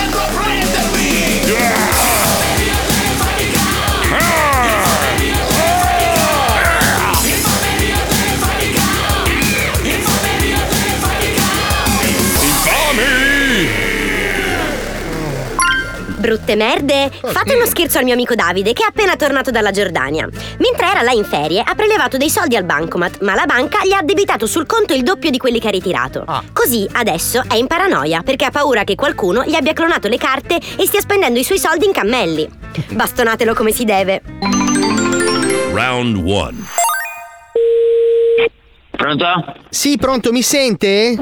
[16.28, 17.10] Brutte merde!
[17.22, 20.28] Fate uno scherzo al mio amico Davide che è appena tornato dalla Giordania.
[20.58, 23.94] Mentre era là in ferie ha prelevato dei soldi al bancomat, ma la banca gli
[23.94, 26.26] ha addebitato sul conto il doppio di quelli che ha ritirato.
[26.52, 30.56] Così adesso è in paranoia perché ha paura che qualcuno gli abbia clonato le carte
[30.76, 32.46] e stia spendendo i suoi soldi in cammelli.
[32.90, 34.20] Bastonatelo come si deve.
[35.72, 36.52] Round 1.
[38.90, 39.54] Pronto?
[39.70, 41.16] Sì, pronto, mi sente?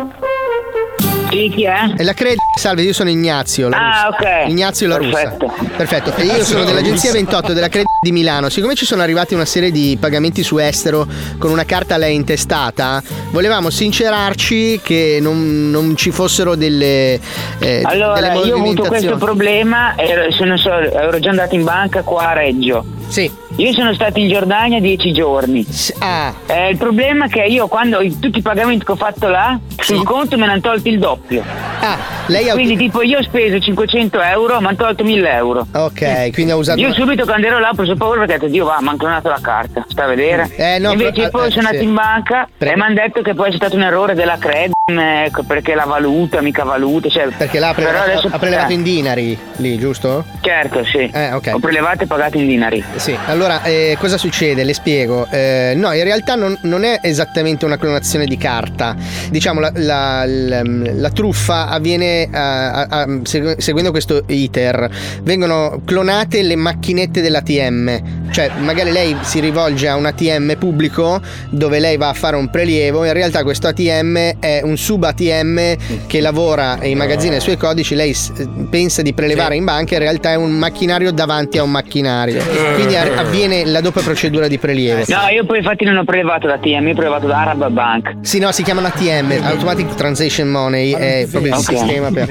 [1.31, 1.93] Sì, chi è?
[1.97, 2.37] È la Cred.
[2.59, 3.69] Salve, io sono Ignazio.
[3.69, 4.49] La Ah, ok.
[4.49, 5.47] Ignazio la Perfetto.
[5.57, 5.71] russa.
[5.77, 6.15] Perfetto.
[6.17, 8.49] E io sono dell'agenzia 28 della Cred di Milano.
[8.49, 11.07] Siccome ci sono arrivati una serie di pagamenti su estero
[11.39, 17.21] con una carta a lei intestata, volevamo sincerarci che non, non ci fossero delle.
[17.59, 21.65] eh, Allora, delle io ho avuto questo problema, ero, sono, so- ero già andato in
[21.65, 22.85] banca qua a Reggio.
[23.09, 23.31] Sì.
[23.59, 25.67] Io sono stato in Giordania dieci giorni.
[26.01, 26.35] Ah.
[26.47, 30.05] Eh, il problema è che io quando tutti i pagamenti che ho fatto là, sul
[30.05, 31.43] conto me ne hanno tolti il doppio.
[31.81, 31.97] Ah,
[32.27, 35.67] lei ha Quindi tipo io ho speso 500 euro, mi hanno tolto 1000 euro.
[35.73, 36.79] Ok, quindi ha usato.
[36.79, 38.99] Io subito quando ero là ho preso paura perché ho detto Dio va, mi hanno
[38.99, 40.51] clonato la carta, sta a vedere?
[40.55, 41.89] Eh, no, Invece però- poi eh, sono andato sì.
[41.89, 42.75] in banca Prego.
[42.75, 45.83] e mi hanno detto che poi è stato un errore della Credit ecco, perché la
[45.85, 47.09] valuta, mica valuta.
[47.09, 50.25] Cioè, Perché là ha però prelevato, adesso- ha prelevato eh, in dinari lì, giusto?
[50.41, 51.11] Certo, sì.
[51.13, 51.51] Eh, ok.
[51.55, 52.85] Ho prelevato e pagato in dinari.
[52.95, 54.63] Sì, allora eh, cosa succede?
[54.63, 55.27] Le spiego.
[55.29, 58.95] Eh, no, in realtà non, non è esattamente una clonazione di carta.
[59.29, 64.89] Diciamo, la, la- la- la truffa avviene a- a- a- segu- seguendo questo iter.
[65.23, 68.31] Vengono clonate le macchinette dell'ATM.
[68.31, 72.49] Cioè, magari lei si rivolge a un ATM pubblico dove lei va a fare un
[72.51, 73.05] prelievo.
[73.05, 77.95] In realtà questo ATM è un sub ATM che lavora in magazzina i suoi codici.
[77.95, 78.33] Lei s-
[78.71, 82.43] pensa di prelevare in banca, in realtà è un macchinario davanti a un macchinario.
[82.75, 85.05] Quindi a- avviene la doppia procedura di prelievo.
[85.09, 88.15] No, io poi infatti non ho prelevato da TM, io ho prelevato da Arab Bank.
[88.23, 91.65] Sì, no, si chiamano ATM, Automatic Transaction Money, è proprio il Ok.
[91.77, 92.29] sistema per.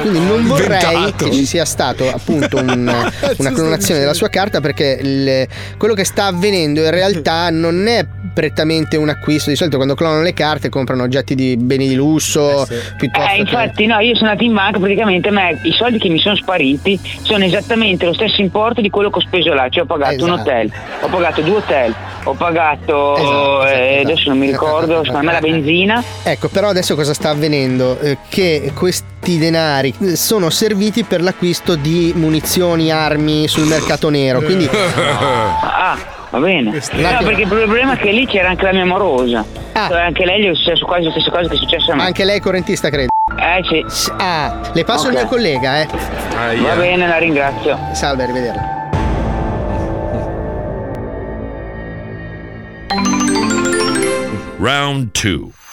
[0.00, 1.24] Quindi non vorrei Inventato.
[1.24, 2.72] che ci sia stato appunto un-
[3.38, 5.46] una clonazione della sua carta perché il-
[5.78, 8.04] quello che sta avvenendo in realtà non è
[8.34, 9.50] prettamente un acquisto.
[9.50, 12.66] Di solito quando clonano le carte comprano oggetti di beni di lusso
[12.96, 15.98] piuttosto Eh, che- infatti, no, io sono andato in banca, praticamente a me i soldi
[15.98, 19.68] che mi sono spariti sono esattamente lo stesso importo di quello che ho speso là.
[19.68, 20.40] Cioè ho pagato un Esatto.
[20.50, 21.94] hotel, ho pagato due hotel,
[22.24, 26.02] ho pagato Esatto, eh, esatto, adesso non mi ricordo, secondo me la benzina.
[26.22, 27.98] Ecco, però adesso cosa sta avvenendo?
[28.00, 34.40] Eh, che questi denari eh, sono serviti per l'acquisto di munizioni, armi sul mercato nero.
[34.42, 34.68] Quindi
[35.62, 35.96] Ah,
[36.34, 36.70] va bene.
[36.70, 39.44] No, perché il problema è che lì c'era anche la mia morosa.
[39.72, 42.02] Cioè, anche lei gli è successo quasi le stesse cose che è successo a me.
[42.04, 43.08] anche lei è correntista, credo.
[43.36, 44.10] Eh sì.
[44.18, 45.20] Ah, le passo il Ok.
[45.20, 45.86] mio collega, eh.
[46.60, 47.78] Va bene, la ringrazio.
[47.92, 48.72] Salve, arrivederla.
[54.58, 55.63] Round 2.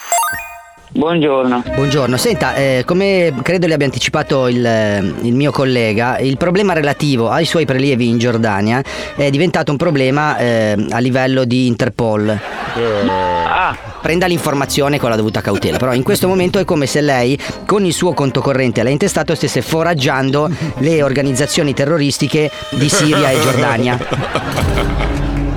[0.94, 1.64] Buongiorno.
[1.74, 6.74] Buongiorno, senta, eh, come credo le abbia anticipato il, eh, il mio collega, il problema
[6.74, 8.84] relativo ai suoi prelievi in Giordania
[9.16, 12.30] è diventato un problema eh, a livello di Interpol.
[12.30, 13.78] Ah, Ah.
[14.02, 15.78] prenda l'informazione con la dovuta cautela.
[15.78, 19.34] Però in questo momento è come se lei, con il suo conto corrente lei intestato,
[19.36, 20.50] stesse foraggiando
[20.80, 23.98] le organizzazioni terroristiche di Siria e Giordania.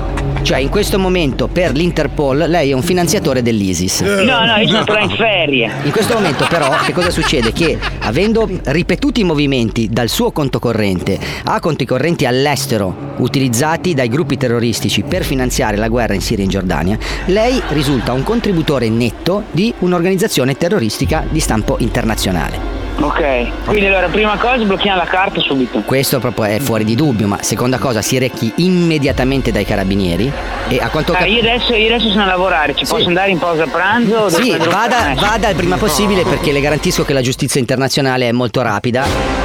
[0.44, 4.02] Cioè, in questo momento per l'Interpol lei è un finanziatore dell'ISIS.
[4.02, 5.72] No, no, io sono ancora in ferie.
[5.84, 7.50] In questo momento però che cosa succede?
[7.50, 14.36] Che avendo ripetuti movimenti dal suo conto corrente a conti correnti all'estero utilizzati dai gruppi
[14.36, 19.44] terroristici per finanziare la guerra in Siria e in Giordania, lei risulta un contributore netto
[19.50, 22.83] di un'organizzazione terroristica di stampo internazionale.
[23.00, 25.80] Ok, quindi allora prima cosa blocchiamo la carta subito.
[25.80, 30.30] Questo proprio è fuori di dubbio, ma seconda cosa si recchi immediatamente dai carabinieri
[30.68, 33.30] e a quanto Ah, cap- io, adesso, io adesso sono a lavorare, ci posso andare
[33.30, 34.28] in pausa pranzo?
[34.30, 38.62] Sì, vada, vada il prima possibile perché le garantisco che la giustizia internazionale è molto
[38.62, 39.43] rapida.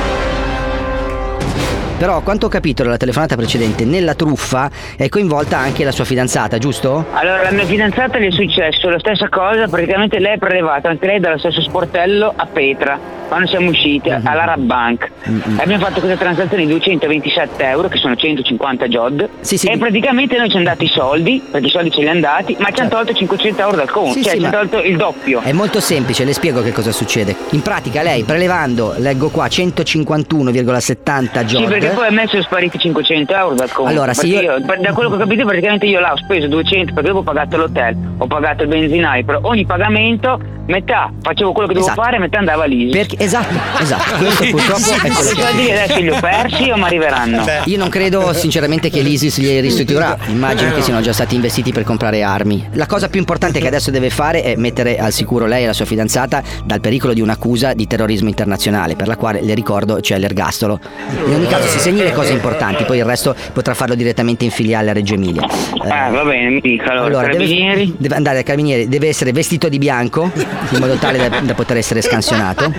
[2.00, 6.06] Però a quanto ho capito dalla telefonata precedente, nella truffa è coinvolta anche la sua
[6.06, 7.06] fidanzata, giusto?
[7.12, 11.06] Allora, la mia fidanzata le è successo la stessa cosa, praticamente lei è prelevata anche
[11.06, 12.98] lei dallo stesso sportello a Petra
[13.28, 14.26] quando siamo usciti Mhm.
[14.26, 15.10] alla Rabank.
[15.58, 19.30] Abbiamo fatto questa transazione di 227 euro, che sono 150 jod,
[19.68, 22.56] e praticamente noi ci hanno dato i soldi, perché i soldi ce li hanno dati,
[22.60, 24.96] ma ci hanno tolto 500 euro dal conto, Sì, cioè sì, ci hanno tolto il
[24.98, 25.42] doppio.
[25.42, 27.36] È molto semplice, le spiego che cosa succede.
[27.52, 31.68] In pratica lei prelevando, leggo qua, 151,70 Sì, jod.
[31.90, 33.92] Perché poi a me sono spariti 500 euro dal conto.
[33.92, 36.94] Allora, se io- io- da quello che ho capito, praticamente io là ho speso 200
[36.94, 40.40] perché dopo ho pagato l'hotel, ho pagato il benzinaio, però ogni pagamento,
[40.70, 42.02] metà facevo quello che dovevo Esatto.
[42.08, 42.90] fare, metà andava lì.
[42.90, 44.16] Perché, esatto, esatto.
[44.18, 47.44] Questo purtroppo è quello che soldi che adesso li ho persi o mi arriveranno?
[47.66, 51.84] Io non credo sinceramente che l'ISIS li restituirà, immagino che siano già stati investiti per
[51.84, 52.68] comprare armi.
[52.74, 55.74] La cosa più importante che adesso deve fare è mettere al sicuro lei e la
[55.74, 60.20] sua fidanzata dal pericolo di un'accusa di terrorismo internazionale, per la quale le ricordo c'è
[60.20, 60.80] l'ergastolo.
[61.26, 64.52] In ogni caso si segni le cose importanti, poi il resto potrà farlo direttamente in
[64.52, 65.44] filiale a Reggio Emilia.
[65.46, 67.96] Eh, va bene, mi dica allora, deve, carabinieri.
[67.98, 71.78] deve andare ai carabinieri, deve essere vestito di bianco in modo tale da, da poter
[71.78, 72.72] essere scansionato.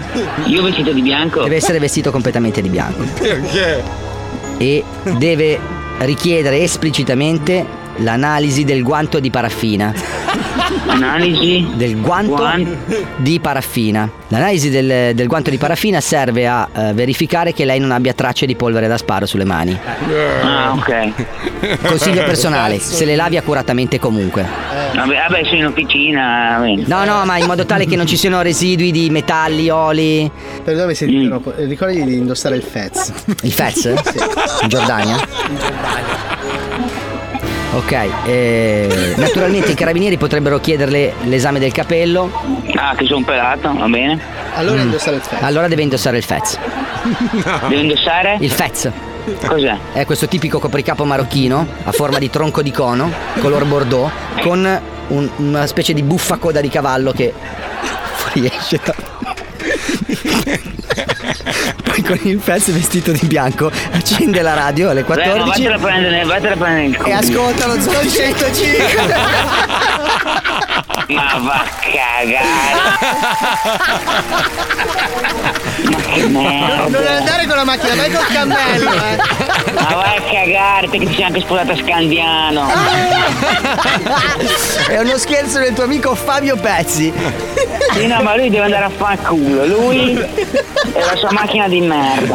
[0.47, 1.43] Io vestito di bianco?
[1.43, 3.05] Deve essere vestito completamente di bianco.
[3.19, 3.83] Perché?
[4.59, 4.85] E
[5.17, 5.59] deve
[6.01, 7.65] richiedere esplicitamente
[7.97, 9.93] l'analisi del guanto di paraffina.
[10.87, 12.77] Analisi del guanto Guan-
[13.17, 14.09] di paraffina.
[14.29, 18.47] L'analisi del, del guanto di paraffina serve a eh, verificare che lei non abbia tracce
[18.47, 19.79] di polvere da sparo sulle mani.
[20.43, 21.79] Ah, ok.
[21.83, 24.47] Consiglio personale, se le lavi accuratamente comunque.
[24.95, 26.59] Vabbè, vabbè, sono in officina.
[26.87, 30.31] No, no, ma in modo tale che non ci siano residui di metalli, oli.
[30.63, 33.13] Perdonami se interrompo, eh, ricordati di indossare il Fez.
[33.43, 33.85] Il Fez?
[34.63, 35.17] In Giordania?
[37.73, 42.29] Ok, eh, naturalmente i carabinieri potrebbero chiederle l'esame del capello.
[42.75, 44.21] Ah, che sono pelato, va bene.
[44.57, 44.87] Allora Mm.
[44.87, 45.43] indossare il Fez.
[45.43, 46.59] Allora deve indossare il Fez.
[47.69, 48.37] Devo indossare?
[48.41, 48.91] Il Fez.
[49.47, 49.77] Cos'è?
[49.93, 54.11] È questo tipico copricapo marocchino a forma di tronco di cono, color bordeaux,
[54.41, 57.33] con un- una specie di buffa coda di cavallo che
[58.17, 58.95] fuoriesce da...
[61.83, 65.75] Poi con il Fez vestito di bianco accende la radio alle Beh, ma 14 vattene
[65.75, 66.25] a prendere,
[67.05, 68.89] e ascolta lo Zoo 105.
[71.09, 72.39] Ma va a cagare.
[75.85, 76.99] Ma che merda.
[76.99, 79.17] Non andare con la macchina, vai col cammello, eh.
[79.75, 82.69] Ma vai a cagare, te che ti sei anche sposato a Scandiano.
[84.89, 87.13] È uno scherzo del tuo amico Fabio Pezzi.
[87.93, 89.67] Sì, no, ma lui deve andare a fanculo.
[89.67, 92.35] Lui e la sua macchina di merda.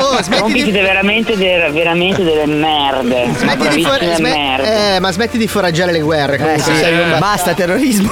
[0.00, 3.26] Oh, Compiti di- veramente, delle, veramente delle merde.
[3.26, 6.34] Ma Smetti di, for- sme- eh, ma smetti di foraggiare le guerre.
[6.36, 8.10] Eh comunque sì, sei un- basta terrorismo.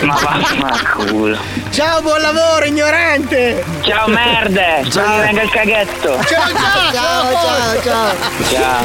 [0.00, 1.36] Ma vaffanculo.
[1.70, 3.62] Ciao, buon lavoro, ignorante!
[3.82, 5.20] Ciao merde, ciao.
[5.20, 6.18] venga il caghetto.
[6.24, 8.14] Ciao, ciao, ciao, ciao, ciao.
[8.48, 8.84] Ciao.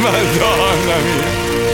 [0.00, 1.73] Madonna mia.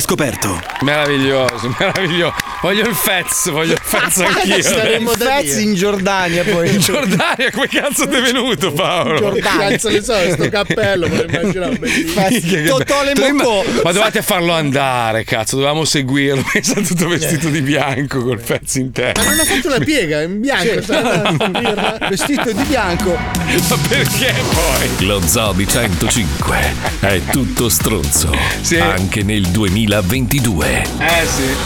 [0.00, 0.60] scoperto.
[0.80, 2.34] Meraviglioso, meraviglioso.
[2.62, 4.62] Voglio il Fez, voglio il Fez anch'io.
[4.62, 6.70] Saremmo da Fez in Giordania poi.
[6.74, 9.32] In Giordania, come cazzo ti è venuto Paolo?
[9.40, 12.78] Cazzo ne so, sto cappello, me lo immaginavo bellissimo.
[12.78, 13.70] Totò le Tu imma- Mocco.
[13.82, 16.44] Ma dovevate farlo andare, cazzo, dovevamo seguirlo.
[16.52, 19.22] Pensa tutto vestito di bianco col Fez in Ma testa.
[19.22, 20.82] non ha fatto una piega, in bianco.
[20.82, 22.08] sai?
[22.08, 23.12] Vestito di bianco.
[23.14, 25.06] Ma perché poi?
[25.06, 28.34] Lo Zoo di 105 è tutto stronzo.
[28.60, 28.76] Sì.
[28.78, 30.82] Anche nel 2000 2022.
[30.98, 31.56] Eh sì.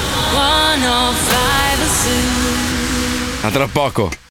[3.43, 4.30] A tra poco.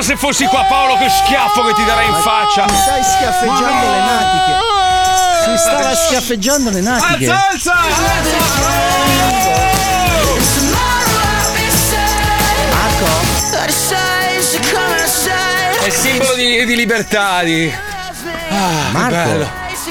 [0.00, 2.66] Madonna se fossi qua Paolo che schiaffo che ti darei in faccia!
[2.68, 4.58] Stai schiaffeggiando le natiche.
[5.44, 7.30] Si stava schiaffeggiando le natiche.
[7.30, 8.18] Alza, alza!
[15.82, 17.72] È simbolo di, di libertà di...
[18.50, 19.48] Ah, che bello.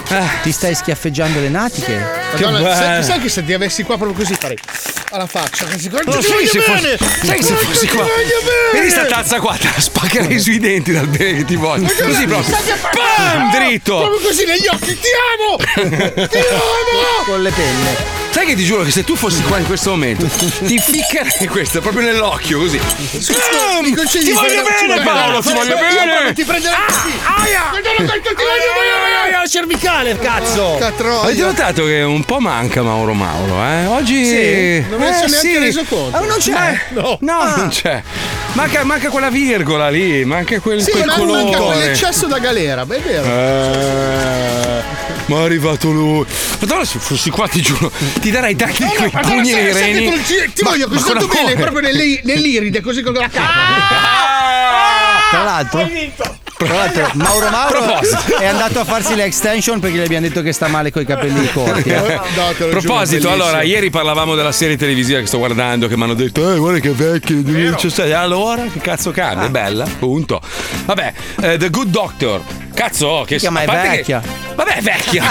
[0.10, 1.98] Marco, ti stai schiaffeggiando le natiche?
[2.34, 2.74] Madonna, bello.
[2.74, 4.58] sai, sai che se ti avessi qua proprio così farei
[5.12, 6.98] alla faccia, che si lo sai se bene!
[6.98, 8.06] fossi, sai se Guarda fossi qua.
[8.74, 11.88] Vedi sta tazza qua, te la spaccherei sui denti dal bene che ti voglio.
[11.88, 12.58] Così proprio.
[12.94, 13.52] Bam!
[13.52, 13.98] Dritto!
[13.98, 15.58] Proprio così negli occhi, ti amo!
[16.28, 17.24] Ti amo!
[17.26, 18.19] Con le penne.
[18.32, 20.26] Sai che ti giuro che se tu fossi qua in questo momento
[20.66, 22.78] ti ficcherei questo proprio nell'occhio così.
[22.78, 23.84] Bam!
[23.84, 26.34] Mi concedi Ti voglio bene Paolo, ti voglio bene!
[26.34, 27.62] Ti prenderò Aia!
[27.72, 29.38] Guardalo, guarda, ti voglio bene!
[29.42, 30.78] la cervicale, cazzo!
[30.78, 33.86] Avete notato che un po' manca Mauro Mauro, eh?
[33.88, 34.26] Oggi.
[34.26, 36.18] Sì, non Eh, sono neanche reso conto.
[36.18, 36.80] Ah, non c'è?
[36.90, 37.18] No.
[37.22, 37.56] No, Ah.
[37.56, 38.02] non c'è.
[38.54, 41.44] Manca, manca quella virgola lì, manca quel, Sì, quel ma colore.
[41.44, 43.24] manca quell'eccesso da galera, beh, è vero.
[43.26, 44.82] Eh,
[45.28, 46.26] ma è arrivato lui.
[46.60, 49.74] Madonna, se fossi qua, ti giuro, ti darei tanti No, no, quei pugni nei che
[49.74, 50.06] reni.
[50.10, 53.14] te lo giri- ti Ma- voglio così tanto con bene, proprio nelle- nell'iride, così con
[53.14, 53.28] la
[55.30, 55.88] Tra l'altro,
[56.58, 58.38] tra l'altro, Mauro Mauro Proposito.
[58.40, 61.48] è andato a farsi le extension perché gli abbiamo detto che sta male coi capelli
[61.54, 61.90] corti.
[61.90, 62.20] eh.
[62.36, 62.96] No, giuro, proposito,
[63.30, 63.32] bellissimo.
[63.32, 66.80] allora, ieri parlavamo della serie televisiva che sto guardando, che mi hanno detto, eh, guarda
[66.80, 68.14] che vecchio, 2017.
[68.14, 69.46] Allora, che cazzo cambia?
[69.48, 70.42] È bella, punto.
[70.86, 72.42] Vabbè, eh, The Good Doctor.
[72.80, 74.22] Cazzo, che Minchia, ma è parte che- vecchia.
[74.56, 75.24] Vabbè, è vecchia.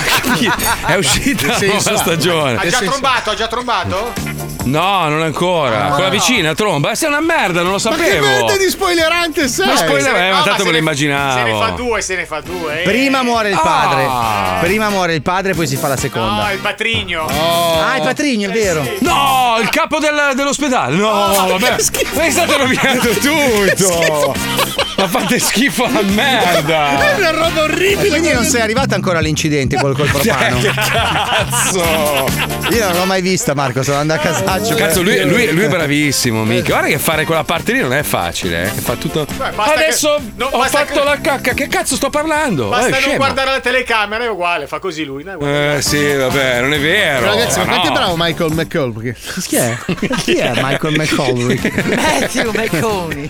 [0.85, 2.57] è uscita la nuova stagione.
[2.59, 4.38] Ha già trombato, ha già trombato?
[4.69, 5.91] No, non ancora.
[5.95, 6.91] Quella vicina, tromba.
[6.91, 8.27] Eh, sei una merda, non lo Ma che sapevo.
[8.27, 9.67] merda di spoilerante sei?
[9.67, 11.61] Ma spoiler- eh, ma No, tanto me lo ne- Se ne immaginavo.
[11.61, 12.81] fa due, se ne fa due.
[12.81, 12.85] eh.
[12.85, 14.05] Prima muore il padre.
[14.09, 14.59] Ah.
[14.61, 16.53] Prima muore il padre, poi si fa la No, seconda.
[16.53, 17.27] il patrigno.
[17.27, 18.87] Ah, il patrigno, è vero.
[19.01, 20.97] No, il capo del- dell'ospedale.
[20.97, 21.77] No, vabbè.
[22.15, 24.35] Ma è stato rovinato tutto.
[24.99, 26.99] Ma fate schifo a merda.
[27.13, 28.09] È una roba orribile.
[28.09, 30.59] Quindi non sei arrivato ancora all'incidente col, col propano.
[30.61, 32.27] Che cazzo!
[32.71, 34.75] Io non l'ho mai vista, Marco, sono andato a casaccio.
[34.75, 36.69] Cazzo, lui, lui- lui è bravissimo, mica.
[36.73, 38.75] Guarda che fare quella parte lì non è facile, eh.
[38.75, 39.27] Che fa tutto.
[39.37, 41.53] basta Adesso che- no, ho fatto che- la cacca.
[41.55, 42.69] Che cazzo sto parlando?
[42.69, 43.17] Basta Eh, non scemo.
[43.17, 45.25] guardare la telecamera, è uguale, fa così lui.
[45.25, 45.39] no?
[45.41, 47.27] Eh sì, vabbè, non è vero.
[47.27, 47.71] Ragazzi, ma no.
[47.71, 48.93] quanto è bravo Michael McCall?
[48.93, 49.17] Perché...
[49.47, 49.77] Chi è?
[50.25, 51.61] Chi è Michael McColry?
[51.95, 53.29] Matthew McConey.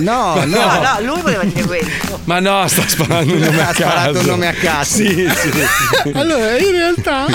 [0.00, 0.44] No, no.
[0.44, 2.20] No, no, lui voleva dire questo.
[2.24, 3.82] Ma no, sta sparando un nome a Ha caso.
[3.82, 4.94] sparato un nome a caso.
[4.96, 6.10] Sì, sì.
[6.14, 7.26] Allora, in realtà...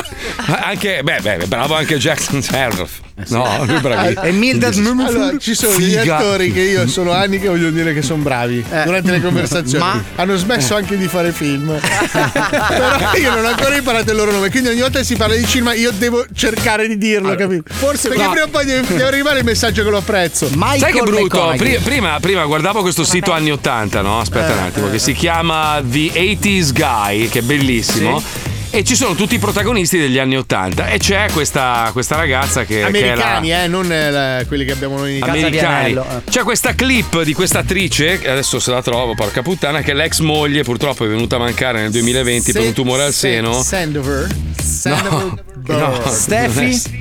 [0.63, 2.99] Anche, beh, beh, bravo anche Jackson Sheriff.
[3.30, 4.22] No, lui è bravissimo.
[4.22, 6.18] E Mildred Allora, ci sono degli Figa.
[6.18, 9.84] attori che io sono anni che voglio dire che sono bravi durante le conversazioni.
[9.84, 11.77] Ma- Hanno smesso anche di fare film.
[11.81, 14.49] Però io non ho ancora imparato il loro nome.
[14.49, 17.64] Quindi ogni volta che si parla di cinema, io devo cercare di dirlo, capito?
[17.73, 18.30] forse- Perché no.
[18.31, 20.48] prima o poi deve, deve arrivare il messaggio che lo apprezzo.
[20.53, 21.53] Michael Sai che brutto?
[21.84, 24.19] Prima, prima guardavo questo sito anni 80, no?
[24.19, 28.22] Aspetta un attimo, che si chiama The 80s Guy, che è bellissimo.
[28.73, 30.88] E ci sono tutti i protagonisti degli anni 80.
[30.88, 34.72] E c'è questa, questa ragazza che, Americani, che è eh, non eh, la- quelli che
[34.72, 35.35] abbiamo noi in la.
[35.35, 35.68] Italia.
[35.68, 35.93] Americani.
[36.26, 36.30] Eh.
[36.31, 40.19] C'è questa clip di questa attrice, che adesso se la trovo, porca puttana, che l'ex
[40.19, 43.61] moglie purtroppo è venuta a mancare nel 2020 per un tumore al seno.
[43.61, 44.30] Sandover.
[44.64, 45.43] Sandover.
[45.68, 46.99] No, Steffi?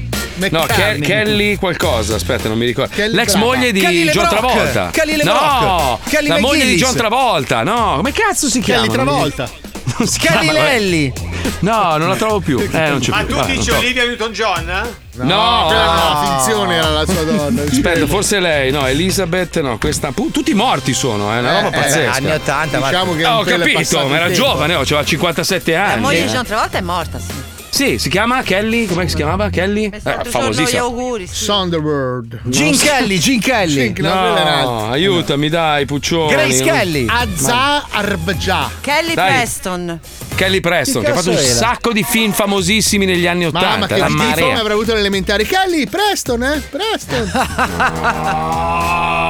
[0.50, 2.94] No, Ke- Kelly qualcosa, aspetta, non mi ricordo.
[2.94, 3.44] Kelly L'ex brava.
[3.46, 4.40] moglie di Kelly John LeBrock.
[4.40, 4.90] Travolta.
[4.90, 6.00] Kelly no.
[6.08, 6.74] Kelly la moglie di.
[6.76, 7.62] John Travolta.
[7.62, 8.82] No, come cazzo si chiama?
[8.82, 9.50] Kelly Travolta.
[9.98, 10.20] Non si
[10.52, 11.12] Lelli.
[11.60, 12.58] No, non la trovo più.
[12.58, 13.26] Eh, non c'è Ma più.
[13.28, 13.84] tu Vabbè, dici non so.
[13.84, 14.68] Olivia Newton-John?
[14.70, 15.08] eh?
[15.22, 17.62] No, quella no, finzione era la sua donna.
[17.62, 20.12] Aspetta, forse lei, no, Elizabeth, no, questa.
[20.12, 22.12] pu- tutti morti sono, è una roba Eh, pazzesca.
[22.12, 24.42] anni 80, ma Diciamo che Ah, ho in quella è capito, passato ma era tempo.
[24.42, 26.00] giovane, oh, aveva 57 La anni.
[26.00, 27.32] moglie di John Travolta è morta, sì.
[27.70, 29.48] Sì, si chiama Kelly, com'è che si chiamava?
[29.48, 29.90] Kelly?
[29.92, 30.82] Eh, famosissima.
[30.82, 31.26] auguri.
[31.26, 31.44] sì.
[31.44, 32.40] Sonderworld.
[32.44, 33.92] Gene Kelly, Gene Kelly.
[33.92, 34.62] Gene- no, è un'altra.
[34.62, 36.32] No, aiutami, dai, Puccioni.
[36.32, 37.06] Grace Kelly.
[37.08, 38.70] Azza Arbja.
[38.80, 39.32] Kelly Dai.
[39.32, 40.00] Preston.
[40.34, 41.44] Kelly Preston, che ha fatto un era?
[41.44, 43.86] sacco di film famosissimi negli anni Mamma Ottanta.
[43.86, 44.58] che di tifo marea.
[44.58, 45.44] avrà avuto l'elementare.
[45.44, 46.62] Kelly, Preston, eh?
[46.70, 47.30] Preston.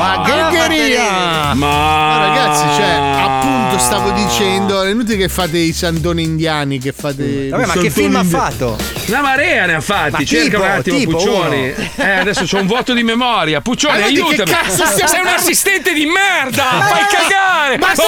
[0.00, 1.52] Ma ghegheria!
[1.54, 2.88] Ma ragazzi, cioè,
[3.20, 7.48] appunto stavo dicendo, è inutile che fate i sandoni indiani, che fate.
[7.50, 8.78] Vabbè, ma che film ha indi- fatto?
[9.08, 11.74] Una marea ne ha fatti, Ma cerca tipo, un attimo tipo, Puccioni.
[11.76, 11.88] uno.
[11.96, 13.60] Eh, adesso c'ho un vuoto di memoria.
[13.60, 14.50] Puccioni, Ma di che aiutami.
[14.50, 16.64] cazzo stiamo Sei un assistente di merda!
[16.64, 17.76] Fai cagare!
[17.76, 18.00] Ragazzi,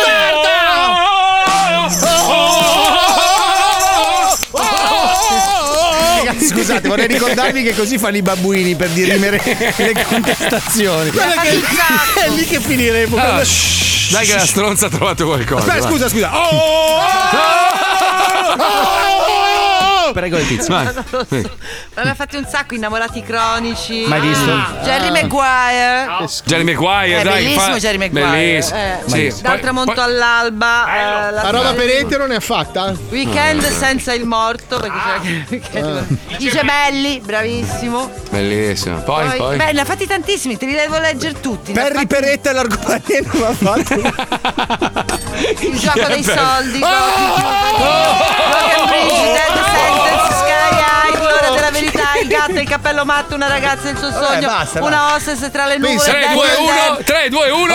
[6.65, 9.41] scusate, vorrei ricordarvi che così fanno i babbuini per dirimere
[9.77, 11.11] le contestazioni.
[11.11, 11.61] Guarda che
[12.25, 13.17] è lì che finiremo.
[13.17, 15.67] Ah, Quando- shh, dai che la stronza ha trovato qualcosa.
[15.67, 16.31] Aspetta, scusa, scusa.
[16.39, 17.01] Oh!
[20.13, 20.75] Prego il tizio.
[20.75, 21.51] Non lo so.
[21.95, 24.05] Ma ne ha fatti un sacco, innamorati cronici.
[24.07, 24.51] Mai visto?
[24.53, 24.77] Ah.
[24.83, 26.29] Jerry Maguire.
[26.45, 27.43] Jerry Maguire, È dai.
[27.45, 28.31] bellissimo fa- Jerry Maguire.
[28.31, 28.79] Bellissimo.
[28.79, 29.35] Eh, Sì.
[29.43, 30.87] Dal tramonto poi- all'alba.
[30.87, 32.93] eh, la La roba per etero ne ha fatta?
[33.11, 34.79] Weekend senza il morto.
[34.79, 36.05] Perché c'era
[36.39, 38.11] I gemelli, bravissimo.
[38.31, 39.01] Bellissimo.
[39.03, 39.57] Poi, Poi- poi.
[39.57, 41.73] Beh, ne ha fatti tantissimi, te li devo leggere tutti.
[41.73, 43.95] Ne ha Perri fatti- Peretta e l'arcobaleno ha fatto.
[45.61, 46.79] Il gioco dei soldi.
[46.79, 53.49] Broken Bridge, Dead Sentence, Sky High, L'ora della verità, il gatto, il cappello matto, una
[53.49, 55.99] ragazza il suo sogno, basta, una hostess tra le nuvole.
[55.99, 57.05] 3, Dead 2, and 1, Dead.
[57.05, 57.75] 3, 2, 1.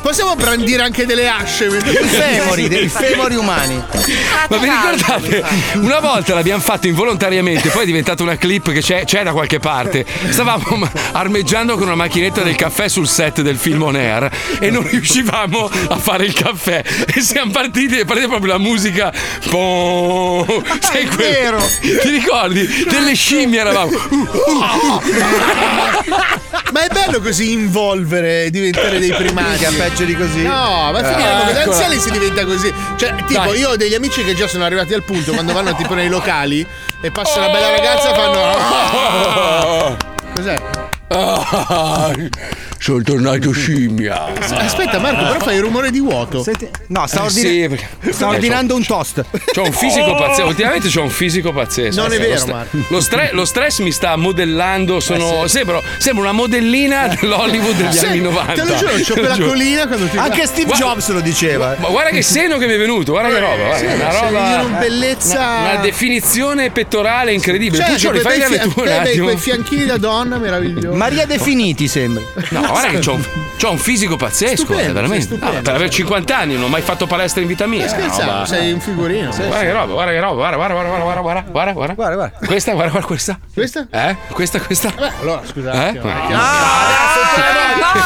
[0.00, 1.66] Possiamo brandire anche delle asce.
[1.66, 3.82] I femori, dei femori umani.
[4.48, 5.44] Ma vi ricordate?
[5.74, 9.58] Una volta l'abbiamo fatto involontariamente, poi è diventata una clip che c'è, c'è da qualche
[9.58, 10.04] parte.
[10.28, 14.86] Stavamo armeggiando con una macchinetta del caffè sul set del film On Air e non
[14.88, 16.82] riuscivamo a fare il caffè.
[17.14, 19.12] E siamo partiti e partita proprio la musica.
[19.50, 21.68] Boh, sai quel- vero.
[21.80, 22.66] Ti ricordi?
[22.88, 23.90] Delle scimmie eravamo.
[26.72, 29.64] Ma è bello così involvere, diventare dei primati.
[29.76, 30.42] Peggio di così.
[30.42, 31.76] No, ma come da Eccola.
[31.76, 32.72] anziani si diventa così.
[32.96, 33.58] Cioè, tipo, Dai.
[33.58, 36.66] io ho degli amici che già sono arrivati al punto quando vanno tipo nei locali
[37.00, 39.96] e passa una bella ragazza fanno.
[40.34, 40.56] Cos'è?
[42.78, 44.32] Sono tornato scimmia.
[44.34, 46.42] Aspetta, Marco, però fai il rumore di vuoto.
[46.42, 49.24] Senti- no, sta, Eh, ordina- sì, perché- sta Eh, ordinando un toast.
[49.54, 52.00] C'ho un fisico pazzesco, ultimamente c'ho un fisico pazzesco.
[52.00, 52.76] Non è Lo vero, stre- Marco.
[52.88, 58.06] Lo, stre- lo stress mi sta modellando, sono, sembro, sembro una modellina dell'Hollywood degli Sì,
[58.06, 58.52] anni 90.
[58.52, 61.76] Te lo giuro, c'ho lo quella colina quando ti Anche Steve Guarda- Jobs lo diceva.
[61.78, 64.62] Ma guarda che seno che mi è venuto, guarda che roba, guarda, Sì, una roba.
[64.64, 67.82] una bellezza- Una, una definizione pettorale incredibile.
[67.84, 69.24] Cioè, tu un quei bei- attimo.
[69.24, 70.96] quei fianchini da donna meravigliosi.
[71.04, 72.22] Maria Definiti sembra.
[72.50, 73.22] No, guarda che c'ho un,
[73.58, 75.26] c'ho un fisico pazzesco, Stupendo, eh, veramente.
[75.26, 75.58] sei stupendo.
[75.58, 77.86] Ah, per avere 50 anni non ho mai fatto palestra in vita mia.
[77.86, 79.28] Scherzavo, roba- sei un figurino.
[79.34, 82.46] Guarda che roba, guarda che roba, guarda, guarda, guarda, guarda, guarda, guarda, guarda, Guarda, guarda.
[82.46, 83.38] Questa, guarda, guarda questa.
[83.52, 83.86] Questa?
[83.90, 84.16] Eh?
[84.30, 84.92] Questa, questa.
[84.96, 85.76] Beh, allora, scusate.
[85.76, 85.88] Eh?
[85.88, 86.04] attimo.
[86.04, 87.33] No, Basta, dai.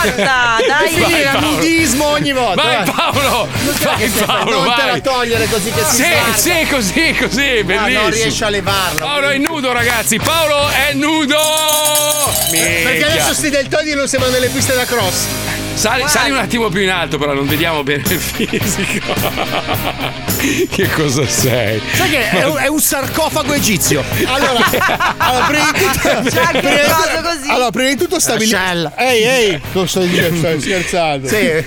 [0.06, 1.46] Vai, Finire a Paolo.
[1.50, 2.62] nudismo ogni volta.
[2.62, 2.92] Vai vai.
[2.94, 3.48] Paolo!
[3.82, 5.02] Vai Paolo, non te la vai!
[5.02, 8.00] togliere così che si Sì, sì, così, così, Ah, bellissimo.
[8.02, 9.04] non riesce a levarlo.
[9.04, 10.18] Paolo è nudo, ragazzi!
[10.18, 11.36] Paolo è nudo!
[12.50, 15.26] Perché adesso sti deltoidi non sembrano delle piste da cross.
[15.78, 19.14] Sali, sali un attimo più in alto, però non vediamo bene il fisico.
[20.70, 21.80] che cosa sei?
[21.94, 24.02] Sai che è un, è un sarcofago egizio.
[24.24, 24.58] Allora,
[25.18, 26.30] allora prima di tutto.
[26.30, 27.48] C'è anche prima così.
[27.48, 28.90] Allora, prima di tutto stabilire.
[28.96, 30.36] Ehi, ehi, cosa stai dicendo?
[30.48, 31.28] Stai scherzando?
[31.28, 31.64] Sì.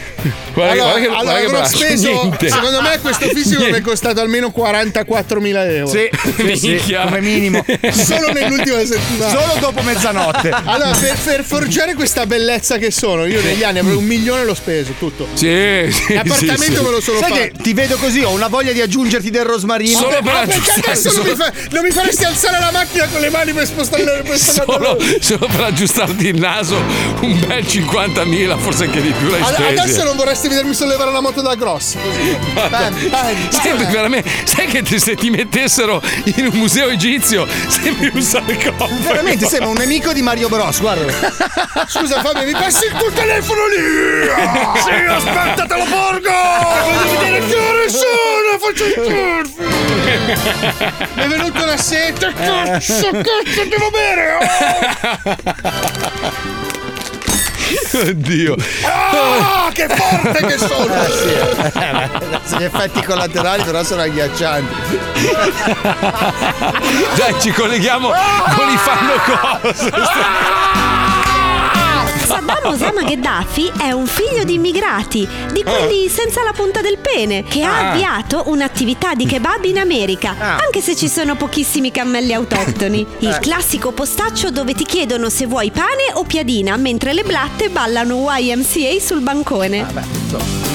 [0.54, 2.50] Guarda, che- Allora, guarda che, allora guarda che avrò speso, Niente.
[2.50, 5.88] secondo me questo fisico mi è costato almeno 44.000 euro.
[5.88, 6.10] Sì,
[6.58, 7.66] sì, sì, come minimo.
[7.92, 9.40] Solo nell'ultima settimana.
[9.40, 10.50] Solo dopo mezzanotte.
[10.50, 14.53] Allora, per, per forgiare questa bellezza che sono, io negli anni avrei un milione l'ho
[14.56, 15.28] speso, tutto.
[15.34, 16.82] Sì, sì, L'appartamento sì, sì.
[16.84, 17.41] me lo sono Sai fatto.
[17.41, 19.98] che ti vedo così, ho una voglia di aggiungerti del rosmarino.
[19.99, 23.06] Solo per Ah, perché adesso non mi, solo, fa- non mi faresti alzare la macchina
[23.07, 26.76] con le mani per spostare per solo, solo per aggiustarti il naso
[27.22, 29.78] un bel 50.000, forse anche di più l'hai Ad-.
[29.78, 32.38] Adesso non vorresti vedermi sollevare la moto da grossi così.
[32.53, 33.91] Bam, bam, Sembri bam.
[33.94, 36.02] veramente, sai che te- se ti mettessero
[36.36, 38.90] in un museo egizio sembri un sarcofago.
[39.02, 41.11] Veramente sembra un nemico di Mario Bros, guarda.
[41.88, 43.90] Scusa Fabio, mi passi il tuo telefono lì?
[44.84, 46.31] sì, aspetta, te lo porgo!
[46.84, 49.49] Voglio vedere che ore sono, faccio il surf!
[51.15, 54.34] Mi è venuta una sete, cazzo, cazzo, devo bere!
[54.34, 54.39] Oh!
[57.93, 58.55] Oddio.
[58.84, 60.93] Ah, che forte che sono!
[60.93, 64.99] Adesso Gli effetti collaterali però sono agghiaccianti.
[67.15, 69.13] Dai, ci colleghiamo con i fanno
[69.61, 69.91] cose.
[72.32, 77.44] Saddam Osama Gheddafi è un figlio di immigrati, di quelli senza la punta del pene,
[77.44, 77.91] che ha Ah.
[77.91, 80.56] avviato un'attività di kebab in America, Ah.
[80.58, 83.06] anche se ci sono pochissimi cammelli autoctoni.
[83.20, 83.40] Il Eh.
[83.40, 88.99] classico postaccio dove ti chiedono se vuoi pane o piadina, mentre le blatte ballano YMCA
[88.99, 89.86] sul bancone.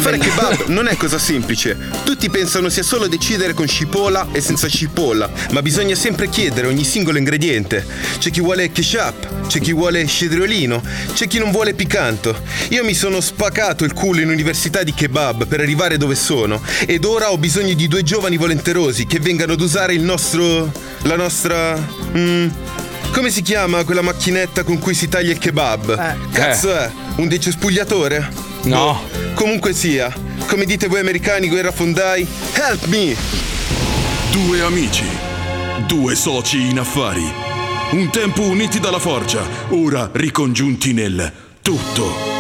[0.01, 1.77] Fare kebab non è cosa semplice.
[2.05, 6.85] Tutti pensano sia solo decidere con cipolla e senza cipolla, ma bisogna sempre chiedere ogni
[6.85, 7.85] singolo ingrediente.
[8.19, 10.83] C'è chi vuole ketchup, c'è chi vuole cetriolino,
[11.15, 12.37] c'è chi non vuole piccanto.
[12.71, 17.05] Io mi sono spacato il culo in università di kebab per arrivare dove sono ed
[17.05, 20.71] ora ho bisogno di due giovani volenterosi che vengano ad usare il nostro...
[21.03, 21.77] la nostra...
[22.17, 22.49] mm,
[23.13, 26.31] come si chiama quella macchinetta con cui si taglia il kebab?
[26.33, 26.91] Cazzo è?
[27.17, 28.29] Un decespugliatore?
[28.65, 29.01] No.
[29.35, 30.13] Comunque sia,
[30.47, 33.15] come dite voi americani guerrafondai, help me!
[34.31, 35.07] Due amici,
[35.87, 37.46] due soci in affari,
[37.93, 41.33] un tempo uniti dalla forgia, ora ricongiunti nel
[41.63, 42.35] tutto.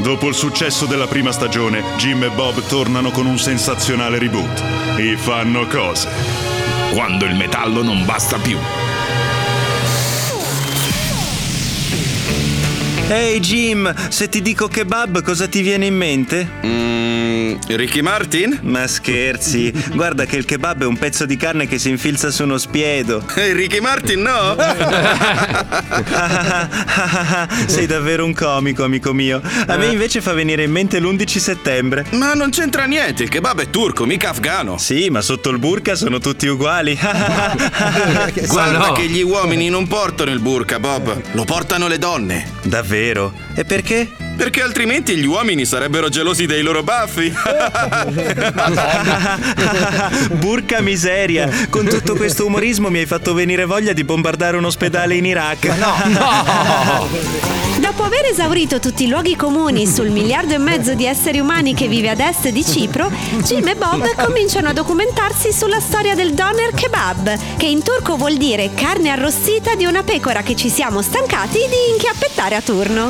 [0.00, 4.62] Dopo il successo della prima stagione, Jim e Bob tornano con un sensazionale reboot.
[4.96, 6.08] E fanno cose.
[6.92, 8.56] Quando il metallo non basta più.
[13.08, 16.48] Ehi Jim, se ti dico kebab cosa ti viene in mente?
[16.64, 18.58] Mmm, Ricky Martin?
[18.62, 22.42] Ma scherzi, guarda che il kebab è un pezzo di carne che si infilza su
[22.42, 23.24] uno spiedo.
[23.36, 24.56] E Ricky Martin no?
[27.66, 29.40] Sei davvero un comico, amico mio.
[29.68, 32.06] A me invece fa venire in mente l'11 settembre.
[32.10, 34.78] Ma non c'entra niente, il kebab è turco, mica afgano.
[34.78, 36.98] Sì, ma sotto il burka sono tutti uguali.
[38.48, 42.50] Guarda che gli uomini non portano il burka, Bob, lo portano le donne.
[42.62, 42.94] Davvero?
[43.54, 44.25] E perché?
[44.36, 47.32] Perché altrimenti gli uomini sarebbero gelosi dei loro baffi.
[50.32, 51.48] Burca miseria.
[51.70, 55.74] Con tutto questo umorismo mi hai fatto venire voglia di bombardare un ospedale in Iraq.
[57.78, 61.88] Dopo aver esaurito tutti i luoghi comuni sul miliardo e mezzo di esseri umani che
[61.88, 63.10] vive ad est di Cipro,
[63.42, 68.36] Jim e Bob cominciano a documentarsi sulla storia del doner kebab, che in turco vuol
[68.36, 73.08] dire carne arrostita di una pecora che ci siamo stancati di inchiappettare a turno.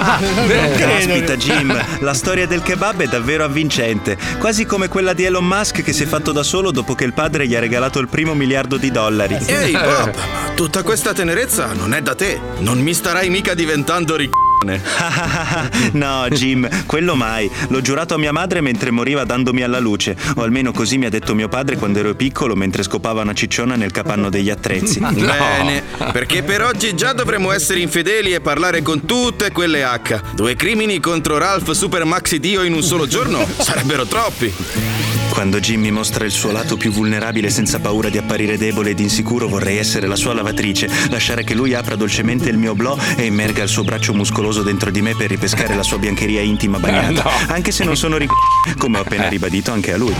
[1.16, 5.82] Caspita Jim, la storia del kebab è davvero avvincente, quasi come quella di Elon Musk
[5.82, 8.34] che si è fatto da solo dopo che il padre gli ha regalato il primo
[8.34, 9.38] miliardo di dollari.
[9.46, 10.14] Ehi, Bob,
[10.54, 12.38] tutta questa tenerezza non è da te.
[12.58, 14.45] Non mi starai mica diventando ricco.
[15.92, 17.50] no, Jim, quello mai.
[17.68, 20.16] L'ho giurato a mia madre mentre moriva dandomi alla luce.
[20.36, 23.76] O almeno così mi ha detto mio padre quando ero piccolo mentre scopava una cicciona
[23.76, 25.00] nel capanno degli attrezzi.
[25.00, 25.82] Bene,
[26.12, 30.34] perché per oggi già dovremmo essere infedeli e parlare con tutte quelle H.
[30.34, 34.52] Due crimini contro Ralph Super Maxi Dio in un solo giorno sarebbero troppi.
[35.36, 39.00] Quando Jim mi mostra il suo lato più vulnerabile senza paura di apparire debole ed
[39.00, 43.26] insicuro, vorrei essere la sua lavatrice, lasciare che lui apra dolcemente il mio blò e
[43.26, 47.08] immerga il suo braccio muscoloso dentro di me per ripescare la sua biancheria intima bagnata.
[47.08, 47.12] Eh,
[47.46, 47.52] no.
[47.52, 48.30] Anche se non sono ric...
[48.78, 50.14] come ho appena ribadito anche a lui.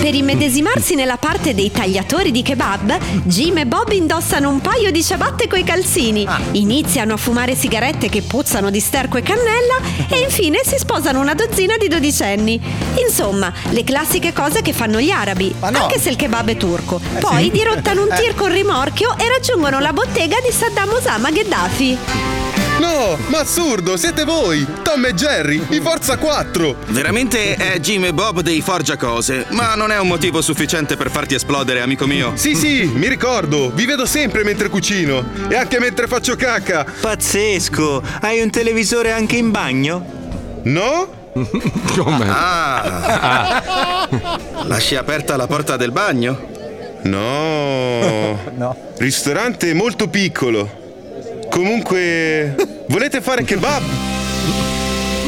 [0.00, 5.02] Per immedesimarsi nella parte dei tagliatori di kebab, Jim e Bob indossano un paio di
[5.02, 9.78] ciabatte coi calzini, iniziano a fumare sigarette che puzzano di sterco e cannella
[10.08, 12.58] e infine si sposano una dozzina di dodicenni.
[13.06, 16.98] Insomma, le classiche cose che fanno gli arabi, anche se il kebab è turco.
[17.20, 21.98] Poi dirottano un tir con rimorchio e raggiungono la bottega di Saddam Osama Gheddafi.
[22.80, 24.66] No, ma assurdo, siete voi!
[24.82, 26.76] Tom e Jerry, i Forza 4!
[26.86, 31.10] Veramente è Jim e Bob dei Forgia Cose, ma non è un motivo sufficiente per
[31.10, 32.32] farti esplodere, amico mio.
[32.36, 36.86] Sì, sì, mi ricordo, vi vedo sempre mentre cucino e anche mentre faccio cacca.
[37.02, 38.02] Pazzesco!
[38.22, 40.02] Hai un televisore anche in bagno?
[40.62, 41.06] No?
[41.94, 42.26] Come?
[42.30, 44.08] Ah.
[44.64, 46.48] Lasci aperta la porta del bagno?
[47.02, 48.38] No.
[48.56, 48.74] No.
[48.96, 50.79] Ristorante molto piccolo.
[51.50, 52.54] Comunque,
[52.86, 53.82] volete fare kebab?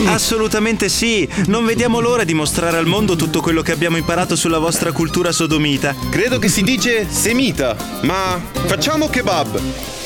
[0.07, 1.29] Assolutamente sì!
[1.47, 5.33] Non vediamo l'ora di mostrare al mondo tutto quello che abbiamo imparato sulla vostra cultura
[5.33, 5.95] sodomita.
[6.11, 10.02] Credo che si dice semita, ma facciamo kebab.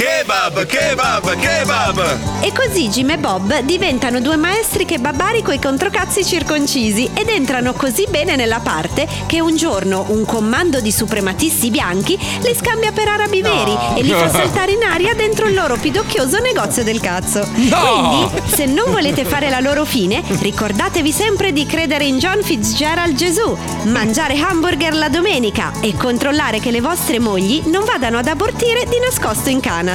[0.00, 2.18] Kebab, kebab, kebab!
[2.40, 8.06] E così Jim e Bob diventano due maestri kebabari coi controcazzi circoncisi ed entrano così
[8.08, 13.42] bene nella parte che un giorno un comando di suprematisti bianchi li scambia per arabi
[13.42, 17.46] veri e li fa saltare in aria dentro il loro pidocchioso negozio del cazzo.
[17.56, 18.30] No!
[18.30, 23.14] Quindi, se non volete fare la loro fine, ricordatevi sempre di credere in John Fitzgerald
[23.14, 23.54] Gesù,
[23.88, 28.98] mangiare hamburger la domenica e controllare che le vostre mogli non vadano ad abortire di
[28.98, 29.88] nascosto in Canada.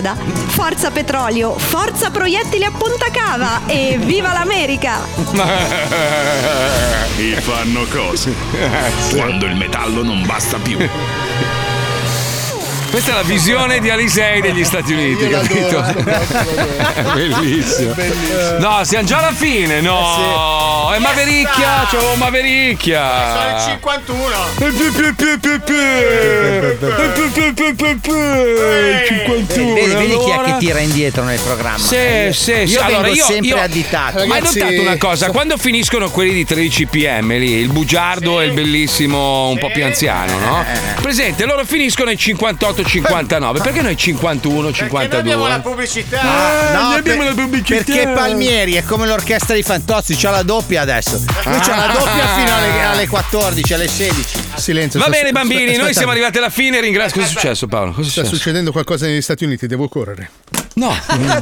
[0.47, 4.99] Forza petrolio, forza proiettili a punta cava e viva l'America!
[7.17, 8.33] E fanno cose.
[9.15, 10.77] Quando il metallo non basta più.
[12.95, 15.83] Questa è la visione di Alisei degli Stati Uniti, capito?
[17.13, 17.93] Bellissimo.
[18.59, 20.93] No, siamo già alla fine, no.
[20.93, 23.33] È Mavericchia, c'avevo Mavericchia.
[23.33, 24.35] Sono il 51.
[29.07, 29.73] 51.
[29.73, 31.77] Vedi, vedi chi è che tira indietro nel programma?
[31.77, 32.73] Sì, sì, sì.
[32.75, 34.25] Io Allora, vengo io- sempre io- additato.
[34.25, 35.31] Ma hai notato una cosa?
[35.31, 39.83] Quando finiscono quelli di 13 pm lì, il bugiardo e il bellissimo un po' più
[39.83, 40.61] anziano, no?
[40.61, 41.01] Eh.
[41.01, 42.15] Presente, loro finiscono ai
[42.85, 43.61] 58-59.
[43.63, 45.17] Perché noi 51, 52?
[45.19, 46.21] Abbiamo la pubblicità.
[46.21, 47.83] Ah, no, noi abbiamo per- la pubblicità.
[47.83, 51.17] Perché Palmieri è come l'orchestra di Fantozzi, c'ha la doppia adesso.
[51.45, 54.37] Lui c'ha la doppia fino alle, alle 14, alle 16.
[54.55, 54.99] Silenzio.
[54.99, 55.97] Va sta- bene, bambini, aspetta, noi aspetta.
[55.97, 56.79] siamo arrivati alla fine.
[56.79, 57.21] Ringrazio.
[57.21, 57.91] Cosa è successo, Paolo?
[57.91, 58.35] Cosa è Sta successo?
[58.35, 60.29] succedendo qualcosa negli Stati Uniti, devo correre.
[60.75, 61.39] No, non è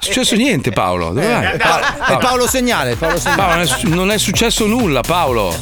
[0.00, 1.08] successo niente, Paolo.
[1.08, 1.44] Dove vai?
[1.44, 3.36] Eh, È Paolo Segnale, Paolo Segnale.
[3.42, 5.54] Paolo, non è su- non è successo nulla, Paolo.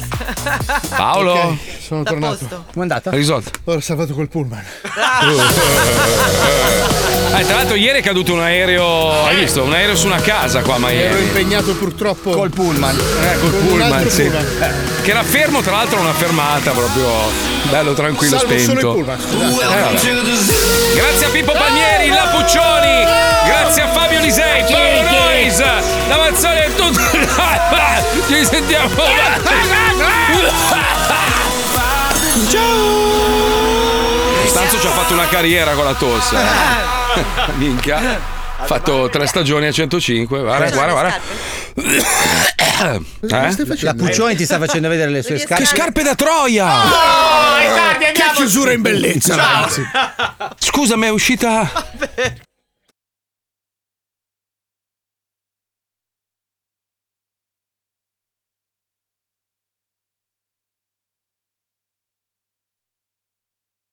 [0.89, 1.33] Paolo?
[1.33, 2.45] Ok, sono tornato.
[2.47, 3.11] Come è andata?
[3.11, 3.51] Risolto?
[3.65, 4.63] Ho salvato col pullman.
[7.33, 9.63] Eh, tra l'altro ieri è caduto un aereo, hai visto?
[9.63, 12.95] Un aereo su una casa qua a Ero impegnato purtroppo col pullman.
[12.95, 14.23] Eh, col con pullman, sì.
[14.23, 14.45] pullman.
[14.59, 17.07] Eh, Che era fermo, tra l'altro, una fermata proprio
[17.69, 18.97] bello, tranquillo, Salvo solo spento.
[18.97, 19.19] il pullman.
[19.19, 20.95] Eh.
[20.95, 23.05] Grazie a Pippo Palmieri, la Puccioni,
[23.45, 26.99] grazie a Fabio Lisei, Paolo Nois, la Mazzoni e tutto.
[28.27, 28.89] Ci risentiamo.
[32.51, 33.10] Stanzo
[34.81, 36.35] ci ha fatto una carriera con la tosse.
[36.35, 37.53] eh.
[37.57, 38.39] Minchia.
[38.57, 40.39] Ha fatto tre stagioni a 105.
[40.41, 41.19] Guarda, guarda, guarda.
[42.83, 43.01] Eh?
[43.81, 45.63] La Puccioni ti sta facendo vedere le sue scarpe.
[45.63, 46.83] Che scarpe da Troia!
[46.85, 48.31] Oh, tardi, andiamo.
[48.31, 49.53] Che chiusura in bellezza, Ciao.
[49.53, 49.83] ragazzi.
[50.57, 51.69] Scusa, ma è uscita.